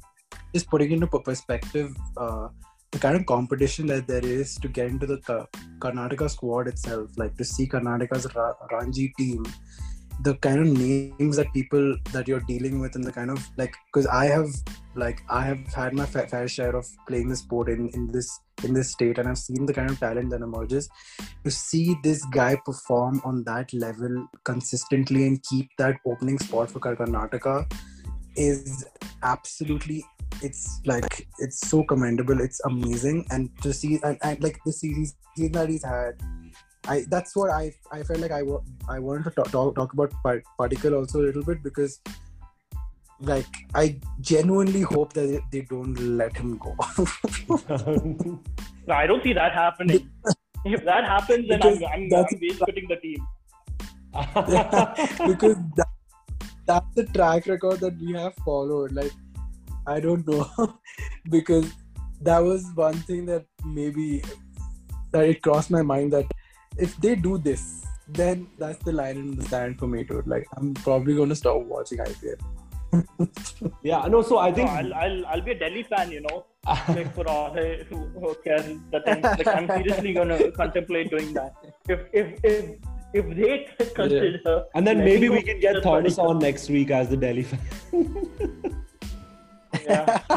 just 0.53 0.67
putting 0.69 0.91
into 0.91 1.07
perspective. 1.07 1.95
Uh, 2.15 2.49
the 2.93 2.99
kind 2.99 3.15
of 3.15 3.25
competition 3.25 3.87
that 3.87 4.07
there 4.07 4.23
is 4.23 4.55
to 4.55 4.67
get 4.67 4.87
into 4.87 5.07
the 5.07 5.17
Karnataka 5.79 6.29
squad 6.29 6.67
itself, 6.67 7.09
like 7.17 7.35
to 7.37 7.43
see 7.43 7.67
Karnataka's 7.67 8.27
Ra- 8.35 8.53
Ranji 8.71 9.11
team, 9.17 9.43
the 10.21 10.35
kind 10.35 10.59
of 10.59 10.67
names 10.67 11.37
that 11.37 11.51
people 11.53 11.97
that 12.11 12.27
you're 12.27 12.45
dealing 12.51 12.79
with, 12.79 12.95
and 12.95 13.03
the 13.03 13.11
kind 13.11 13.31
of 13.31 13.49
like, 13.57 13.75
because 13.87 14.05
I 14.05 14.25
have 14.25 14.49
like 14.95 15.23
I 15.27 15.41
have 15.41 15.65
had 15.73 15.93
my 15.93 16.05
fa- 16.05 16.27
fair 16.27 16.47
share 16.47 16.75
of 16.75 16.85
playing 17.07 17.29
the 17.29 17.35
sport 17.35 17.67
in 17.67 17.89
in 17.95 18.11
this 18.11 18.29
in 18.63 18.75
this 18.75 18.91
state, 18.91 19.17
and 19.17 19.27
I've 19.27 19.39
seen 19.39 19.65
the 19.65 19.73
kind 19.73 19.89
of 19.89 19.99
talent 19.99 20.29
that 20.29 20.41
emerges. 20.41 20.87
To 21.45 21.49
see 21.49 21.95
this 22.03 22.23
guy 22.25 22.55
perform 22.63 23.21
on 23.25 23.43
that 23.45 23.73
level 23.73 24.27
consistently 24.43 25.25
and 25.25 25.41
keep 25.41 25.71
that 25.79 25.97
opening 26.05 26.37
spot 26.37 26.69
for 26.69 26.79
Karnataka 26.79 27.65
is 28.35 28.85
absolutely 29.23 30.03
it's 30.41 30.81
like 30.85 31.27
it's 31.39 31.67
so 31.67 31.83
commendable 31.83 32.41
it's 32.41 32.59
amazing 32.65 33.25
and 33.29 33.49
to 33.61 33.71
see 33.71 33.99
and, 34.03 34.17
and 34.23 34.41
like 34.41 34.59
the 34.65 34.71
series 34.71 35.15
that 35.37 35.69
he's 35.69 35.83
had 35.83 36.13
I 36.87 37.05
that's 37.09 37.35
what 37.35 37.49
I 37.49 37.73
I 37.91 38.03
felt 38.03 38.19
like 38.19 38.31
I, 38.31 38.41
I 38.89 38.99
wanted 38.99 39.23
to 39.25 39.31
talk, 39.31 39.51
talk, 39.51 39.75
talk 39.75 39.93
about 39.93 40.11
Padikkal 40.59 40.97
also 40.97 41.21
a 41.21 41.25
little 41.27 41.43
bit 41.43 41.63
because 41.63 42.01
like 43.21 43.47
I 43.73 43.99
genuinely 44.19 44.81
hope 44.81 45.13
that 45.13 45.27
they, 45.27 45.59
they 45.59 45.65
don't 45.65 45.95
let 46.17 46.35
him 46.35 46.57
go. 46.57 46.75
no, 48.87 48.93
I 48.93 49.07
don't 49.07 49.23
see 49.23 49.33
that 49.33 49.53
happening. 49.53 50.09
if 50.65 50.83
that 50.83 51.05
happens, 51.05 51.47
then 51.47 51.63
I'm, 51.63 51.83
I'm, 51.85 52.13
I'm 52.13 52.57
quitting 52.57 52.87
the 52.89 52.97
team. 52.97 53.25
because 54.13 55.57
that, 55.75 55.87
that's 56.65 56.95
the 56.95 57.05
track 57.05 57.47
record 57.47 57.79
that 57.81 57.97
we 57.99 58.13
have 58.13 58.35
followed. 58.45 58.91
Like 58.91 59.11
I 59.87 59.99
don't 59.99 60.27
know 60.27 60.79
because 61.29 61.71
that 62.21 62.39
was 62.39 62.65
one 62.75 62.93
thing 62.93 63.25
that 63.25 63.45
maybe 63.65 64.23
that 65.11 65.25
it 65.25 65.41
crossed 65.41 65.71
my 65.71 65.81
mind 65.81 66.13
that 66.13 66.25
if 66.77 66.95
they 66.97 67.15
do 67.15 67.37
this, 67.37 67.85
then 68.07 68.47
that's 68.57 68.83
the 68.83 68.91
line 68.91 69.17
in 69.17 69.35
the 69.35 69.43
sand 69.45 69.79
for 69.79 69.87
me, 69.87 70.03
dude. 70.03 70.27
Like 70.27 70.47
I'm 70.57 70.73
probably 70.73 71.15
gonna 71.15 71.35
stop 71.35 71.61
watching 71.63 71.99
IPL. 71.99 72.39
yeah, 73.83 74.05
no. 74.07 74.21
So 74.21 74.37
I 74.37 74.51
think 74.51 74.69
no, 74.69 74.75
I'll, 74.75 74.93
I'll 74.93 75.25
I'll 75.27 75.41
be 75.41 75.51
a 75.51 75.59
Delhi 75.59 75.83
fan, 75.83 76.11
you 76.11 76.21
know, 76.21 76.45
like 76.89 77.13
for 77.13 77.27
all 77.27 77.51
who 77.53 78.35
cares. 78.43 78.77
That 78.91 79.05
like 79.05 79.47
I'm 79.47 79.67
seriously 79.67 80.13
gonna 80.13 80.51
contemplate 80.51 81.09
doing 81.09 81.33
that. 81.33 81.55
If 81.89 82.01
if 82.13 82.39
if 82.43 82.75
if 83.13 83.35
they 83.35 83.85
consider, 83.95 84.39
yeah. 84.45 84.61
and 84.75 84.85
then 84.85 84.99
maybe 84.99 85.29
we 85.29 85.41
can 85.41 85.59
get 85.59 85.83
Thomas 85.83 86.17
on 86.17 86.39
next 86.39 86.69
week 86.69 86.91
as 86.91 87.09
the 87.09 87.17
Delhi 87.17 87.43
fan. 87.43 87.59
Yeah. 89.85 90.19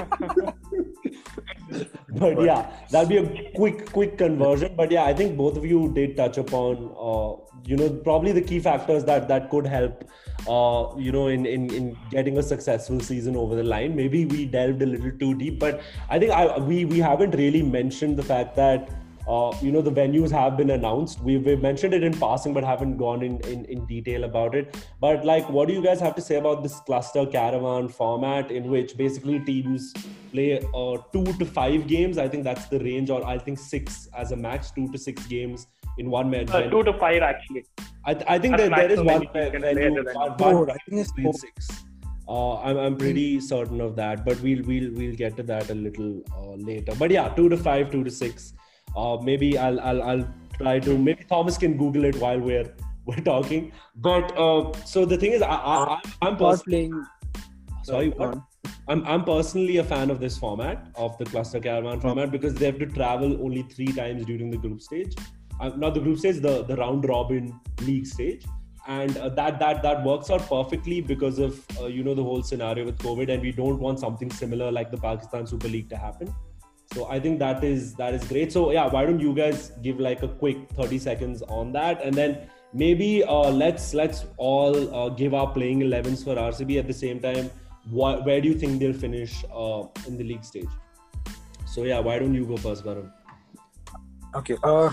but 2.10 2.40
yeah, 2.42 2.70
that'll 2.90 3.08
be 3.08 3.18
a 3.18 3.52
quick, 3.54 3.92
quick 3.92 4.18
conversion. 4.18 4.74
But 4.76 4.90
yeah, 4.90 5.04
I 5.04 5.14
think 5.14 5.36
both 5.36 5.56
of 5.56 5.64
you 5.64 5.92
did 5.92 6.16
touch 6.16 6.38
upon, 6.38 6.92
uh, 6.98 7.36
you 7.64 7.76
know, 7.76 7.90
probably 7.90 8.32
the 8.32 8.42
key 8.42 8.60
factors 8.60 9.04
that 9.04 9.28
that 9.28 9.50
could 9.50 9.66
help, 9.66 10.04
uh, 10.48 10.94
you 10.98 11.12
know, 11.12 11.28
in, 11.28 11.44
in 11.46 11.72
in 11.72 11.96
getting 12.10 12.38
a 12.38 12.42
successful 12.42 13.00
season 13.00 13.36
over 13.36 13.54
the 13.54 13.62
line. 13.62 13.94
Maybe 13.94 14.24
we 14.24 14.46
delved 14.46 14.82
a 14.82 14.86
little 14.86 15.12
too 15.18 15.34
deep, 15.34 15.58
but 15.58 15.80
I 16.08 16.18
think 16.18 16.32
I 16.32 16.58
we 16.58 16.84
we 16.84 16.98
haven't 16.98 17.34
really 17.34 17.62
mentioned 17.62 18.16
the 18.16 18.22
fact 18.22 18.56
that 18.56 18.88
uh, 19.26 19.52
you 19.60 19.72
know 19.72 19.82
the 19.82 19.90
venues 19.90 20.30
have 20.30 20.56
been 20.56 20.70
announced. 20.70 21.20
We've, 21.20 21.44
we've 21.44 21.60
mentioned 21.60 21.94
it 21.94 22.02
in 22.02 22.12
passing 22.18 22.54
but 22.54 22.64
haven't 22.64 22.96
gone 22.96 23.22
in, 23.22 23.40
in 23.40 23.64
in 23.64 23.86
detail 23.86 24.24
about 24.24 24.54
it. 24.54 24.76
But 25.00 25.24
like 25.24 25.48
what 25.50 25.68
do 25.68 25.74
you 25.74 25.82
guys 25.82 26.00
have 26.00 26.14
to 26.16 26.22
say 26.22 26.36
about 26.36 26.62
this 26.62 26.78
cluster 26.80 27.26
caravan 27.26 27.88
format 27.88 28.50
in 28.50 28.70
which 28.70 28.96
basically 28.96 29.40
teams 29.40 29.92
play 30.32 30.60
uh, 30.74 30.96
two 31.12 31.24
to 31.24 31.44
five 31.44 31.86
games? 31.86 32.18
I 32.18 32.28
think 32.28 32.44
that's 32.44 32.66
the 32.66 32.78
range 32.80 33.10
or 33.10 33.24
i 33.26 33.38
think 33.38 33.58
six 33.58 34.08
as 34.16 34.32
a 34.32 34.36
max 34.36 34.70
two 34.70 34.90
to 34.92 34.98
six 34.98 35.26
games 35.26 35.66
in 35.98 36.10
one 36.10 36.30
match. 36.30 36.50
Uh, 36.50 36.68
two 36.70 36.82
to 36.84 36.92
five 36.92 37.22
actually. 37.22 37.64
I, 38.04 38.16
I 38.28 38.38
think 38.38 38.56
there, 38.56 38.70
there 38.70 38.90
is 38.90 39.00
one 39.00 39.26
venue, 39.32 40.04
one, 40.14 40.38
four, 40.38 40.70
I 40.70 40.76
think 40.88 41.06
it's 41.08 41.40
six. 41.40 41.84
Uh, 42.28 42.58
I'm, 42.60 42.76
I'm 42.76 42.96
pretty 42.96 43.40
certain 43.40 43.80
of 43.80 43.96
that, 43.96 44.24
but 44.24 44.40
we'll 44.40 44.62
we'll 44.64 44.92
we'll 44.92 45.14
get 45.14 45.36
to 45.36 45.42
that 45.44 45.70
a 45.70 45.74
little 45.74 46.22
uh, 46.36 46.54
later. 46.54 46.92
But 46.98 47.10
yeah, 47.10 47.28
two 47.28 47.48
to 47.48 47.56
five, 47.56 47.90
two 47.90 48.02
to 48.04 48.10
six 48.10 48.52
uh, 48.96 49.18
maybe 49.22 49.58
I'll, 49.58 49.80
I'll 49.80 50.02
I'll 50.02 50.28
try 50.58 50.78
to 50.80 50.98
maybe 50.98 51.24
Thomas 51.24 51.58
can 51.58 51.76
Google 51.76 52.04
it 52.04 52.16
while 52.16 52.40
we're 52.40 52.74
we're 53.04 53.24
talking. 53.30 53.72
But 53.96 54.36
uh, 54.36 54.72
so 54.84 55.04
the 55.04 55.16
thing 55.16 55.32
is, 55.32 55.42
I, 55.42 55.54
I 55.54 56.00
I'm 56.22 56.36
personally 56.36 56.90
sorry. 57.84 58.10
What? 58.10 58.38
I'm 58.88 59.04
I'm 59.06 59.24
personally 59.24 59.76
a 59.78 59.84
fan 59.84 60.10
of 60.10 60.20
this 60.20 60.38
format 60.38 60.88
of 60.96 61.16
the 61.18 61.24
cluster 61.24 61.60
caravan 61.60 62.00
format 62.00 62.30
because 62.30 62.54
they 62.54 62.66
have 62.66 62.78
to 62.78 62.86
travel 62.86 63.40
only 63.44 63.62
three 63.62 63.92
times 63.92 64.24
during 64.24 64.50
the 64.50 64.56
group 64.56 64.80
stage. 64.80 65.14
Uh, 65.60 65.70
not 65.76 65.94
the 65.94 66.00
group 66.00 66.18
stage, 66.18 66.40
the 66.40 66.62
the 66.64 66.76
round 66.76 67.08
robin 67.08 67.58
league 67.82 68.06
stage, 68.06 68.44
and 68.86 69.16
uh, 69.18 69.28
that 69.30 69.58
that 69.58 69.82
that 69.82 70.04
works 70.04 70.30
out 70.30 70.46
perfectly 70.48 71.00
because 71.00 71.38
of 71.38 71.64
uh, 71.80 71.86
you 71.86 72.04
know 72.04 72.14
the 72.14 72.22
whole 72.22 72.42
scenario 72.42 72.84
with 72.84 72.98
COVID, 72.98 73.32
and 73.32 73.42
we 73.42 73.52
don't 73.52 73.78
want 73.78 73.98
something 73.98 74.30
similar 74.30 74.70
like 74.70 74.90
the 74.90 74.98
Pakistan 74.98 75.46
Super 75.46 75.68
League 75.68 75.88
to 75.90 75.96
happen 75.96 76.34
so 76.92 77.06
i 77.06 77.18
think 77.20 77.38
that 77.38 77.64
is 77.64 77.94
that 77.94 78.14
is 78.14 78.24
great. 78.24 78.52
So 78.52 78.70
yeah 78.72 78.86
why 78.86 79.04
don't 79.04 79.20
you 79.20 79.34
guys 79.34 79.72
give 79.82 80.00
like 80.00 80.22
a 80.22 80.28
quick 80.28 80.56
30 80.70 80.98
seconds 80.98 81.42
on 81.42 81.72
that? 81.72 82.02
And 82.02 82.14
then 82.14 82.48
maybe 82.72 83.24
uh, 83.24 83.50
let's 83.50 83.94
let's 83.94 84.24
all 84.36 84.94
uh, 84.94 85.08
give 85.10 85.34
our 85.34 85.50
playing 85.52 85.80
11s 85.80 86.24
for 86.24 86.34
rcb 86.36 86.78
at 86.78 86.86
the 86.86 86.94
same 86.94 87.20
time. 87.20 87.50
What, 87.90 88.24
where 88.24 88.40
do 88.40 88.48
you 88.48 88.54
think 88.54 88.80
they'll 88.80 88.92
finish 88.92 89.44
uh, 89.54 89.84
in 90.08 90.16
the 90.16 90.24
league 90.24 90.44
stage? 90.44 90.68
So 91.66 91.84
yeah 91.84 92.00
why 92.00 92.18
don't 92.18 92.34
you 92.34 92.44
go 92.46 92.56
first 92.56 92.84
Varun? 92.84 93.12
okay 94.34 94.56
uh 94.62 94.92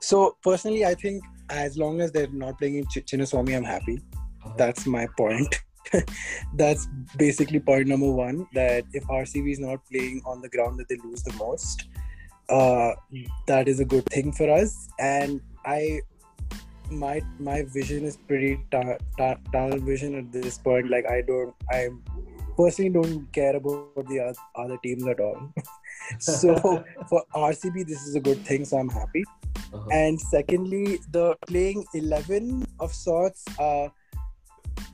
so 0.00 0.36
personally 0.42 0.84
i 0.84 0.94
think 0.94 1.22
as 1.50 1.76
long 1.78 2.00
as 2.00 2.10
they're 2.12 2.28
not 2.28 2.58
playing 2.58 2.76
in 2.76 2.84
Ch- 2.86 3.04
Chinnaswamy, 3.04 3.56
i'm 3.56 3.64
happy. 3.64 4.00
Uh-huh. 4.44 4.54
that's 4.56 4.86
my 4.86 5.06
point 5.16 5.63
that's 6.54 6.88
basically 7.16 7.60
point 7.60 7.88
number 7.88 8.10
one 8.10 8.46
that 8.54 8.84
if 8.92 9.04
RCB 9.04 9.52
is 9.52 9.60
not 9.60 9.84
playing 9.90 10.22
on 10.24 10.40
the 10.40 10.48
ground 10.48 10.78
that 10.78 10.88
they 10.88 10.96
lose 11.04 11.22
the 11.22 11.32
most, 11.34 11.88
uh, 12.48 12.92
that 13.46 13.68
is 13.68 13.80
a 13.80 13.84
good 13.84 14.06
thing 14.06 14.32
for 14.32 14.50
us. 14.50 14.88
And 14.98 15.40
I, 15.64 16.00
my 16.90 17.22
my 17.38 17.62
vision 17.62 18.04
is 18.04 18.16
pretty 18.16 18.60
tunnel 18.70 18.98
ta- 19.16 19.38
ta- 19.52 19.76
vision 19.76 20.14
at 20.16 20.32
this 20.32 20.58
point. 20.58 20.90
Like 20.90 21.10
I 21.10 21.22
don't, 21.22 21.54
I 21.70 21.88
personally 22.56 22.90
don't 22.90 23.32
care 23.32 23.56
about 23.56 24.06
the 24.08 24.34
other 24.56 24.78
teams 24.82 25.06
at 25.06 25.20
all. 25.20 25.52
so 26.18 26.84
for 27.08 27.24
RCB, 27.34 27.86
this 27.86 28.06
is 28.06 28.14
a 28.14 28.20
good 28.20 28.44
thing. 28.44 28.64
So 28.64 28.78
I'm 28.78 28.90
happy. 28.90 29.24
Uh-huh. 29.72 29.88
And 29.90 30.20
secondly, 30.20 31.00
the 31.10 31.36
playing 31.46 31.84
eleven 31.94 32.66
of 32.80 32.92
sorts. 32.92 33.44
Uh, 33.58 33.88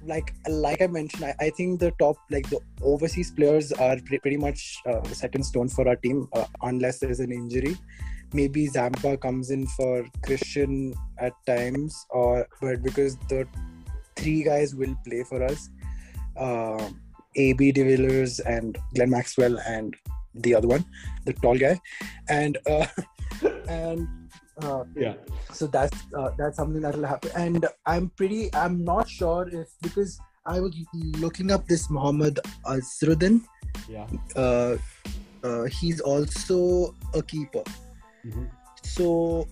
like 0.04 0.34
like 0.48 0.82
I 0.82 0.86
mentioned, 0.86 1.24
I, 1.24 1.34
I, 1.40 1.50
think 1.50 1.80
the 1.80 1.92
top 1.98 2.16
like 2.30 2.48
the 2.48 2.60
overseas 2.82 3.30
players 3.30 3.72
are 3.72 3.96
pre- 4.06 4.18
pretty 4.18 4.36
much 4.36 4.78
uh, 4.86 5.02
set 5.04 5.34
in 5.34 5.42
stone 5.42 5.68
for 5.68 5.86
our 5.88 5.96
team 5.96 6.28
uh, 6.32 6.44
unless 6.62 7.00
there 7.00 7.10
is 7.10 7.20
an 7.20 7.32
injury. 7.32 7.76
Maybe 8.32 8.66
Zampa 8.66 9.16
comes 9.16 9.50
in 9.50 9.66
for 9.66 10.06
Christian 10.24 10.94
at 11.18 11.32
times, 11.46 12.06
or 12.10 12.46
but 12.60 12.82
because 12.82 13.16
the 13.28 13.46
three 14.16 14.42
guys 14.42 14.74
will 14.74 14.96
play 15.04 15.24
for 15.24 15.42
us, 15.42 15.68
uh, 16.36 16.88
AB 17.36 17.72
de 17.72 17.82
Villiers 17.82 18.40
and 18.40 18.78
Glenn 18.94 19.10
Maxwell 19.10 19.58
and 19.60 19.94
the 20.34 20.54
other 20.54 20.68
one, 20.68 20.84
the 21.26 21.32
tall 21.34 21.58
guy, 21.58 21.78
and 22.28 22.56
uh, 22.66 22.86
and 23.68 24.08
uh, 24.62 24.84
yeah. 24.96 25.14
So 25.52 25.66
that's 25.66 25.96
uh, 26.16 26.30
that's 26.38 26.56
something 26.56 26.82
that 26.82 26.96
will 26.96 27.06
happen, 27.06 27.30
and 27.36 27.66
I'm 27.86 28.10
pretty. 28.10 28.52
I'm 28.54 28.84
not 28.84 29.08
sure 29.08 29.48
if 29.48 29.68
because 29.82 30.20
I 30.46 30.60
was 30.60 30.74
looking 30.94 31.50
up 31.50 31.66
this 31.66 31.90
Muhammad 31.90 32.40
Azharuddeen. 32.64 33.42
Yeah. 33.88 34.06
Uh, 34.36 34.76
uh, 35.44 35.64
he's 35.64 36.00
also 36.00 36.94
a 37.14 37.22
keeper. 37.22 37.62
Mm-hmm. 38.26 38.44
So 38.82 39.46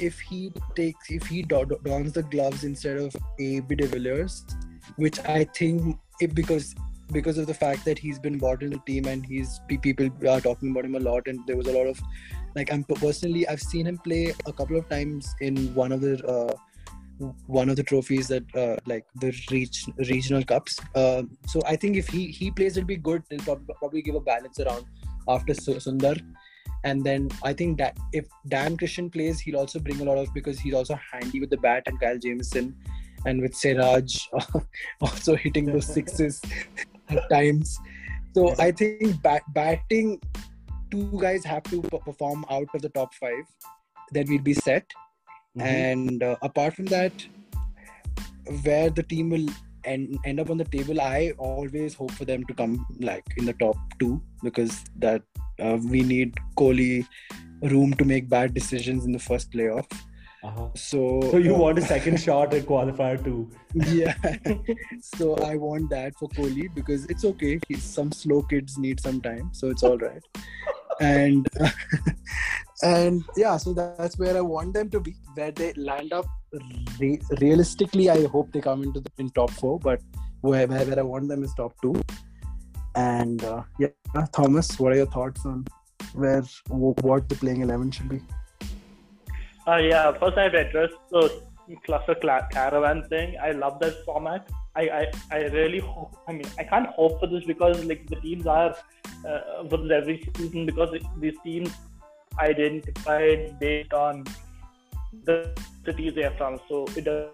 if 0.00 0.20
he 0.20 0.52
takes 0.74 1.10
if 1.10 1.26
he 1.26 1.42
dons 1.42 2.12
the 2.12 2.26
gloves 2.30 2.64
instead 2.64 2.98
of 2.98 3.14
AB 3.38 3.74
de 3.74 3.86
Villiers, 3.86 4.44
which 4.96 5.18
I 5.20 5.44
think 5.44 5.98
it, 6.20 6.34
because 6.34 6.74
because 7.12 7.38
of 7.38 7.46
the 7.46 7.54
fact 7.54 7.84
that 7.84 7.98
he's 7.98 8.18
been 8.18 8.38
bought 8.38 8.62
in 8.62 8.70
the 8.70 8.80
team 8.86 9.06
and 9.06 9.24
he's 9.24 9.60
people 9.68 10.08
are 10.28 10.40
talking 10.40 10.70
about 10.70 10.84
him 10.84 10.94
a 10.94 11.00
lot 11.00 11.26
and 11.26 11.38
there 11.46 11.56
was 11.56 11.66
a 11.66 11.72
lot 11.72 11.86
of 11.86 12.00
like 12.54 12.72
i'm 12.72 12.84
personally 12.84 13.46
i've 13.48 13.60
seen 13.60 13.86
him 13.86 13.98
play 13.98 14.32
a 14.46 14.52
couple 14.52 14.76
of 14.76 14.88
times 14.88 15.34
in 15.40 15.74
one 15.74 15.92
of 15.92 16.00
the 16.00 16.24
uh, 16.26 16.54
one 17.46 17.68
of 17.68 17.76
the 17.76 17.82
trophies 17.82 18.28
that 18.28 18.44
uh, 18.56 18.76
like 18.86 19.06
the 19.20 19.32
reach 19.50 19.86
regional 20.08 20.44
cups. 20.44 20.80
Uh, 20.94 21.22
so 21.46 21.60
i 21.66 21.76
think 21.76 21.96
if 21.96 22.08
he 22.08 22.26
he 22.26 22.50
plays 22.50 22.76
it'll 22.76 22.86
be 22.86 22.96
good. 22.96 23.22
He'll 23.30 23.56
probably 23.78 24.02
give 24.02 24.16
a 24.16 24.20
balance 24.20 24.58
around 24.58 24.84
after 25.28 25.54
sundar. 25.54 26.20
And 26.82 27.04
then 27.04 27.30
i 27.42 27.52
think 27.52 27.78
that 27.78 27.96
if 28.12 28.26
dan 28.48 28.76
christian 28.76 29.08
plays 29.08 29.40
he'll 29.40 29.56
also 29.56 29.78
bring 29.78 30.00
a 30.00 30.04
lot 30.04 30.18
of 30.18 30.34
because 30.34 30.58
he's 30.60 30.74
also 30.74 30.98
handy 31.12 31.40
with 31.40 31.50
the 31.50 31.56
bat 31.56 31.84
and 31.86 31.98
kyle 32.00 32.18
Jamieson 32.18 32.74
and 33.26 33.40
with 33.40 33.54
Siraj 33.54 34.26
also 35.00 35.34
hitting 35.34 35.66
those 35.66 35.86
sixes 35.86 36.42
at 37.08 37.28
times. 37.30 37.78
So 38.34 38.54
I 38.58 38.72
think 38.72 39.22
bat- 39.22 39.50
batting, 39.54 40.20
two 40.94 41.18
guys 41.20 41.44
have 41.44 41.64
to 41.64 41.82
perform 41.82 42.44
out 42.50 42.68
of 42.74 42.82
the 42.82 42.88
top 42.90 43.14
five, 43.14 43.44
then 44.12 44.26
we'll 44.28 44.48
be 44.50 44.54
set. 44.54 44.86
Mm-hmm. 45.56 45.66
And 45.66 46.22
uh, 46.22 46.36
apart 46.42 46.74
from 46.74 46.86
that, 46.86 47.12
where 48.62 48.90
the 48.90 49.02
team 49.02 49.30
will 49.30 49.48
end, 49.84 50.18
end 50.24 50.40
up 50.40 50.50
on 50.50 50.58
the 50.58 50.64
table, 50.64 51.00
I 51.00 51.32
always 51.38 51.94
hope 51.94 52.12
for 52.12 52.24
them 52.24 52.44
to 52.44 52.54
come 52.54 52.86
like 53.00 53.24
in 53.36 53.44
the 53.44 53.54
top 53.54 53.76
two 53.98 54.22
because 54.42 54.84
that 54.98 55.22
uh, 55.60 55.78
we 55.82 56.02
need 56.02 56.34
Kohli 56.56 57.06
room 57.62 57.94
to 57.94 58.04
make 58.04 58.28
bad 58.28 58.54
decisions 58.54 59.04
in 59.04 59.12
the 59.12 59.18
first 59.18 59.50
playoff. 59.52 59.86
Uh-huh. 60.44 60.68
So, 60.74 61.22
so 61.30 61.38
you 61.38 61.54
uh, 61.54 61.58
want 61.58 61.78
a 61.78 61.82
second 61.82 62.20
shot 62.26 62.52
at 62.52 62.64
qualifier 62.64 63.22
too? 63.24 63.50
Yeah. 63.74 64.14
so 65.00 65.36
I 65.36 65.56
want 65.56 65.88
that 65.90 66.14
for 66.16 66.28
Kohli 66.28 66.72
because 66.74 67.06
it's 67.06 67.24
okay. 67.24 67.58
He's, 67.66 67.82
some 67.82 68.12
slow 68.12 68.42
kids 68.42 68.76
need 68.76 69.00
some 69.00 69.22
time, 69.22 69.50
so 69.52 69.70
it's 69.70 69.82
all 69.82 69.96
right. 69.96 70.22
And 71.00 71.46
and 72.82 73.24
yeah, 73.36 73.56
so 73.56 73.72
that's 73.72 74.18
where 74.18 74.36
I 74.36 74.40
want 74.40 74.74
them 74.74 74.90
to 74.90 75.00
be. 75.00 75.14
Where 75.34 75.50
they 75.50 75.72
land 75.74 76.12
up 76.12 76.26
re- 76.98 77.20
realistically, 77.40 78.10
I 78.10 78.26
hope 78.26 78.52
they 78.52 78.60
come 78.60 78.82
into 78.82 79.00
the 79.00 79.10
in 79.18 79.30
top 79.30 79.50
four. 79.50 79.78
But 79.78 80.00
where 80.40 80.66
where 80.66 80.98
I 80.98 81.02
want 81.02 81.28
them 81.28 81.44
is 81.44 81.54
top 81.54 81.74
two. 81.82 81.94
And 82.96 83.42
uh, 83.44 83.62
yeah, 83.78 83.88
Thomas, 84.32 84.78
what 84.78 84.92
are 84.92 84.96
your 84.96 85.06
thoughts 85.06 85.44
on 85.44 85.64
where 86.14 86.42
what 86.68 87.28
the 87.28 87.34
playing 87.34 87.62
eleven 87.62 87.90
should 87.90 88.08
be? 88.08 88.20
Uh, 89.66 89.76
yeah, 89.76 90.12
first 90.12 90.36
I 90.36 90.44
have 90.44 90.52
to 90.52 90.58
address 90.58 90.90
the 91.10 91.42
cluster 91.86 92.14
caravan 92.52 93.08
thing. 93.08 93.36
I 93.42 93.52
love 93.52 93.80
that 93.80 94.04
format. 94.04 94.48
I, 94.76 94.82
I, 94.82 95.06
I 95.30 95.38
really 95.46 95.78
hope, 95.78 96.16
I 96.26 96.32
mean, 96.32 96.46
I 96.58 96.64
can't 96.64 96.88
hope 96.88 97.20
for 97.20 97.26
this 97.26 97.44
because 97.44 97.84
like 97.84 98.06
the 98.08 98.16
teams 98.16 98.46
are 98.46 98.76
uh, 99.26 99.68
for 99.68 99.92
every 99.92 100.28
season 100.36 100.66
because 100.66 100.96
these 101.18 101.34
teams 101.44 101.70
identified 102.40 103.58
based 103.60 103.92
on 103.92 104.24
the 105.24 105.50
cities 105.84 106.14
they 106.14 106.24
are 106.24 106.36
from. 106.36 106.58
So 106.68 106.86
it 106.96 107.04
does 107.04 107.30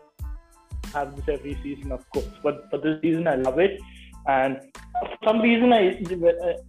have 0.93 1.17
this 1.17 1.29
every 1.29 1.59
season, 1.63 1.93
of 1.93 2.09
course. 2.11 2.29
But 2.43 2.69
for 2.71 2.79
this 2.79 3.01
season, 3.01 3.27
I 3.27 3.37
love 3.37 3.59
it. 3.59 3.81
And 4.27 4.61
for 5.01 5.17
some 5.25 5.41
reason, 5.41 5.73
I 5.73 5.99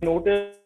noticed 0.01 0.59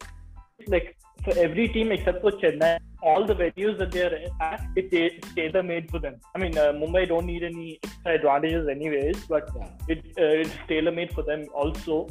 like 0.68 0.96
for 1.26 1.38
every 1.46 1.68
team 1.68 1.92
except 1.92 2.22
for 2.22 2.32
Chennai, 2.32 2.78
all 3.02 3.26
the 3.26 3.36
venues 3.36 3.78
that 3.80 3.92
they're 3.92 4.14
at, 4.40 4.62
it, 4.76 4.90
it's 4.92 5.34
tailor 5.34 5.64
made 5.64 5.90
for 5.90 6.00
them. 6.00 6.16
I 6.36 6.40
mean, 6.40 6.58
uh, 6.58 6.72
Mumbai 6.82 7.08
don't 7.08 7.26
need 7.26 7.44
any 7.44 7.80
extra 7.84 8.14
advantages, 8.16 8.68
anyways, 8.68 9.26
but 9.26 9.50
it 9.88 10.06
uh, 10.26 10.44
it's 10.44 10.56
tailor 10.68 10.92
made 10.92 11.12
for 11.14 11.24
them 11.24 11.48
also. 11.54 12.08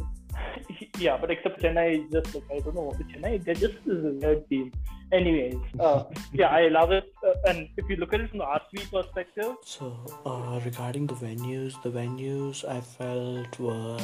yeah, 0.98 1.16
but 1.20 1.30
except 1.30 1.62
Chennai, 1.62 1.86
is 1.98 2.12
just 2.12 2.34
like 2.34 2.44
I 2.52 2.58
don't 2.60 2.74
know, 2.74 2.88
what 2.90 2.98
Chennai, 3.12 3.32
they're 3.44 3.62
just 3.66 3.78
a 3.88 3.96
weird 4.22 4.48
team. 4.50 4.72
Anyways, 5.12 5.56
uh, 5.78 6.04
yeah, 6.32 6.48
I 6.48 6.68
love 6.68 6.90
it. 6.90 7.12
Uh, 7.26 7.34
and 7.48 7.68
if 7.76 7.88
you 7.88 7.96
look 7.96 8.12
at 8.14 8.20
it 8.20 8.30
from 8.30 8.40
the 8.40 8.50
RCB 8.58 8.90
perspective, 8.90 9.54
so 9.64 9.96
uh, 10.26 10.60
regarding 10.64 11.06
the 11.06 11.14
venues, 11.14 11.80
the 11.82 11.90
venues 11.90 12.64
I 12.68 12.80
felt 12.80 13.58
were 13.60 13.98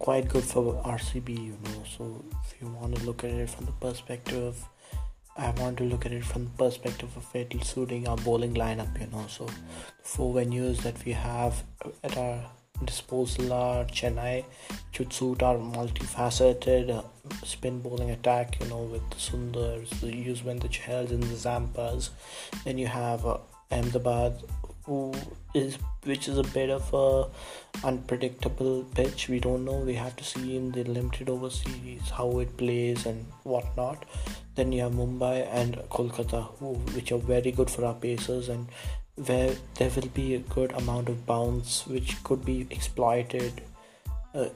quite 0.00 0.28
good 0.28 0.42
for 0.42 0.82
RCB, 0.82 1.28
you 1.28 1.58
know. 1.62 1.84
So 1.96 2.24
if 2.44 2.60
you 2.60 2.68
want 2.68 2.96
to 2.96 3.04
look 3.04 3.22
at 3.22 3.30
it 3.30 3.48
from 3.48 3.66
the 3.66 3.72
perspective 3.72 4.42
of 4.42 4.68
I 5.36 5.50
want 5.50 5.78
to 5.78 5.84
look 5.84 6.04
at 6.04 6.12
it 6.12 6.24
from 6.24 6.44
the 6.44 6.50
perspective 6.50 7.16
of 7.16 7.24
it 7.34 7.54
suiting 7.64 8.08
our 8.08 8.16
bowling 8.16 8.54
lineup, 8.54 9.00
you 9.00 9.06
know. 9.06 9.26
So, 9.28 9.46
the 9.46 9.54
four 10.02 10.34
venues 10.34 10.82
that 10.82 11.02
we 11.04 11.12
have 11.12 11.62
at 12.02 12.18
our 12.18 12.50
disposal 12.84 13.52
are 13.52 13.84
Chennai, 13.84 14.44
should 14.90 15.12
suit 15.12 15.42
our 15.42 15.56
multifaceted 15.56 16.90
uh, 16.90 17.02
spin 17.44 17.80
bowling 17.80 18.10
attack, 18.10 18.60
you 18.60 18.66
know, 18.68 18.82
with 18.82 19.08
the 19.10 19.16
Sundars, 19.16 19.88
the 20.00 20.08
Yuzvendra 20.08 20.68
Chahals, 20.68 21.10
and 21.10 21.22
the 21.22 21.36
Zampas. 21.36 22.10
Then 22.64 22.78
you 22.78 22.88
have 22.88 23.24
uh, 23.24 23.38
Ahmedabad, 23.70 24.42
who 24.90 25.14
is 25.54 25.78
which 26.10 26.26
is 26.30 26.38
a 26.42 26.46
bit 26.54 26.70
of 26.76 26.92
a 27.00 27.86
unpredictable 27.86 28.84
pitch. 28.94 29.28
We 29.28 29.38
don't 29.46 29.64
know. 29.64 29.78
We 29.90 29.94
have 29.94 30.16
to 30.16 30.24
see 30.24 30.56
in 30.56 30.72
the 30.72 30.84
limited 30.84 31.28
overseas 31.34 32.10
how 32.10 32.28
it 32.40 32.56
plays 32.56 33.06
and 33.06 33.24
whatnot. 33.44 34.04
Then 34.56 34.72
you 34.72 34.82
have 34.82 34.92
Mumbai 34.92 35.36
and 35.60 35.76
Kolkata, 35.96 36.40
who, 36.58 36.72
which 36.96 37.12
are 37.12 37.18
very 37.18 37.52
good 37.52 37.70
for 37.70 37.84
our 37.84 37.94
pacers 37.94 38.48
and 38.48 38.66
where 39.26 39.54
there 39.76 39.90
will 39.90 40.10
be 40.14 40.34
a 40.34 40.40
good 40.56 40.72
amount 40.72 41.08
of 41.08 41.24
bounce 41.26 41.86
which 41.86 42.16
could 42.24 42.44
be 42.44 42.66
exploited 42.70 43.62
uh, 44.34 44.48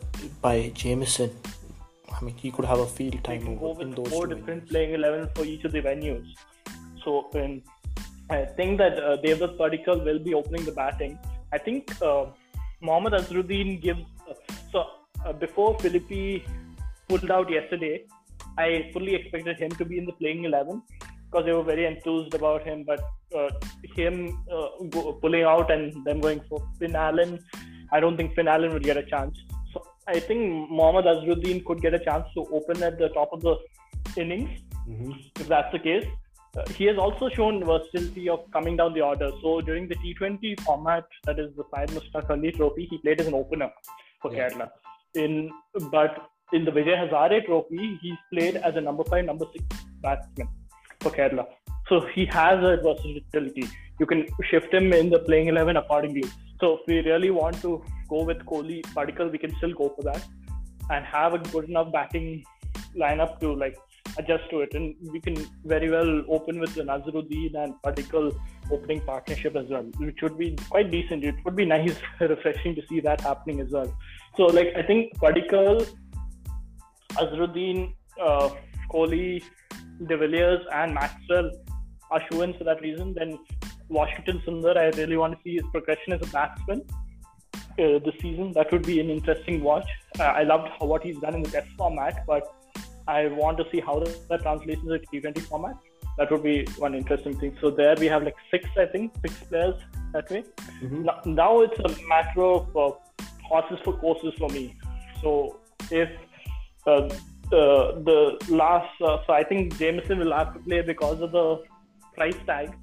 by 0.42 0.72
Jamieson. 0.74 1.30
I 2.12 2.24
mean, 2.24 2.34
he 2.36 2.50
could 2.50 2.64
have 2.64 2.80
a 2.80 2.86
field 2.86 3.22
time 3.22 3.56
go 3.58 3.78
in 3.78 3.92
those 3.92 4.08
four 4.08 4.26
two 4.26 4.34
different 4.34 4.68
playing 4.68 4.94
11 4.94 5.30
for 5.34 5.44
each 5.44 5.64
of 5.64 5.72
the 5.72 5.82
venues. 5.82 6.26
So 7.04 7.28
in, 7.34 7.62
I 8.30 8.44
think 8.44 8.78
that 8.78 8.98
uh, 8.98 9.16
Devdutt 9.22 9.56
Padikkal 9.58 10.04
will 10.04 10.18
be 10.18 10.34
opening 10.34 10.64
the 10.64 10.72
batting. 10.72 11.18
I 11.52 11.58
think 11.58 11.90
uh, 12.02 12.26
Mohammad 12.80 13.12
Azharuddeen 13.14 13.80
gives. 13.80 14.00
Uh, 14.28 14.34
so 14.72 14.84
uh, 15.24 15.32
before 15.32 15.78
Philippe 15.78 16.44
pulled 17.08 17.30
out 17.30 17.50
yesterday, 17.50 18.04
I 18.58 18.90
fully 18.92 19.14
expected 19.14 19.58
him 19.58 19.70
to 19.72 19.84
be 19.84 19.98
in 19.98 20.06
the 20.06 20.12
playing 20.12 20.44
11 20.44 20.82
because 21.30 21.44
they 21.44 21.52
were 21.52 21.62
very 21.62 21.86
enthused 21.86 22.34
about 22.34 22.64
him. 22.64 22.84
But 22.84 23.00
uh, 23.36 23.50
him 23.94 24.38
uh, 24.50 24.68
go, 24.88 25.12
pulling 25.14 25.42
out 25.42 25.70
and 25.70 26.04
them 26.04 26.20
going 26.20 26.40
for 26.48 26.66
Finn 26.78 26.96
Allen, 26.96 27.38
I 27.92 28.00
don't 28.00 28.16
think 28.16 28.34
Finn 28.34 28.48
Allen 28.48 28.72
would 28.72 28.84
get 28.84 28.96
a 28.96 29.02
chance. 29.02 29.38
So 29.72 29.84
I 30.08 30.18
think 30.18 30.70
Mohammad 30.70 31.04
Azharuddeen 31.04 31.64
could 31.64 31.80
get 31.82 31.94
a 31.94 31.98
chance 31.98 32.26
to 32.34 32.46
open 32.52 32.82
at 32.82 32.98
the 32.98 33.08
top 33.10 33.32
of 33.32 33.42
the 33.42 33.56
innings 34.16 34.60
Mhm. 34.88 35.14
if 35.40 35.48
that's 35.48 35.72
the 35.72 35.78
case. 35.78 36.06
Uh, 36.56 36.64
he 36.76 36.84
has 36.84 36.98
also 36.98 37.28
shown 37.30 37.64
versatility 37.64 38.28
of 38.28 38.40
coming 38.52 38.76
down 38.76 38.94
the 38.94 39.00
order. 39.00 39.30
So 39.42 39.60
during 39.60 39.88
the 39.88 39.96
T20 39.96 40.60
format, 40.60 41.04
that 41.24 41.38
is 41.38 41.50
the 41.56 41.64
Syed 41.70 41.90
Mushtaq 41.90 42.30
Ali 42.30 42.52
Trophy, 42.52 42.86
he 42.90 42.98
played 42.98 43.20
as 43.20 43.26
an 43.26 43.34
opener 43.34 43.70
for 44.22 44.32
Yeah. 44.32 44.48
Kerala. 44.48 44.68
In 45.14 45.50
but 45.90 46.30
in 46.52 46.64
the 46.64 46.70
Vijay 46.70 46.96
Hazare 47.02 47.44
Trophy, 47.46 47.98
he's 48.02 48.20
played 48.32 48.56
as 48.56 48.76
a 48.76 48.80
number 48.80 49.04
five, 49.04 49.24
number 49.24 49.46
six 49.52 49.64
batsman 50.00 50.48
for 51.00 51.10
Kerala. 51.10 51.46
So 51.88 52.00
he 52.14 52.26
has 52.26 52.62
a 52.70 52.76
versatility. 52.86 53.66
You 54.00 54.06
can 54.06 54.26
shift 54.50 54.72
him 54.72 54.92
in 54.92 55.10
the 55.10 55.18
playing 55.18 55.48
eleven 55.48 55.76
accordingly. 55.76 56.24
So 56.60 56.74
if 56.74 56.80
we 56.86 57.00
really 57.10 57.30
want 57.30 57.60
to 57.62 57.82
go 58.08 58.22
with 58.22 58.38
Kohli, 58.46 58.82
Padikkal, 58.96 59.30
we 59.30 59.38
can 59.38 59.54
still 59.56 59.74
go 59.74 59.88
for 59.96 60.02
that 60.02 60.24
and 60.90 61.04
have 61.04 61.34
a 61.34 61.38
good 61.38 61.68
enough 61.68 61.92
batting 61.92 62.44
lineup 62.96 63.40
to 63.40 63.52
like 63.54 63.76
adjust 64.18 64.48
to 64.50 64.60
it. 64.60 64.74
And 64.74 64.94
we 65.12 65.20
can 65.20 65.36
very 65.64 65.90
well 65.90 66.24
open 66.28 66.60
with 66.60 66.74
the 66.74 66.82
Nazruddin 66.82 67.54
and 67.54 67.74
Padikkal 67.84 68.38
opening 68.70 69.00
partnership 69.00 69.56
as 69.56 69.66
well, 69.68 69.84
which 69.98 70.22
would 70.22 70.38
be 70.38 70.56
quite 70.70 70.90
decent. 70.90 71.24
It 71.24 71.36
would 71.44 71.56
be 71.56 71.64
nice, 71.76 71.96
refreshing 72.20 72.74
to 72.76 72.82
see 72.88 73.00
that 73.00 73.20
happening 73.20 73.60
as 73.60 73.70
well. 73.70 73.92
So 74.36 74.44
like 74.44 74.72
I 74.76 74.82
think 74.82 75.16
Padikkal, 75.18 75.88
Azharuddeen, 77.12 77.94
uh, 78.20 78.50
Kohli, 78.92 79.42
De 80.06 80.16
Villiers, 80.16 80.60
and 80.72 80.94
Maxwell 80.94 81.50
are 82.10 82.22
shoo-ins 82.30 82.56
for 82.56 82.64
that 82.64 82.80
reason. 82.80 83.14
Then 83.14 83.38
Washington 83.88 84.42
Sundar, 84.46 84.76
I 84.76 84.88
really 84.96 85.16
want 85.16 85.34
to 85.34 85.38
see 85.42 85.54
his 85.54 85.64
progression 85.72 86.12
as 86.12 86.22
a 86.22 86.30
batsman 86.30 86.82
uh, 87.78 87.98
this 88.04 88.14
season. 88.20 88.52
That 88.52 88.72
would 88.72 88.86
be 88.86 89.00
an 89.00 89.10
interesting 89.10 89.62
watch. 89.62 89.88
Uh, 90.18 90.24
I 90.24 90.42
loved 90.42 90.68
how, 90.78 90.86
what 90.86 91.02
he's 91.02 91.18
done 91.18 91.34
in 91.34 91.42
the 91.42 91.50
Test 91.50 91.68
format, 91.76 92.24
but 92.26 92.42
I 93.06 93.26
want 93.28 93.58
to 93.58 93.66
see 93.70 93.80
how 93.80 94.00
that, 94.00 94.42
translates 94.42 94.80
into 94.80 94.98
the 94.98 95.20
T20 95.20 95.40
format. 95.42 95.76
That 96.18 96.30
would 96.30 96.42
be 96.42 96.66
one 96.78 96.94
interesting 96.94 97.38
thing. 97.38 97.56
So 97.60 97.70
there 97.70 97.96
we 97.98 98.06
have 98.06 98.22
like 98.22 98.36
six, 98.50 98.68
I 98.78 98.86
think, 98.86 99.12
six 99.20 99.34
players 99.44 99.74
that 100.12 100.30
way. 100.30 100.44
Mhm. 100.82 101.04
Now, 101.04 101.20
now 101.24 101.60
it's 101.60 101.78
a 101.78 102.08
matter 102.08 102.42
of 102.42 102.76
uh, 102.76 102.92
horses 103.42 103.78
for 103.84 103.94
courses 103.94 104.34
for 104.38 104.48
me. 104.48 104.76
So 105.22 105.58
if 105.90 106.08
uh, 106.86 107.08
the 107.50 107.64
the 108.08 108.54
last, 108.54 109.00
uh, 109.02 109.18
so 109.26 109.32
I 109.32 109.42
think 109.44 109.76
Jamieson 109.76 110.18
will 110.18 110.32
have 110.32 110.54
to 110.54 110.60
play 110.60 110.80
because 110.82 111.20
of 111.20 111.32
the 111.32 111.62
price 112.14 112.38
tag. 112.46 112.74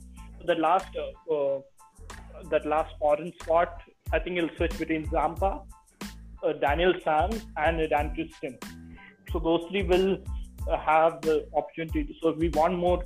The 0.46 0.56
last 0.56 0.88
uh, 1.06 1.34
uh, 1.36 1.62
that 2.50 2.66
last 2.66 2.94
foreign 3.00 3.32
spot, 3.42 3.82
I 4.12 4.20
think 4.20 4.38
he'll 4.38 4.56
switch 4.58 4.78
between 4.78 5.10
Zampa, 5.10 5.62
uh, 6.44 6.54
Daniel 6.54 6.94
Sam, 7.04 7.30
and 7.58 7.90
Dan 7.90 8.14
Christian. 8.16 8.58
So 9.32 9.68
three 9.70 9.84
will 9.84 10.18
uh, 10.68 10.78
have 10.78 11.22
the 11.22 11.48
opportunity. 11.56 12.18
So 12.22 12.30
if 12.30 12.38
we 12.38 12.50
want 12.50 12.78
more 12.78 13.04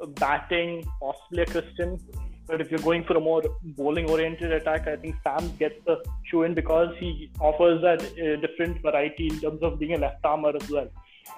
uh, 0.00 0.06
batting, 0.06 0.84
possibly 1.00 1.42
a 1.42 1.46
Christian. 1.46 2.00
But 2.46 2.60
if 2.60 2.70
you're 2.70 2.80
going 2.80 3.04
for 3.04 3.16
a 3.16 3.20
more 3.20 3.42
bowling-oriented 3.62 4.52
attack, 4.52 4.86
I 4.86 4.96
think 4.96 5.16
Sam 5.24 5.50
gets 5.56 5.76
the 5.86 6.04
shoe 6.24 6.42
in 6.42 6.52
because 6.52 6.94
he 6.98 7.30
offers 7.40 7.80
that 7.80 8.02
uh, 8.02 8.36
different 8.46 8.82
variety 8.82 9.28
in 9.28 9.40
terms 9.40 9.62
of 9.62 9.78
being 9.78 9.94
a 9.94 9.98
left 9.98 10.22
armer 10.24 10.52
as 10.54 10.68
well, 10.70 10.88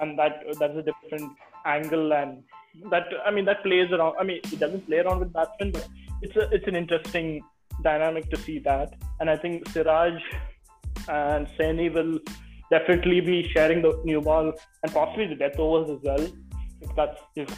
and 0.00 0.18
that 0.18 0.42
that's 0.58 0.76
a 0.76 0.82
different 0.82 1.32
angle 1.64 2.12
and 2.12 2.42
that 2.90 3.06
I 3.24 3.30
mean 3.30 3.44
that 3.44 3.62
plays 3.62 3.90
around. 3.92 4.16
I 4.18 4.24
mean 4.24 4.40
it 4.52 4.58
doesn't 4.58 4.86
play 4.86 4.98
around 4.98 5.20
with 5.20 5.32
batsmen, 5.32 5.70
but 5.70 5.86
it's 6.22 6.34
a 6.34 6.48
it's 6.50 6.66
an 6.66 6.74
interesting 6.74 7.44
dynamic 7.82 8.28
to 8.30 8.36
see 8.36 8.58
that. 8.60 8.94
And 9.20 9.30
I 9.30 9.36
think 9.36 9.68
Siraj 9.68 10.20
and 11.08 11.46
Saini 11.56 11.92
will 11.92 12.18
definitely 12.70 13.20
be 13.20 13.48
sharing 13.48 13.82
the 13.82 14.00
new 14.04 14.20
ball 14.20 14.52
and 14.82 14.92
possibly 14.92 15.26
the 15.26 15.34
death 15.34 15.58
overs 15.58 15.90
as 15.90 16.02
well. 16.02 16.26
If 16.80 16.94
that's 16.96 17.20
if 17.36 17.48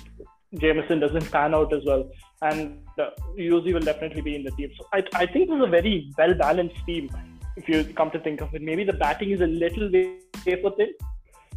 Jamieson 0.55 1.01
doesn't 1.01 1.31
pan 1.31 1.55
out 1.55 1.73
as 1.73 1.85
well, 1.85 2.09
and 2.43 2.81
uh, 2.99 3.11
Yuzi 3.37 3.75
will 3.75 3.81
definitely 3.81 4.23
be 4.23 4.35
in 4.35 4.45
the 4.45 4.51
team. 4.53 4.71
So 4.79 4.87
I 4.93 5.03
I 5.15 5.27
think 5.27 5.49
this 5.49 5.57
is 5.57 5.65
a 5.65 5.71
very 5.79 6.11
well 6.17 6.35
balanced 6.35 6.85
team. 6.87 7.11
If 7.57 7.69
you 7.69 7.85
come 8.01 8.11
to 8.13 8.21
think 8.21 8.41
of 8.41 8.55
it, 8.55 8.63
maybe 8.63 8.85
the 8.85 8.93
batting 8.93 9.31
is 9.31 9.41
a 9.41 9.47
little 9.47 9.91
wafer 9.93 10.71
thin, 10.77 10.93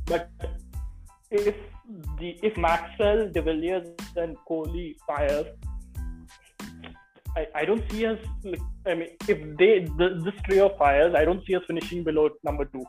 but 0.05 0.29
if 1.29 1.55
the 2.19 2.37
if 2.41 2.57
Maxwell, 2.57 3.29
De 3.29 3.41
Villiers, 3.41 3.87
and 4.15 4.35
Kohli 4.49 4.95
fire, 5.07 5.45
I, 7.35 7.47
I 7.55 7.65
don't 7.65 7.83
see 7.91 8.05
us. 8.05 8.19
I 8.85 8.95
mean, 8.95 9.09
if 9.27 9.57
they 9.57 9.85
the, 9.97 10.21
this 10.23 10.33
trio 10.45 10.69
fires, 10.77 11.13
I 11.15 11.23
don't 11.23 11.45
see 11.45 11.55
us 11.55 11.63
finishing 11.67 12.03
below 12.03 12.29
number 12.43 12.65
two. 12.65 12.83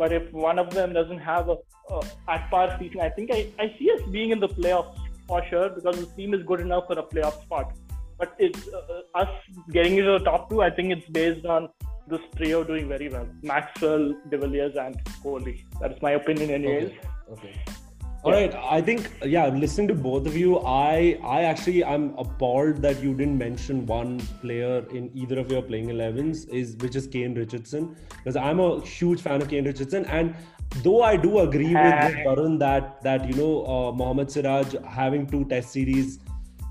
But 0.00 0.12
if 0.14 0.32
one 0.32 0.58
of 0.58 0.70
them 0.74 0.94
doesn't 0.94 1.18
have 1.18 1.50
a, 1.50 1.56
a 1.94 2.02
at 2.34 2.50
par 2.50 2.68
season, 2.78 3.00
I 3.02 3.10
think 3.10 3.30
I, 3.30 3.40
I 3.58 3.66
see 3.78 3.90
us 3.94 4.00
being 4.10 4.30
in 4.30 4.40
the 4.40 4.48
playoffs 4.48 4.96
for 5.28 5.40
sure 5.50 5.68
because 5.68 5.98
the 6.00 6.06
team 6.16 6.32
is 6.32 6.42
good 6.50 6.60
enough 6.60 6.86
for 6.86 6.98
a 6.98 7.02
playoff 7.02 7.42
spot. 7.42 7.74
But 8.18 8.34
it's 8.38 8.68
uh, 8.68 9.02
us 9.14 9.28
getting 9.72 9.98
into 9.98 10.12
the 10.12 10.24
top 10.30 10.48
two. 10.48 10.62
I 10.62 10.70
think 10.70 10.90
it's 10.96 11.08
based 11.10 11.44
on 11.44 11.68
this 12.08 12.22
trio 12.36 12.64
doing 12.64 12.88
very 12.88 13.10
well: 13.10 13.28
Maxwell, 13.42 14.14
De 14.30 14.38
Villiers, 14.38 14.74
and 14.86 14.96
Kohli. 15.22 15.54
That's 15.82 16.00
my 16.00 16.12
opinion, 16.12 16.50
anyways. 16.50 16.92
Okay. 17.32 17.54
All 18.22 18.32
right. 18.32 18.54
I 18.54 18.82
think 18.82 19.10
yeah. 19.24 19.46
Listening 19.48 19.88
to 19.88 19.94
both 19.94 20.26
of 20.26 20.36
you, 20.36 20.58
I 20.58 21.18
I 21.24 21.42
actually 21.44 21.82
I'm 21.82 22.14
appalled 22.18 22.82
that 22.82 23.02
you 23.02 23.14
didn't 23.14 23.38
mention 23.38 23.86
one 23.86 24.18
player 24.42 24.84
in 24.90 25.10
either 25.14 25.38
of 25.38 25.50
your 25.50 25.62
playing 25.62 25.88
11s 25.88 26.46
is 26.50 26.76
which 26.76 26.96
is 26.96 27.06
Kane 27.06 27.34
Richardson 27.34 27.96
because 28.18 28.36
I'm 28.36 28.60
a 28.60 28.80
huge 28.84 29.22
fan 29.22 29.40
of 29.40 29.48
Kane 29.48 29.64
Richardson 29.64 30.04
and 30.06 30.34
though 30.82 31.02
I 31.02 31.16
do 31.16 31.38
agree 31.38 31.74
with, 31.74 31.74
Varun 32.26 32.58
that 32.58 33.02
that 33.02 33.26
you 33.26 33.34
know 33.34 33.64
uh, 33.64 33.92
Mohammad 33.92 34.30
Siraj 34.30 34.74
having 34.86 35.26
two 35.26 35.46
Test 35.46 35.72
series 35.72 36.18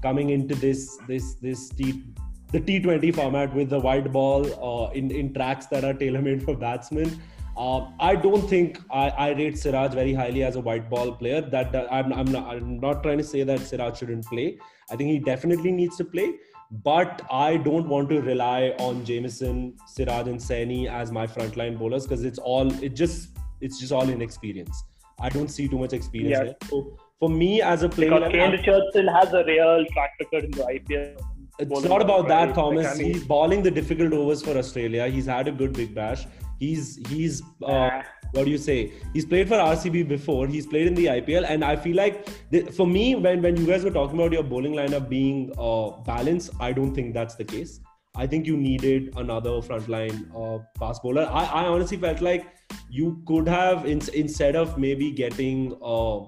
coming 0.04 0.30
into 0.30 0.54
this 0.54 0.98
this 1.08 1.34
this 1.36 1.70
T 1.70 2.04
the 2.52 2.60
T20 2.60 3.14
format 3.14 3.54
with 3.54 3.70
the 3.70 3.80
white 3.80 4.12
ball 4.12 4.46
uh, 4.70 4.92
in 4.92 5.10
in 5.10 5.34
tracks 5.34 5.66
that 5.68 5.84
are 5.84 5.94
tailor 5.94 6.22
made 6.22 6.44
for 6.44 6.56
batsmen. 6.56 7.20
Uh, 7.60 7.90
I 8.00 8.16
don't 8.16 8.48
think 8.50 8.80
I, 8.90 9.10
I 9.10 9.30
rate 9.32 9.58
Siraj 9.58 9.94
very 9.94 10.14
highly 10.14 10.44
as 10.44 10.56
a 10.56 10.62
white 10.62 10.90
ball 10.90 11.12
player. 11.12 11.42
That, 11.42 11.74
that 11.74 11.92
I'm, 11.92 12.14
I'm, 12.14 12.32
not, 12.32 12.48
I'm 12.56 12.80
not 12.80 13.04
trying 13.04 13.18
to 13.18 13.24
say 13.24 13.44
that 13.44 13.60
Siraj 13.60 13.98
shouldn't 14.00 14.26
play. 14.28 14.58
I 14.90 14.96
think 14.96 15.10
he 15.10 15.20
definitely 15.20 15.74
needs 15.74 15.98
to 15.98 16.06
play, 16.06 16.36
but 16.84 17.22
I 17.30 17.58
don't 17.58 17.90
want 17.90 18.08
to 18.12 18.22
rely 18.22 18.74
on 18.80 19.04
Jamieson, 19.04 19.76
Siraj, 19.88 20.28
and 20.28 20.40
Saini 20.40 20.90
as 20.90 21.12
my 21.12 21.28
frontline 21.28 21.78
bowlers 21.78 22.08
because 22.08 22.24
it's 22.24 22.40
all 22.40 22.72
it 22.82 22.96
just 22.96 23.38
it's 23.60 23.78
just 23.78 23.92
all 23.92 24.08
inexperience. 24.08 24.82
I 25.20 25.28
don't 25.28 25.50
see 25.50 25.68
too 25.68 25.80
much 25.80 25.92
experience 25.92 26.38
Yeah. 26.38 26.44
there. 26.46 26.56
So 26.70 26.98
for 27.20 27.30
me 27.30 27.62
as 27.62 27.84
a 27.84 27.90
player, 27.90 28.12
Because 28.12 28.32
Kane 28.32 28.52
Richardson 28.52 29.08
has 29.08 29.34
a 29.34 29.44
real 29.44 29.86
track 29.92 30.12
record 30.22 30.46
in 30.46 30.52
the 30.52 30.64
IPL. 30.64 31.22
it's 31.60 31.84
not 31.84 32.02
about 32.02 32.30
that. 32.30 32.56
Thomas. 32.56 32.86
Like, 32.86 32.96
I 32.96 32.98
mean- 33.00 33.14
he's 33.16 33.26
bowling 33.26 33.64
the 33.64 33.72
difficult 33.72 34.14
overs 34.14 34.42
for 34.42 34.58
Australia. 34.58 35.10
He's 35.10 35.26
had 35.26 35.50
a 35.50 35.52
good 35.52 35.74
big 35.74 35.94
bash. 35.94 36.26
He's 36.60 37.00
he's 37.08 37.42
uh, 37.64 38.02
what 38.32 38.46
do 38.46 38.52
you 38.52 38.58
say? 38.58 38.92
He's 39.14 39.26
played 39.26 39.48
for 39.48 39.56
RCB 39.56 40.08
before. 40.08 40.48
He's 40.48 40.68
played 40.68 40.88
in 40.88 40.94
the 40.94 41.06
IPL, 41.06 41.46
and 41.48 41.64
I 41.64 41.76
feel 41.76 41.96
like 41.96 42.30
for 42.74 42.86
me, 42.86 43.16
when 43.16 43.42
when 43.42 43.56
you 43.58 43.66
guys 43.66 43.84
were 43.84 43.92
talking 43.92 44.20
about 44.20 44.34
your 44.34 44.44
bowling 44.44 44.74
lineup 44.74 45.10
being 45.10 45.54
uh, 45.58 45.90
balanced, 46.12 46.52
I 46.60 46.74
don't 46.74 46.94
think 46.94 47.14
that's 47.14 47.36
the 47.36 47.46
case. 47.46 47.80
I 48.16 48.28
think 48.28 48.46
you 48.46 48.58
needed 48.58 49.14
another 49.16 49.52
frontline 49.62 50.30
uh, 50.36 50.64
fast 50.78 51.02
bowler. 51.04 51.30
I, 51.32 51.46
I 51.46 51.66
honestly 51.66 51.98
felt 51.98 52.22
like 52.22 52.48
you 52.90 53.22
could 53.26 53.48
have 53.48 53.86
in, 53.86 54.02
instead 54.14 54.56
of 54.56 54.78
maybe 54.78 55.12
getting 55.12 55.78
uh, 55.82 56.22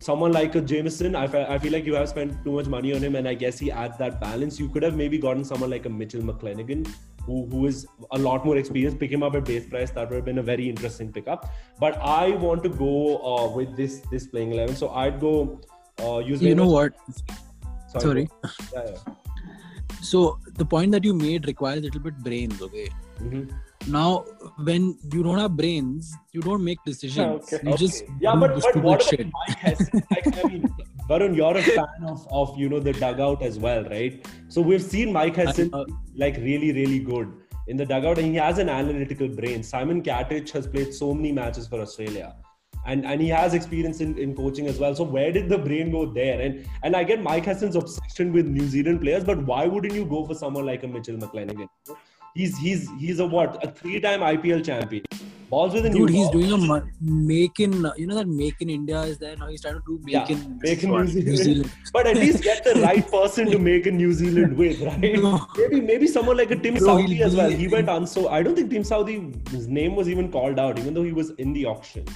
someone 0.00 0.32
like 0.32 0.54
a 0.54 0.60
Jamieson, 0.60 1.14
I, 1.14 1.54
I 1.54 1.58
feel 1.58 1.72
like 1.72 1.84
you 1.84 1.94
have 1.94 2.08
spent 2.08 2.44
too 2.44 2.52
much 2.52 2.66
money 2.66 2.92
on 2.94 3.02
him, 3.02 3.16
and 3.16 3.28
I 3.28 3.34
guess 3.34 3.58
he 3.58 3.70
adds 3.70 3.96
that 3.98 4.20
balance. 4.20 4.58
You 4.58 4.68
could 4.68 4.82
have 4.82 4.96
maybe 4.96 5.18
gotten 5.18 5.44
someone 5.44 5.70
like 5.70 5.86
a 5.86 5.90
Mitchell 5.90 6.22
McClenaghan, 6.22 6.92
who, 7.30 7.46
who 7.50 7.66
is 7.66 7.86
a 8.18 8.18
lot 8.18 8.44
more 8.44 8.56
experienced. 8.56 8.98
Pick 8.98 9.12
him 9.16 9.22
up 9.22 9.36
at 9.40 9.44
base 9.44 9.68
price. 9.74 9.90
That 9.92 10.10
would 10.10 10.16
have 10.16 10.24
been 10.24 10.38
a 10.38 10.46
very 10.50 10.68
interesting 10.68 11.12
pickup. 11.12 11.46
But 11.78 11.98
I 12.00 12.30
want 12.46 12.64
to 12.64 12.72
go 12.82 12.94
uh, 13.32 13.48
with 13.60 13.76
this 13.76 14.00
this 14.10 14.26
playing 14.34 14.52
eleven, 14.58 14.76
so 14.82 14.90
I'd 15.04 15.20
go 15.20 15.60
uh, 16.02 16.18
use. 16.18 16.42
You 16.50 16.54
know 16.62 16.68
what? 16.76 16.94
Sorry. 17.88 18.04
Sorry. 18.04 18.28
Yeah, 18.74 18.84
yeah. 18.90 19.14
So 20.10 20.38
the 20.62 20.70
point 20.76 20.92
that 20.92 21.04
you 21.10 21.14
made 21.14 21.50
requires 21.54 21.78
a 21.78 21.82
little 21.88 22.06
bit 22.10 22.22
brains. 22.28 22.62
Okay. 22.68 22.88
Mm-hmm 23.18 23.50
now 23.86 24.24
when 24.64 24.98
you 25.12 25.22
don't 25.22 25.38
have 25.38 25.56
brains 25.56 26.14
you 26.32 26.40
don't 26.40 26.62
make 26.62 26.78
decisions 26.84 27.42
okay. 27.52 27.60
you 27.62 27.70
okay. 27.70 27.78
just 27.78 28.04
yeah 28.20 28.34
but, 28.34 28.60
but 28.60 28.76
what 28.76 29.02
shit. 29.02 29.26
Mike 29.26 29.80
like, 30.10 30.44
I 30.44 30.48
mean 30.48 30.74
Varun 31.10 31.34
you're 31.36 31.56
a 31.56 31.62
fan 31.62 32.04
of, 32.06 32.26
of 32.30 32.56
you 32.56 32.68
know 32.68 32.78
the 32.78 32.92
dugout 32.92 33.42
as 33.42 33.58
well 33.58 33.82
right? 33.84 34.26
So 34.48 34.60
we've 34.60 34.82
seen 34.82 35.12
Mike 35.12 35.34
Hesson 35.34 35.70
uh, 35.72 35.84
like 36.14 36.36
really 36.36 36.72
really 36.72 37.00
good 37.00 37.32
in 37.66 37.76
the 37.76 37.84
dugout 37.84 38.18
and 38.18 38.28
he 38.28 38.36
has 38.36 38.58
an 38.58 38.68
analytical 38.68 39.28
brain. 39.28 39.64
Simon 39.64 40.02
Katich 40.02 40.50
has 40.52 40.68
played 40.68 40.94
so 40.94 41.12
many 41.12 41.32
matches 41.32 41.66
for 41.66 41.80
Australia 41.80 42.36
and 42.86 43.04
and 43.04 43.20
he 43.20 43.28
has 43.28 43.54
experience 43.54 44.00
in, 44.00 44.16
in 44.18 44.36
coaching 44.36 44.68
as 44.68 44.78
well. 44.78 44.94
So 44.94 45.02
where 45.02 45.32
did 45.32 45.48
the 45.48 45.58
brain 45.58 45.90
go 45.90 46.06
there? 46.06 46.40
And 46.40 46.64
and 46.84 46.94
I 46.94 47.02
get 47.02 47.20
Mike 47.20 47.44
Hesson's 47.44 47.74
obsession 47.82 48.32
with 48.32 48.46
New 48.46 48.68
Zealand 48.68 49.00
players 49.00 49.24
but 49.24 49.44
why 49.52 49.66
wouldn't 49.66 49.94
you 49.94 50.04
go 50.04 50.24
for 50.24 50.34
someone 50.44 50.64
like 50.64 50.84
a 50.84 50.88
Mitchell 50.88 51.16
McClenaghan 51.16 51.68
He's 52.34 52.56
he's 52.58 52.88
he's 53.00 53.18
a 53.18 53.26
what 53.26 53.64
a 53.64 53.72
three-time 53.82 54.20
IPL 54.20 54.64
champion. 54.64 55.02
Balls 55.50 55.74
with 55.74 55.84
a 55.84 55.90
Dude, 55.90 56.10
he's 56.10 56.30
doing 56.30 56.52
a 56.52 56.82
make 57.00 57.58
in 57.58 57.72
you 57.96 58.06
know 58.06 58.14
that 58.14 58.28
make 58.28 58.60
in 58.60 58.70
India 58.70 59.00
is 59.00 59.18
there 59.18 59.36
now. 59.36 59.48
He's 59.48 59.62
trying 59.62 59.74
to 59.74 59.82
do 59.84 59.98
make 60.04 60.14
yeah, 60.14 60.28
in 60.28 60.58
make 60.62 60.84
in 60.84 60.90
New 60.90 61.06
Zealand. 61.08 61.26
New 61.26 61.36
Zealand. 61.36 61.72
but 61.92 62.06
at 62.06 62.16
least 62.16 62.44
get 62.44 62.62
the 62.62 62.74
right 62.80 63.10
person 63.10 63.50
to 63.50 63.58
make 63.58 63.86
in 63.88 63.96
New 63.96 64.12
Zealand 64.12 64.56
with, 64.56 64.80
right? 64.90 65.20
No. 65.20 65.44
Maybe 65.58 65.80
maybe 65.80 66.06
someone 66.06 66.36
like 66.36 66.52
a 66.52 66.56
Tim 66.56 66.74
Bro, 66.74 66.88
Southee 66.88 67.20
as 67.20 67.34
well. 67.34 67.50
He 67.50 67.66
went 67.66 67.88
on 67.88 68.06
so 68.06 68.28
I 68.28 68.42
don't 68.44 68.54
think 68.54 68.70
Tim 68.70 68.84
Southee 68.84 69.48
his 69.48 69.66
name 69.66 69.96
was 69.96 70.08
even 70.08 70.30
called 70.30 70.60
out, 70.60 70.78
even 70.78 70.94
though 70.94 71.02
he 71.02 71.12
was 71.12 71.30
in 71.30 71.52
the 71.52 71.66
auction. 71.66 72.06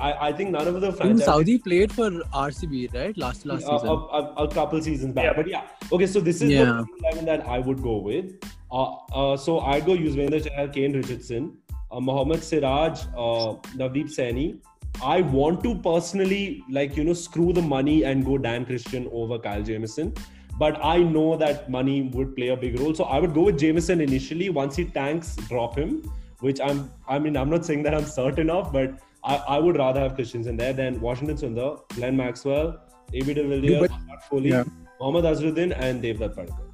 I, 0.00 0.28
I 0.28 0.32
think 0.32 0.50
none 0.50 0.68
of 0.68 0.80
the 0.80 0.92
franchises. 0.92 1.26
Southee 1.26 1.62
played 1.62 1.92
for 1.92 2.10
RCB, 2.10 2.94
right? 2.94 3.16
Last 3.18 3.44
last 3.44 3.66
season. 3.66 3.88
A, 3.88 3.92
a, 3.92 4.34
a, 4.44 4.48
couple 4.48 4.80
seasons 4.80 5.12
back, 5.12 5.24
yeah. 5.24 5.32
but 5.34 5.48
yeah. 5.48 5.62
Okay, 5.90 6.06
so 6.06 6.20
this 6.20 6.40
is 6.40 6.50
yeah. 6.50 6.64
the 6.64 6.86
eleven 7.00 7.24
that 7.24 7.46
I 7.46 7.58
would 7.58 7.82
go 7.82 7.96
with. 7.96 8.32
Uh, 8.70 8.94
uh, 9.12 9.36
so 9.36 9.60
I'd 9.60 9.84
go 9.84 9.96
Yuzvendra 9.96 10.40
Chahal, 10.42 10.72
Kane 10.72 10.92
Richardson, 10.92 11.58
uh, 11.92 12.00
Mohammad 12.00 12.42
Siraj, 12.42 13.00
uh, 13.16 13.54
Navdeep 13.76 14.10
Saini. 14.18 14.58
I 15.02 15.22
want 15.22 15.62
to 15.64 15.74
personally, 15.76 16.64
like, 16.70 16.96
you 16.96 17.04
know, 17.04 17.12
screw 17.12 17.52
the 17.52 17.62
money 17.62 18.04
and 18.04 18.24
go 18.24 18.38
Dan 18.38 18.64
Christian 18.64 19.08
over 19.12 19.38
Kyle 19.38 19.62
Jamieson. 19.62 20.14
But 20.58 20.78
I 20.84 20.98
know 20.98 21.36
that 21.36 21.70
money 21.70 22.02
would 22.14 22.36
play 22.36 22.48
a 22.48 22.56
big 22.56 22.78
role. 22.78 22.94
So 22.94 23.04
I 23.04 23.18
would 23.18 23.34
go 23.34 23.44
with 23.44 23.58
Jamieson 23.58 24.00
initially. 24.00 24.50
Once 24.50 24.76
he 24.76 24.84
tanks, 24.84 25.36
drop 25.48 25.76
him, 25.76 26.02
which 26.40 26.60
I'm, 26.60 26.90
I 27.08 27.18
mean, 27.18 27.36
I'm 27.36 27.48
not 27.48 27.64
saying 27.64 27.82
that 27.84 27.94
I'm 27.94 28.04
certain 28.04 28.50
of, 28.50 28.72
but 28.72 28.98
I, 29.24 29.36
I 29.36 29.58
would 29.58 29.76
rather 29.76 30.00
have 30.00 30.14
Christensen 30.14 30.56
there 30.56 30.72
than 30.72 31.00
Washington 31.00 31.36
Sundar, 31.36 31.88
Glenn 31.94 32.16
Maxwell, 32.16 32.78
AB 33.14 33.34
de 33.34 33.46
Villiers, 33.46 33.88
Kohli, 34.30 34.50
yeah. 34.50 34.64
Mohammad 35.00 35.24
Azharuddeen, 35.24 35.74
and 35.78 36.02
Devdutt 36.02 36.34
Padikkal. 36.34 36.71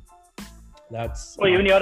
That's 0.90 1.36
oh, 1.40 1.46
even 1.46 1.66
you're 1.66 1.80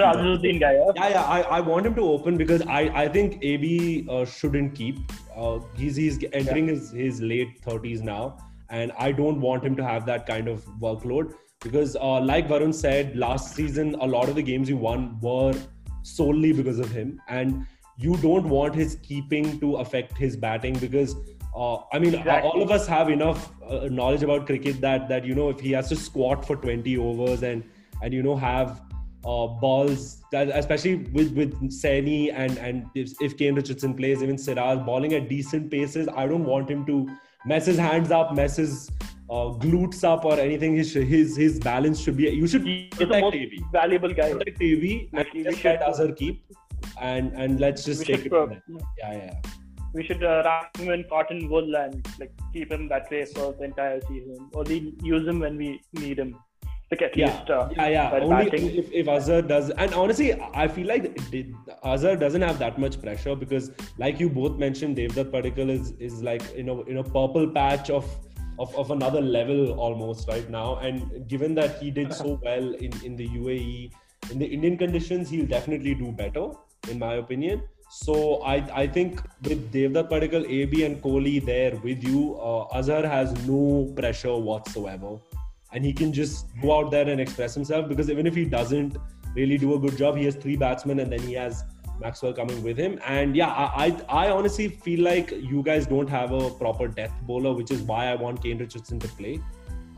guy. 0.59 0.73
Yeah, 0.73 0.91
yeah. 0.95 1.09
yeah 1.09 1.23
I, 1.23 1.41
I 1.41 1.59
want 1.61 1.85
him 1.85 1.95
to 1.95 2.01
open 2.01 2.35
because 2.35 2.61
I, 2.63 2.81
I 3.03 3.07
think 3.07 3.39
AB 3.41 4.05
uh, 4.09 4.25
shouldn't 4.25 4.75
keep. 4.75 4.99
Uh, 5.35 5.59
he's 5.75 5.95
he's 5.95 6.19
entering 6.33 6.67
yeah. 6.67 6.73
his, 6.73 6.91
his 6.91 7.21
late 7.21 7.61
30s 7.61 8.01
now, 8.01 8.37
and 8.69 8.91
I 8.97 9.11
don't 9.11 9.39
want 9.39 9.63
him 9.63 9.75
to 9.77 9.83
have 9.83 10.05
that 10.07 10.25
kind 10.25 10.47
of 10.47 10.65
workload 10.79 11.33
because, 11.61 11.95
uh, 11.95 12.19
like 12.19 12.47
Varun 12.47 12.73
said, 12.73 13.15
last 13.15 13.55
season 13.55 13.95
a 13.95 14.05
lot 14.05 14.27
of 14.29 14.35
the 14.35 14.43
games 14.43 14.67
you 14.67 14.77
won 14.77 15.19
were 15.21 15.55
solely 16.03 16.51
because 16.51 16.79
of 16.79 16.91
him, 16.91 17.21
and 17.29 17.65
you 17.97 18.17
don't 18.17 18.49
want 18.49 18.75
his 18.75 18.95
keeping 19.03 19.59
to 19.59 19.77
affect 19.77 20.17
his 20.17 20.35
batting 20.35 20.77
because. 20.79 21.15
Uh, 21.55 21.77
I 21.91 21.97
mean, 21.97 22.13
exactly. 22.13 22.47
all 22.47 22.61
of 22.61 22.69
us 22.69 22.85
have 22.85 23.09
enough 23.09 23.49
uh, 23.67 23.87
knowledge 23.89 24.21
about 24.21 24.45
cricket 24.45 24.79
that 24.81 25.09
that 25.09 25.25
you 25.25 25.33
know 25.33 25.49
if 25.49 25.59
he 25.59 25.71
has 25.71 25.89
to 25.89 25.95
squat 25.95 26.45
for 26.45 26.55
20 26.55 26.95
overs 26.97 27.41
and 27.41 27.63
and 28.03 28.13
you 28.13 28.21
know 28.21 28.35
have 28.35 28.81
uh, 29.27 29.47
balls, 29.47 30.23
especially 30.33 30.95
with 31.17 31.33
with 31.33 31.53
Saini 31.69 32.33
and 32.33 32.57
and 32.57 32.85
if, 32.95 33.11
if 33.21 33.37
Kane 33.37 33.55
Richardson 33.55 33.93
plays, 33.93 34.23
even 34.23 34.37
Siraj 34.37 34.85
bowling 34.85 35.13
at 35.13 35.27
decent 35.29 35.69
paces, 35.69 36.07
I 36.15 36.27
don't 36.27 36.45
want 36.45 36.69
him 36.69 36.85
to 36.85 37.07
mess 37.45 37.65
his 37.65 37.77
hands 37.77 38.11
up, 38.11 38.33
mess 38.33 38.55
his 38.55 38.89
uh, 39.29 39.49
glutes 39.65 40.03
up 40.03 40.23
or 40.23 40.39
anything. 40.39 40.77
His 40.77 40.93
his 40.93 41.35
his 41.35 41.59
balance 41.59 41.99
should 41.99 42.17
be. 42.17 42.29
You 42.29 42.47
should 42.47 42.65
He's 42.65 42.89
protect 42.95 43.35
AB. 43.41 43.61
Valuable 43.73 44.13
guy. 44.13 44.31
Protect 44.31 44.61
AB 44.61 45.09
and 45.13 45.43
just 45.43 45.63
let 45.63 45.85
Azhar 45.91 46.11
keep, 46.23 46.41
and 47.01 47.33
and 47.33 47.59
let's 47.59 47.83
just 47.83 48.05
take 48.05 48.25
it. 48.25 48.29
From 48.29 48.61
yeah, 48.99 49.13
yeah. 49.13 49.41
We 49.93 50.03
should 50.05 50.23
uh, 50.23 50.41
wrap 50.45 50.77
him 50.77 50.89
in 50.91 51.05
cotton 51.09 51.49
wool 51.49 51.75
and 51.75 52.07
like 52.19 52.31
keep 52.53 52.71
him 52.71 52.87
that 52.89 53.11
way 53.11 53.25
for 53.25 53.53
the 53.53 53.63
entire 53.65 53.99
season. 54.01 54.49
Only 54.53 54.93
use 55.01 55.27
him 55.27 55.39
when 55.39 55.57
we 55.57 55.81
need 55.93 56.19
him 56.19 56.35
like 56.91 57.01
at 57.01 57.17
yeah. 57.17 57.25
least 57.25 57.49
uh, 57.49 57.69
yeah 57.75 57.87
yeah. 57.89 58.19
only 58.21 58.47
if, 58.79 58.91
if 58.91 59.07
Azhar 59.07 59.41
does 59.41 59.69
and 59.71 59.93
honestly 59.93 60.33
I 60.53 60.67
feel 60.67 60.87
like 60.87 61.17
Azhar 61.83 62.15
doesn't 62.15 62.41
have 62.41 62.59
that 62.59 62.79
much 62.79 63.01
pressure 63.01 63.35
because 63.35 63.71
like 63.97 64.19
you 64.19 64.29
both 64.29 64.57
mentioned 64.57 64.97
Devdutt 64.97 65.31
Padikkal 65.31 65.69
is 65.69 65.91
is 65.99 66.23
like 66.23 66.53
in 66.53 66.69
a 66.69 66.81
in 66.83 66.97
a 66.97 67.03
purple 67.03 67.49
patch 67.49 67.89
of 67.89 68.05
of, 68.59 68.75
of 68.75 68.91
another 68.91 69.21
level 69.21 69.73
almost 69.73 70.27
right 70.27 70.49
now. 70.49 70.77
And 70.77 71.27
given 71.27 71.53
that 71.55 71.77
he 71.81 71.91
did 71.91 72.13
so 72.13 72.39
well 72.43 72.73
in, 72.73 72.91
in 73.03 73.15
the 73.15 73.27
UAE 73.27 73.91
in 74.31 74.39
the 74.39 74.45
Indian 74.45 74.77
conditions 74.77 75.29
he'll 75.29 75.45
definitely 75.45 75.93
do 75.93 76.11
better 76.11 76.51
in 76.89 76.99
my 76.99 77.15
opinion. 77.15 77.63
So 77.89 78.41
I 78.43 78.55
I 78.83 78.87
think 78.87 79.21
with 79.43 79.71
Devdutt 79.73 80.09
Padikkal 80.09 80.49
AB 80.49 80.85
and 80.85 81.01
Kohli 81.01 81.45
there 81.45 81.75
with 81.83 82.01
you 82.03 82.37
uh, 82.39 82.79
Azhar 82.79 83.05
has 83.05 83.35
no 83.45 83.91
pressure 83.95 84.37
whatsoever 84.37 85.17
and 85.73 85.83
he 85.83 85.93
can 85.93 86.13
just 86.13 86.45
go 86.61 86.77
out 86.77 86.91
there 86.91 87.07
and 87.07 87.19
express 87.19 87.53
himself 87.53 87.87
because 87.87 88.09
even 88.09 88.25
if 88.25 88.35
he 88.35 88.45
doesn't 88.45 88.97
really 89.35 89.57
do 89.57 89.75
a 89.75 89.79
good 89.79 89.97
job, 89.97 90.15
he 90.17 90.25
has 90.25 90.35
three 90.35 90.55
batsmen 90.55 90.99
and 90.99 91.11
then 91.11 91.19
he 91.19 91.33
has 91.33 91.63
Maxwell 91.99 92.33
coming 92.33 92.63
with 92.63 92.77
him. 92.77 92.99
And 93.05 93.35
yeah, 93.35 93.49
I, 93.49 93.97
I, 94.09 94.27
I 94.27 94.31
honestly 94.31 94.67
feel 94.67 95.03
like 95.03 95.31
you 95.31 95.63
guys 95.63 95.85
don't 95.85 96.09
have 96.09 96.31
a 96.31 96.49
proper 96.51 96.87
death 96.87 97.13
bowler, 97.23 97.53
which 97.53 97.71
is 97.71 97.81
why 97.81 98.07
I 98.07 98.15
want 98.15 98.41
Kane 98.41 98.57
Richardson 98.57 98.99
to 98.99 99.07
play. 99.09 99.41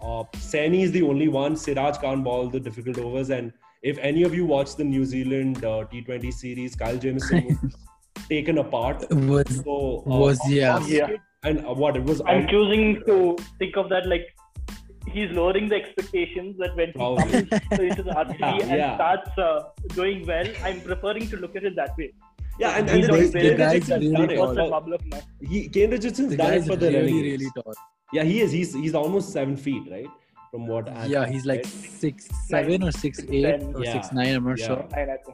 Uh, 0.01 0.23
Saini 0.35 0.81
is 0.81 0.91
the 0.91 1.01
only 1.01 1.27
one. 1.27 1.55
Siraj 1.55 1.97
can't 1.97 2.23
bowl 2.23 2.47
the 2.49 2.59
difficult 2.59 2.97
overs. 2.97 3.29
And 3.29 3.51
if 3.83 3.97
any 3.99 4.23
of 4.23 4.33
you 4.33 4.45
watch 4.45 4.75
the 4.75 4.83
New 4.83 5.05
Zealand 5.05 5.63
uh, 5.65 5.85
T20 5.91 6.33
series, 6.33 6.75
Kyle 6.75 6.97
Jamieson 6.97 7.59
was 7.63 7.73
taken 8.29 8.57
apart. 8.57 9.05
Was, 9.11 9.63
so, 9.63 10.03
uh, 10.05 10.17
was 10.17 10.39
yeah. 10.49 10.79
yeah. 10.85 11.09
And 11.43 11.65
uh, 11.65 11.73
what 11.73 11.95
it 11.95 12.03
was. 12.03 12.21
I'm 12.25 12.47
choosing 12.47 13.01
to 13.05 13.37
think 13.57 13.77
of 13.77 13.89
that 13.89 14.07
like 14.07 14.27
he's 15.09 15.31
lowering 15.31 15.69
the 15.69 15.75
expectations 15.75 16.57
that 16.59 16.75
when 16.75 16.87
he 16.87 16.99
comes 16.99 17.33
into 17.33 18.03
the 18.03 18.11
RCB 18.11 18.39
yeah, 18.39 18.55
and 18.61 18.71
yeah. 18.71 18.95
starts 18.95 19.37
uh, 19.37 19.63
doing 19.93 20.25
well, 20.25 20.47
I'm 20.63 20.81
preferring 20.81 21.29
to 21.29 21.37
look 21.37 21.55
at 21.55 21.63
it 21.63 21.75
that 21.75 21.97
way. 21.97 22.13
Yeah, 22.59 22.77
and, 22.77 22.89
and 22.89 23.03
the, 23.03 23.11
the, 23.11 23.49
the 23.49 23.55
guy's 23.55 23.89
really 23.89 24.35
tall. 24.35 24.97
He, 25.41 25.69
Kane 25.69 25.91
Richardson's 25.91 26.35
done 26.35 26.53
it 26.55 26.65
for 26.65 26.75
the 26.75 26.91
really, 26.91 27.21
really 27.23 27.47
tall. 27.55 27.73
Yeah, 28.11 28.23
he 28.23 28.41
is. 28.41 28.51
He's 28.51 28.73
he's 28.73 28.95
almost 28.95 29.31
seven 29.31 29.55
feet, 29.55 29.83
right? 29.89 30.09
From 30.51 30.67
what? 30.67 30.89
I 30.89 31.05
yeah, 31.05 31.25
he's 31.27 31.45
like 31.45 31.63
six 31.65 32.27
seven 32.47 32.83
or 32.83 32.91
six 32.91 33.21
eight 33.29 33.61
or 33.75 33.83
yeah. 33.83 33.93
six 33.93 34.11
nine. 34.11 34.35
I'm 34.35 34.43
not 34.43 34.59
yeah. 34.59 34.67
sure. 34.67 34.87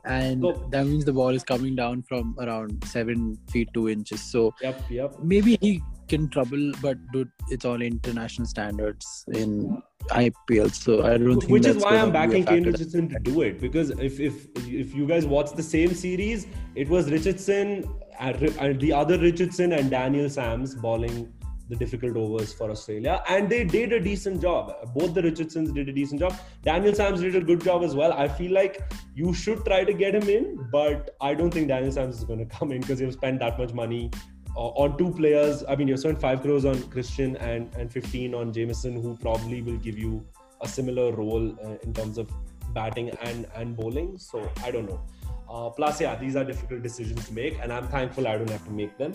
And 0.03 0.41
so, 0.41 0.67
that 0.71 0.85
means 0.85 1.05
the 1.05 1.13
ball 1.13 1.29
is 1.29 1.43
coming 1.43 1.75
down 1.75 2.03
from 2.03 2.35
around 2.37 2.83
seven 2.85 3.39
feet 3.49 3.69
two 3.73 3.89
inches. 3.89 4.21
So 4.21 4.53
yep, 4.61 4.79
yep. 4.89 5.15
Maybe 5.23 5.57
he 5.61 5.81
can 6.07 6.29
trouble, 6.29 6.71
but 6.81 6.97
dude, 7.11 7.31
it's 7.49 7.65
all 7.65 7.81
international 7.81 8.47
standards 8.47 9.25
in 9.33 9.81
IPL. 10.09 10.73
So 10.73 11.05
I 11.05 11.17
don't 11.17 11.39
think 11.39 11.51
which 11.51 11.65
is 11.65 11.83
why 11.83 11.97
I'm 11.97 12.11
backing 12.11 12.45
Kane 12.45 12.63
Richardson 12.63 13.09
to 13.09 13.19
do 13.19 13.41
it 13.41 13.59
because 13.59 13.91
if 13.91 14.19
if 14.19 14.47
if 14.67 14.93
you 14.93 15.07
guys 15.07 15.25
watch 15.25 15.51
the 15.51 15.63
same 15.63 15.93
series, 15.93 16.47
it 16.75 16.89
was 16.89 17.11
Richardson 17.11 17.85
and 18.19 18.79
the 18.79 18.93
other 18.93 19.17
Richardson 19.17 19.73
and 19.73 19.89
Daniel 19.89 20.29
Sams 20.29 20.75
bowling 20.75 21.33
the 21.67 21.75
difficult 21.75 22.15
overs 22.15 22.53
for 22.53 22.69
Australia, 22.69 23.23
and 23.27 23.49
they 23.49 23.63
did 23.63 23.91
a 23.91 23.99
decent 23.99 24.41
job. 24.41 24.71
Both 24.93 25.13
the 25.15 25.23
Richardsons 25.23 25.71
did 25.71 25.89
a 25.89 25.91
decent 25.91 26.19
job. 26.19 26.35
Daniel 26.61 26.93
Sams 26.93 27.21
did 27.21 27.35
a 27.35 27.41
good 27.41 27.63
job 27.63 27.83
as 27.83 27.95
well. 27.95 28.13
I 28.13 28.27
feel 28.27 28.53
like 28.53 28.83
you 29.15 29.33
should 29.33 29.65
try 29.65 29.83
to 29.83 29.93
get 29.93 30.13
him 30.13 30.29
in, 30.29 30.69
but 30.71 31.15
I 31.21 31.33
don't 31.33 31.51
think 31.51 31.69
Daniel 31.69 31.91
Sams 31.91 32.17
is 32.17 32.23
going 32.23 32.39
to 32.47 32.57
come 32.57 32.71
in 32.71 32.81
because 32.81 33.01
you've 33.01 33.13
spent 33.13 33.39
that 33.39 33.57
much 33.57 33.73
money 33.73 34.11
uh, 34.13 34.34
on 34.55 34.97
two 34.97 35.11
players. 35.11 35.63
I 35.67 35.75
mean, 35.75 35.87
you've 35.87 35.99
spent 35.99 36.19
five 36.19 36.41
crores 36.41 36.65
on 36.65 36.81
Christian 36.89 37.35
and 37.37 37.73
and 37.75 37.91
15 37.91 38.33
on 38.33 38.53
Jamieson, 38.53 39.01
who 39.01 39.17
probably 39.17 39.61
will 39.61 39.77
give 39.77 39.97
you 39.97 40.25
a 40.61 40.67
similar 40.67 41.11
role 41.11 41.51
uh, 41.63 41.77
in 41.83 41.93
terms 41.93 42.17
of 42.17 42.31
batting 42.73 43.09
and 43.21 43.47
and 43.55 43.75
bowling. 43.75 44.17
So 44.17 44.49
I 44.63 44.71
don't 44.71 44.89
know. 44.89 45.01
Uh, 45.49 45.69
plus, 45.69 46.01
yeah, 46.01 46.15
these 46.15 46.35
are 46.35 46.43
difficult 46.43 46.81
decisions 46.81 47.27
to 47.27 47.33
make, 47.33 47.59
and 47.61 47.71
I'm 47.71 47.87
thankful 47.87 48.27
I 48.27 48.37
don't 48.37 48.49
have 48.49 48.65
to 48.65 48.71
make 48.71 48.97
them. 48.97 49.13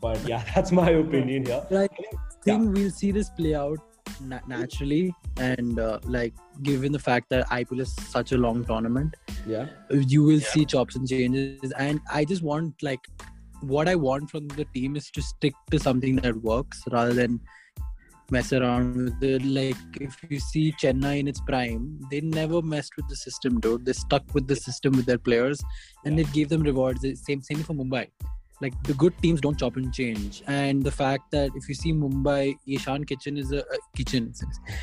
But 0.00 0.22
yeah, 0.26 0.44
that's 0.54 0.72
my 0.72 0.90
opinion 0.90 1.46
here. 1.46 1.64
Like, 1.70 1.92
I 1.92 2.16
think 2.44 2.64
yeah. 2.64 2.70
we'll 2.70 2.90
see 2.90 3.10
this 3.10 3.30
play 3.30 3.54
out 3.54 3.78
na- 4.20 4.40
naturally, 4.46 5.14
and 5.38 5.78
uh, 5.78 5.98
like 6.04 6.34
given 6.62 6.92
the 6.92 6.98
fact 6.98 7.30
that 7.30 7.48
IPL 7.48 7.80
is 7.80 7.92
such 7.92 8.32
a 8.32 8.38
long 8.38 8.64
tournament, 8.64 9.16
yeah, 9.46 9.66
you 9.90 10.22
will 10.22 10.40
yeah. 10.40 10.48
see 10.48 10.64
chops 10.64 10.96
and 10.96 11.08
changes. 11.08 11.72
And 11.72 12.00
I 12.10 12.24
just 12.24 12.42
want 12.42 12.82
like 12.82 13.00
what 13.62 13.88
I 13.88 13.94
want 13.94 14.30
from 14.30 14.48
the 14.48 14.64
team 14.66 14.96
is 14.96 15.10
to 15.10 15.22
stick 15.22 15.54
to 15.70 15.78
something 15.78 16.16
that 16.16 16.36
works 16.36 16.82
rather 16.90 17.12
than 17.12 17.40
mess 18.30 18.52
around 18.52 18.96
with 18.96 19.22
it. 19.22 19.44
Like 19.44 19.76
if 20.00 20.16
you 20.28 20.40
see 20.40 20.72
Chennai 20.72 21.20
in 21.20 21.28
its 21.28 21.40
prime, 21.40 22.00
they 22.10 22.20
never 22.20 22.62
messed 22.62 22.92
with 22.96 23.08
the 23.08 23.16
system, 23.16 23.60
dude. 23.60 23.84
They 23.84 23.92
stuck 23.92 24.34
with 24.34 24.46
the 24.46 24.56
system 24.56 24.92
with 24.92 25.06
their 25.06 25.18
players, 25.18 25.60
and 26.04 26.18
it 26.18 26.32
gave 26.32 26.48
them 26.48 26.62
rewards. 26.62 27.06
Same 27.26 27.42
same 27.42 27.62
for 27.62 27.74
Mumbai 27.74 28.08
like 28.62 28.80
the 28.84 28.94
good 28.94 29.14
teams 29.20 29.40
don't 29.40 29.58
chop 29.58 29.76
and 29.76 29.92
change 29.92 30.42
and 30.46 30.82
the 30.84 30.90
fact 30.90 31.30
that 31.32 31.50
if 31.60 31.68
you 31.68 31.74
see 31.74 31.92
mumbai 31.92 32.56
ishan 32.76 33.04
kitchen 33.04 33.36
is 33.36 33.50
a, 33.50 33.58
a 33.58 33.78
kitchen 33.96 34.32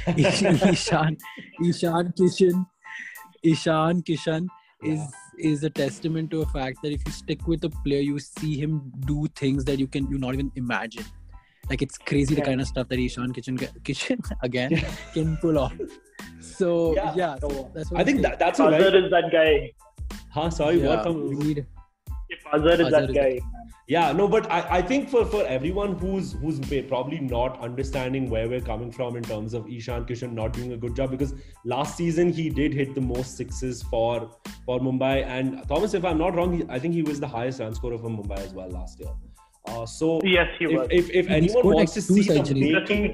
ishan 0.17 1.17
ishan 1.71 2.11
kitchen 2.19 2.65
ishan 3.53 4.03
kishan 4.09 4.47
is 4.84 4.99
yeah. 4.99 5.07
Is 5.39 5.63
a 5.63 5.69
testament 5.69 6.31
to 6.31 6.41
a 6.41 6.45
fact 6.47 6.81
that 6.83 6.91
if 6.91 7.01
you 7.05 7.11
stick 7.11 7.47
with 7.47 7.63
a 7.63 7.69
player 7.83 8.01
you 8.01 8.19
see 8.19 8.57
him 8.57 8.91
do 9.05 9.27
things 9.35 9.65
that 9.65 9.79
you 9.79 9.87
can 9.87 10.09
you 10.09 10.17
not 10.17 10.33
even 10.33 10.51
imagine. 10.55 11.05
Like 11.69 11.81
it's 11.81 11.97
crazy 11.97 12.33
yeah. 12.33 12.41
the 12.41 12.45
kind 12.45 12.61
of 12.61 12.67
stuff 12.67 12.87
that 12.89 12.99
ishan 12.99 13.33
kitchen 13.33 13.57
kitchen 13.83 14.19
again 14.41 14.83
can 15.13 15.37
pull 15.37 15.59
off. 15.59 15.73
So 16.39 16.95
yeah, 16.95 17.13
yeah 17.15 17.35
so 17.39 17.71
that's 17.73 17.91
what 17.91 18.01
i 18.01 18.03
think 18.03 18.21
that, 18.21 18.39
that's 18.39 18.59
a 18.59 18.65
right... 18.65 18.95
is 18.95 19.11
that 19.11 19.31
guy. 19.31 19.71
Huh 20.31 20.49
sorry 20.49 20.81
yeah, 20.81 21.03
what 21.03 21.15
we 21.15 21.35
need 21.35 21.65
if 22.29 22.39
Azhar 22.53 22.81
is 22.81 22.91
that 22.91 23.13
guy. 23.13 23.39
Yeah 23.87 24.11
no 24.11 24.27
but 24.27 24.49
I, 24.51 24.77
I 24.77 24.81
think 24.81 25.09
for 25.09 25.25
for 25.25 25.45
everyone 25.45 25.97
who's 25.97 26.33
who's 26.33 26.59
probably 26.87 27.19
not 27.19 27.59
understanding 27.59 28.29
where 28.29 28.47
we're 28.47 28.61
coming 28.61 28.91
from 28.91 29.15
in 29.15 29.23
terms 29.23 29.53
of 29.53 29.67
ishan 29.67 30.05
kishan 30.05 30.33
not 30.33 30.53
doing 30.53 30.73
a 30.73 30.77
good 30.77 30.95
job 30.95 31.09
because 31.11 31.33
last 31.65 31.97
season 31.97 32.31
he 32.31 32.49
did 32.49 32.73
hit 32.73 32.93
the 32.93 33.01
most 33.01 33.35
sixes 33.37 33.81
for 33.83 34.29
for 34.66 34.80
mumbai 34.80 35.26
and 35.26 35.68
thomas 35.68 35.93
if 35.93 36.05
i'm 36.05 36.18
not 36.18 36.36
wrong 36.36 36.53
he, 36.57 36.66
i 36.70 36.80
think 36.80 36.93
he 36.93 37.01
was 37.01 37.20
the 37.20 37.28
highest 37.28 37.60
run 37.60 37.74
scorer 37.74 37.97
for 37.97 38.10
mumbai 38.10 38.39
as 38.39 38.53
well 38.53 38.70
last 38.70 38.99
year 38.99 39.12
uh, 39.66 39.86
so 39.86 40.20
yes, 40.24 40.47
he 40.57 40.66
if, 40.66 40.72
was. 40.72 40.88
if, 40.89 41.10
if 41.12 41.30
anyone 41.30 41.66
wants 41.66 41.80
like 41.80 41.93
to 41.93 42.01
see 42.01 42.22
the 42.22 42.55
making, 42.55 43.14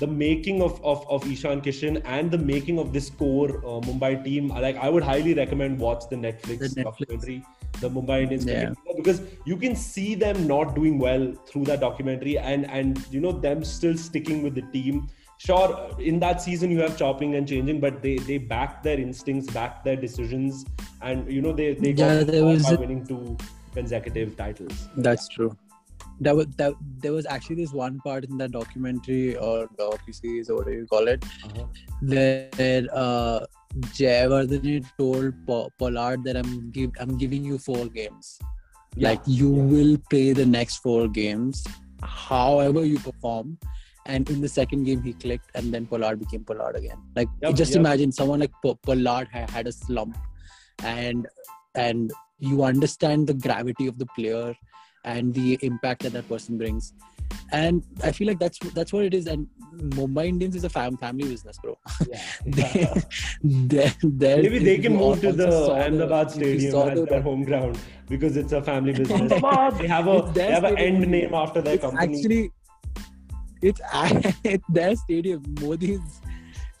the 0.00 0.06
making 0.06 0.62
of, 0.62 0.82
of, 0.84 1.06
of 1.08 1.30
Ishan 1.30 1.60
Kishan 1.60 2.00
and 2.04 2.30
the 2.30 2.38
making 2.38 2.78
of 2.78 2.92
this 2.92 3.10
core 3.10 3.58
uh, 3.58 3.80
Mumbai 3.88 4.24
team, 4.24 4.48
like 4.48 4.76
I 4.76 4.88
would 4.88 5.04
highly 5.04 5.34
recommend 5.34 5.78
watch 5.78 6.08
the 6.10 6.16
Netflix, 6.16 6.74
the 6.74 6.82
Netflix. 6.82 6.84
documentary 6.84 7.44
the 7.80 7.90
Mumbai 7.90 8.22
Indians 8.22 8.46
yeah. 8.46 8.72
because 8.96 9.22
you 9.44 9.56
can 9.56 9.74
see 9.74 10.14
them 10.14 10.46
not 10.46 10.74
doing 10.74 10.98
well 10.98 11.32
through 11.46 11.64
that 11.64 11.80
documentary 11.80 12.38
and 12.38 12.70
and 12.70 13.04
you 13.10 13.20
know 13.20 13.32
them 13.32 13.64
still 13.64 13.96
sticking 13.96 14.42
with 14.42 14.54
the 14.54 14.62
team. 14.72 15.08
Sure, 15.44 15.90
in 15.98 16.20
that 16.20 16.40
season 16.40 16.70
you 16.70 16.80
have 16.80 16.96
chopping 16.96 17.34
and 17.34 17.48
changing, 17.48 17.80
but 17.80 18.00
they 18.00 18.16
they 18.18 18.38
back 18.38 18.82
their 18.84 19.00
instincts, 19.00 19.52
back 19.52 19.82
their 19.82 19.96
decisions, 19.96 20.64
and 21.00 21.32
you 21.32 21.42
know 21.42 21.52
they 21.52 21.74
they 21.74 21.92
got 21.92 22.10
yeah, 22.10 22.22
there 22.22 22.44
was 22.44 22.62
by 22.64 22.74
winning 22.74 23.04
two 23.04 23.36
consecutive 23.74 24.36
titles. 24.36 24.88
That's 24.96 25.26
true. 25.26 25.56
That 26.20 26.36
was 26.36 26.46
that 26.58 26.74
there 27.06 27.12
was 27.12 27.26
actually 27.26 27.56
this 27.56 27.72
one 27.72 27.98
part 28.04 28.24
in 28.26 28.38
that 28.38 28.52
documentary 28.52 29.36
or 29.36 29.66
docu 29.80 30.14
series 30.14 30.48
or 30.48 30.58
whatever 30.58 30.76
you 30.76 30.86
call 30.86 31.08
it, 31.08 31.24
uh-huh. 31.44 31.64
where 32.02 32.86
uh, 32.92 33.40
Jayawardene 33.98 34.86
told 34.96 35.34
Pollard 35.76 36.22
that 36.22 36.36
I'm 36.36 36.70
give 36.70 36.92
I'm 37.00 37.18
giving 37.18 37.44
you 37.44 37.58
four 37.58 37.86
games. 37.86 38.38
Yeah. 38.94 39.08
Like 39.08 39.22
you 39.26 39.50
will 39.50 39.98
play 40.08 40.32
the 40.32 40.46
next 40.46 40.76
four 40.88 41.08
games, 41.08 41.66
however 42.00 42.84
you 42.84 43.00
perform. 43.00 43.58
And 44.06 44.28
in 44.30 44.40
the 44.40 44.48
second 44.48 44.84
game, 44.84 45.02
he 45.02 45.12
clicked, 45.12 45.50
and 45.54 45.72
then 45.72 45.86
Pollard 45.86 46.18
became 46.18 46.44
Pollard 46.44 46.76
again. 46.76 46.98
Like 47.14 47.28
yep, 47.40 47.54
just 47.54 47.72
yep. 47.72 47.80
imagine 47.80 48.10
someone 48.10 48.40
like 48.40 48.52
Pollard 48.62 49.28
had 49.30 49.66
a 49.66 49.72
slump, 49.72 50.16
and 50.82 51.28
and 51.74 52.12
you 52.38 52.64
understand 52.64 53.28
the 53.28 53.34
gravity 53.34 53.86
of 53.86 53.98
the 53.98 54.06
player 54.06 54.54
and 55.04 55.32
the 55.34 55.58
impact 55.62 56.02
that 56.02 56.12
that 56.12 56.28
person 56.28 56.58
brings 56.58 56.92
and 57.52 57.82
I 58.02 58.12
feel 58.12 58.26
like 58.26 58.38
that's 58.38 58.58
that's 58.70 58.92
what 58.92 59.04
it 59.04 59.14
is. 59.14 59.26
And 59.26 59.46
Mumbai 59.74 60.26
Indians 60.26 60.56
is 60.56 60.64
a 60.64 60.70
fam- 60.70 60.96
family 60.96 61.28
business, 61.28 61.58
bro. 61.62 61.78
Yeah. 62.08 62.22
they, 63.42 63.92
they're, 64.02 64.42
Maybe 64.42 64.58
they 64.58 64.78
can 64.78 64.96
move 64.96 65.20
to 65.20 65.32
the 65.32 65.70
Ahmedabad 65.70 66.30
Stadium 66.30 66.88
as 66.88 66.98
the, 66.98 67.06
their 67.06 67.22
home 67.22 67.44
ground 67.44 67.78
because 68.08 68.36
it's 68.36 68.52
a 68.52 68.62
family 68.62 68.92
business. 68.98 69.30
they 69.30 69.86
have 69.86 70.08
a 70.08 70.30
they 70.34 70.50
have 70.50 70.64
an 70.64 70.78
end 70.78 71.06
name 71.06 71.34
after 71.34 71.60
their 71.60 71.78
company. 71.78 72.16
Actually, 72.16 72.52
it's 73.62 73.80
it's 74.44 74.64
their 74.68 74.96
stadium. 74.96 75.42
Modi's 75.60 76.20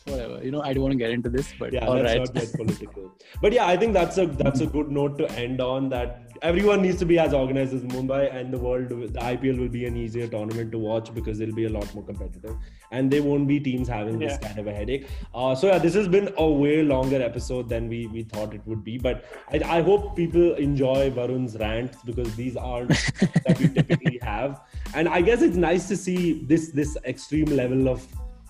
whatever 0.06 0.42
you 0.42 0.50
know 0.50 0.62
i 0.62 0.72
don't 0.72 0.82
want 0.82 0.92
to 0.92 0.98
get 0.98 1.10
into 1.10 1.28
this 1.28 1.52
but 1.58 1.72
yeah 1.72 1.86
all 1.86 2.02
right. 2.02 2.18
not 2.18 2.34
get 2.34 2.52
political 2.52 3.10
but 3.40 3.52
yeah 3.52 3.66
i 3.66 3.76
think 3.76 3.92
that's 3.92 4.18
a 4.18 4.26
that's 4.26 4.60
a 4.60 4.66
good 4.66 4.90
note 4.90 5.16
to 5.18 5.30
end 5.32 5.60
on 5.60 5.88
that 5.88 6.32
everyone 6.42 6.82
needs 6.82 6.98
to 6.98 7.04
be 7.04 7.18
as 7.18 7.32
organized 7.32 7.72
as 7.72 7.82
mumbai 7.84 8.22
and 8.34 8.52
the 8.52 8.58
world 8.58 8.88
the 8.88 9.20
ipl 9.32 9.58
will 9.58 9.68
be 9.68 9.84
an 9.86 9.96
easier 9.96 10.26
tournament 10.26 10.72
to 10.72 10.78
watch 10.78 11.12
because 11.14 11.40
it'll 11.40 11.54
be 11.54 11.66
a 11.66 11.68
lot 11.68 11.94
more 11.94 12.04
competitive 12.04 12.56
and 12.90 13.10
there 13.10 13.22
won't 13.22 13.46
be 13.46 13.60
teams 13.60 13.86
having 13.86 14.20
yeah. 14.20 14.28
this 14.28 14.38
kind 14.38 14.58
of 14.58 14.66
a 14.66 14.72
headache 14.72 15.06
uh, 15.34 15.54
so 15.54 15.68
yeah 15.68 15.78
this 15.78 15.94
has 15.94 16.08
been 16.08 16.32
a 16.38 16.50
way 16.50 16.82
longer 16.82 17.22
episode 17.22 17.68
than 17.68 17.88
we 17.88 18.06
we 18.08 18.22
thought 18.22 18.54
it 18.54 18.60
would 18.66 18.82
be 18.82 18.98
but 18.98 19.24
i, 19.52 19.60
I 19.78 19.82
hope 19.82 20.16
people 20.16 20.54
enjoy 20.54 21.10
varun's 21.10 21.56
rants 21.58 21.98
because 22.04 22.34
these 22.34 22.56
aren't 22.56 22.88
that 23.46 23.56
we 23.60 23.68
typically 23.68 24.18
have 24.22 24.62
and 24.94 25.08
i 25.08 25.20
guess 25.20 25.42
it's 25.42 25.56
nice 25.56 25.86
to 25.88 25.96
see 25.96 26.44
this 26.46 26.70
this 26.72 26.96
extreme 27.04 27.56
level 27.62 27.88
of 27.88 28.04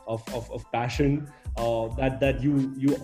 of, 0.07 0.23
of, 0.35 0.51
of 0.51 0.71
passion 0.73 1.29
uh, 1.57 1.89
that 1.97 2.21
that 2.21 2.43
you 2.43 2.73
you 2.77 2.97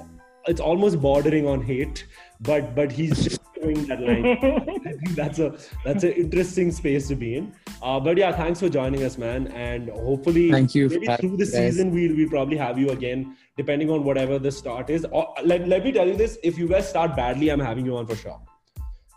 it's 0.46 0.60
almost 0.60 1.00
bordering 1.00 1.46
on 1.46 1.62
hate 1.62 2.06
but 2.40 2.74
but 2.74 2.90
he's 2.90 3.22
just 3.22 3.40
doing 3.60 3.86
that 3.86 4.00
line. 4.00 4.24
I 4.86 4.92
think 4.92 5.14
that's 5.14 5.38
a 5.38 5.58
that's 5.84 6.04
an 6.04 6.12
interesting 6.12 6.70
space 6.70 7.08
to 7.08 7.16
be 7.16 7.36
in. 7.36 7.52
Uh, 7.82 7.98
but 8.00 8.16
yeah 8.16 8.32
thanks 8.32 8.60
for 8.60 8.68
joining 8.68 9.04
us 9.04 9.18
man. 9.18 9.48
And 9.48 9.88
hopefully 9.90 10.50
thank 10.50 10.74
you 10.74 10.88
maybe 10.88 11.16
through 11.16 11.36
the 11.36 11.46
season 11.46 11.90
we'll, 11.90 12.14
we'll 12.16 12.28
probably 12.28 12.56
have 12.56 12.78
you 12.78 12.90
again 12.90 13.36
depending 13.56 13.90
on 13.90 14.04
whatever 14.04 14.38
the 14.38 14.52
start 14.52 14.90
is. 14.90 15.04
Or, 15.10 15.34
let, 15.44 15.66
let 15.66 15.84
me 15.84 15.92
tell 15.92 16.06
you 16.06 16.16
this 16.16 16.38
if 16.42 16.58
you 16.58 16.68
guys 16.68 16.88
start 16.88 17.16
badly 17.16 17.48
i'm 17.48 17.60
having 17.60 17.84
you 17.84 17.96
on 17.96 18.06
for 18.06 18.16
sure. 18.16 18.40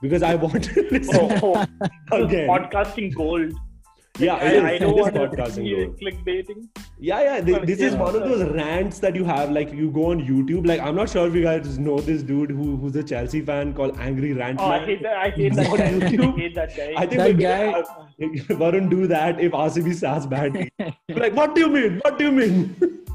Because 0.01 0.23
i 0.23 0.35
want 0.35 0.63
to 0.63 0.87
listen 0.91 1.39
oh, 1.43 1.65
oh. 2.11 2.23
again. 2.23 2.49
Podcasting 2.49 3.13
gold 3.13 3.53
yeah, 4.21 4.35
I, 4.35 4.69
I 4.71 4.77
don't 4.77 4.95
want 4.95 5.15
podcasting 5.15 5.99
clickbaiting. 6.01 6.67
Yeah, 6.99 7.21
yeah. 7.21 7.41
This, 7.41 7.59
this 7.65 7.79
yeah. 7.79 7.87
is 7.87 7.95
one 7.95 8.15
of 8.15 8.21
those 8.21 8.43
rants 8.51 8.99
that 8.99 9.15
you 9.15 9.23
have. 9.25 9.51
Like 9.51 9.73
you 9.73 9.89
go 9.91 10.11
on 10.11 10.21
YouTube. 10.21 10.67
Like 10.67 10.81
I'm 10.81 10.95
not 10.95 11.09
sure 11.09 11.27
if 11.27 11.35
you 11.35 11.43
guys 11.43 11.77
know 11.79 11.99
this 11.99 12.23
dude 12.23 12.51
who 12.51 12.77
who's 12.77 12.95
a 12.95 13.03
Chelsea 13.03 13.41
fan 13.41 13.73
called 13.73 13.97
Angry 13.99 14.33
Rant. 14.33 14.59
Oh, 14.59 14.65
I 14.65 14.85
hate 14.85 15.03
that. 15.03 15.17
I 15.17 15.29
hate 15.29 15.55
that 15.55 15.77
guy. 15.77 15.85
I 15.85 15.99
hate 16.39 16.55
that 16.55 16.77
guy. 16.77 16.93
I 16.97 17.05
think 17.05 17.21
that 17.21 17.39
guy. 17.39 17.65
Have, 17.71 17.87
Varun 18.61 18.89
do 18.89 19.07
that 19.07 19.39
if 19.39 19.51
RCB 19.51 19.95
starts 19.95 20.25
badly. 20.25 20.71
like, 21.09 21.33
what 21.33 21.55
do 21.55 21.61
you 21.61 21.69
mean? 21.69 21.99
What 22.03 22.17
do 22.17 22.25
you 22.25 22.31
mean? 22.31 22.75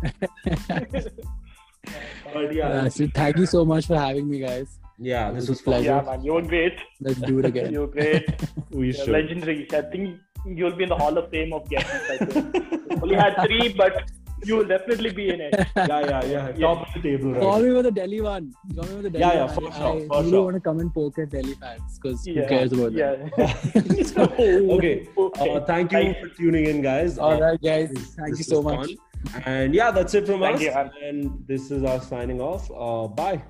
but 2.33 2.55
yeah. 2.55 2.83
yeah 2.83 2.89
so 2.89 3.07
thank 3.15 3.37
you 3.37 3.47
so 3.47 3.65
much 3.65 3.87
for 3.87 3.97
having 3.97 4.29
me, 4.29 4.41
guys. 4.41 4.79
Yeah, 4.99 5.31
this 5.31 5.49
was 5.49 5.61
pleasure. 5.61 5.85
Yeah, 5.85 6.03
man, 6.03 6.25
you 6.25 6.33
were 6.33 6.43
great. 6.43 6.79
Let's 7.01 7.21
do 7.21 7.39
it 7.39 7.45
again. 7.45 7.73
you 7.73 7.81
were 7.81 7.87
great. 7.87 8.29
we 8.71 8.93
should. 8.93 9.09
Legendary. 9.09 9.69
I 9.73 9.83
think 9.83 10.19
you'll 10.47 10.77
be 10.77 10.85
in 10.85 10.89
the 10.89 10.97
Hall 10.97 11.17
of 11.17 11.31
Fame 11.31 11.53
of 11.53 11.69
guests. 11.69 12.11
I 12.11 12.17
think. 12.19 13.03
Only 13.03 13.15
had 13.15 13.35
three, 13.45 13.73
but 13.73 14.11
you 14.45 14.57
will 14.57 14.65
definitely 14.65 15.13
be 15.13 15.29
in 15.31 15.41
it. 15.41 15.55
Yeah, 15.77 16.01
yeah, 16.01 16.25
yeah. 16.25 16.53
Top 16.53 16.87
of 16.87 16.95
the 16.95 17.01
table. 17.01 17.33
Right? 17.33 17.41
Call 17.41 17.61
me 17.61 17.71
with 17.71 17.85
the 17.85 17.91
Delhi 17.91 18.21
one. 18.21 18.53
Call 18.75 18.85
me 18.85 18.95
with 18.95 19.03
the 19.05 19.11
Delhi 19.11 19.35
yeah, 19.35 19.47
yeah, 19.47 19.55
for 19.55 19.61
one. 19.63 19.73
sure. 19.73 19.97
I, 19.97 20.07
for 20.07 20.19
really 20.19 20.31
sure. 20.31 20.45
want 20.45 20.55
to 20.55 20.61
come 20.61 20.81
and 20.81 20.95
poke 20.95 21.19
at 21.19 21.31
Delhi 21.31 21.55
fans 21.55 21.99
because 21.99 22.27
yeah. 22.27 22.43
who 22.43 22.49
cares 22.49 22.73
about 22.73 22.93
yeah. 22.93 23.17
that? 23.37 24.15
okay. 24.71 25.09
okay. 25.19 25.55
Uh, 25.55 25.61
thank 25.65 25.93
you 25.93 26.15
for 26.21 26.29
tuning 26.37 26.67
in, 26.67 26.83
guys. 26.83 27.19
All 27.19 27.41
right, 27.41 27.61
guys. 27.61 27.91
Thank 28.17 28.39
you 28.39 28.45
so 28.45 28.63
much. 28.63 28.87
Fun. 28.87 29.43
And 29.45 29.75
yeah, 29.75 29.91
that's 29.91 30.15
it 30.15 30.27
from 30.27 30.41
thank 30.41 30.57
us. 30.57 30.63
You, 30.63 30.71
and 31.09 31.45
this 31.47 31.71
is 31.71 31.83
us 31.83 32.09
signing 32.09 32.41
off. 32.41 32.71
Uh, 32.71 33.09
bye. 33.09 33.43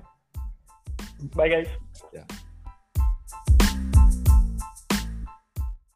Bye, 1.35 1.49
guys. 1.49 1.67
Yeah. 2.13 2.23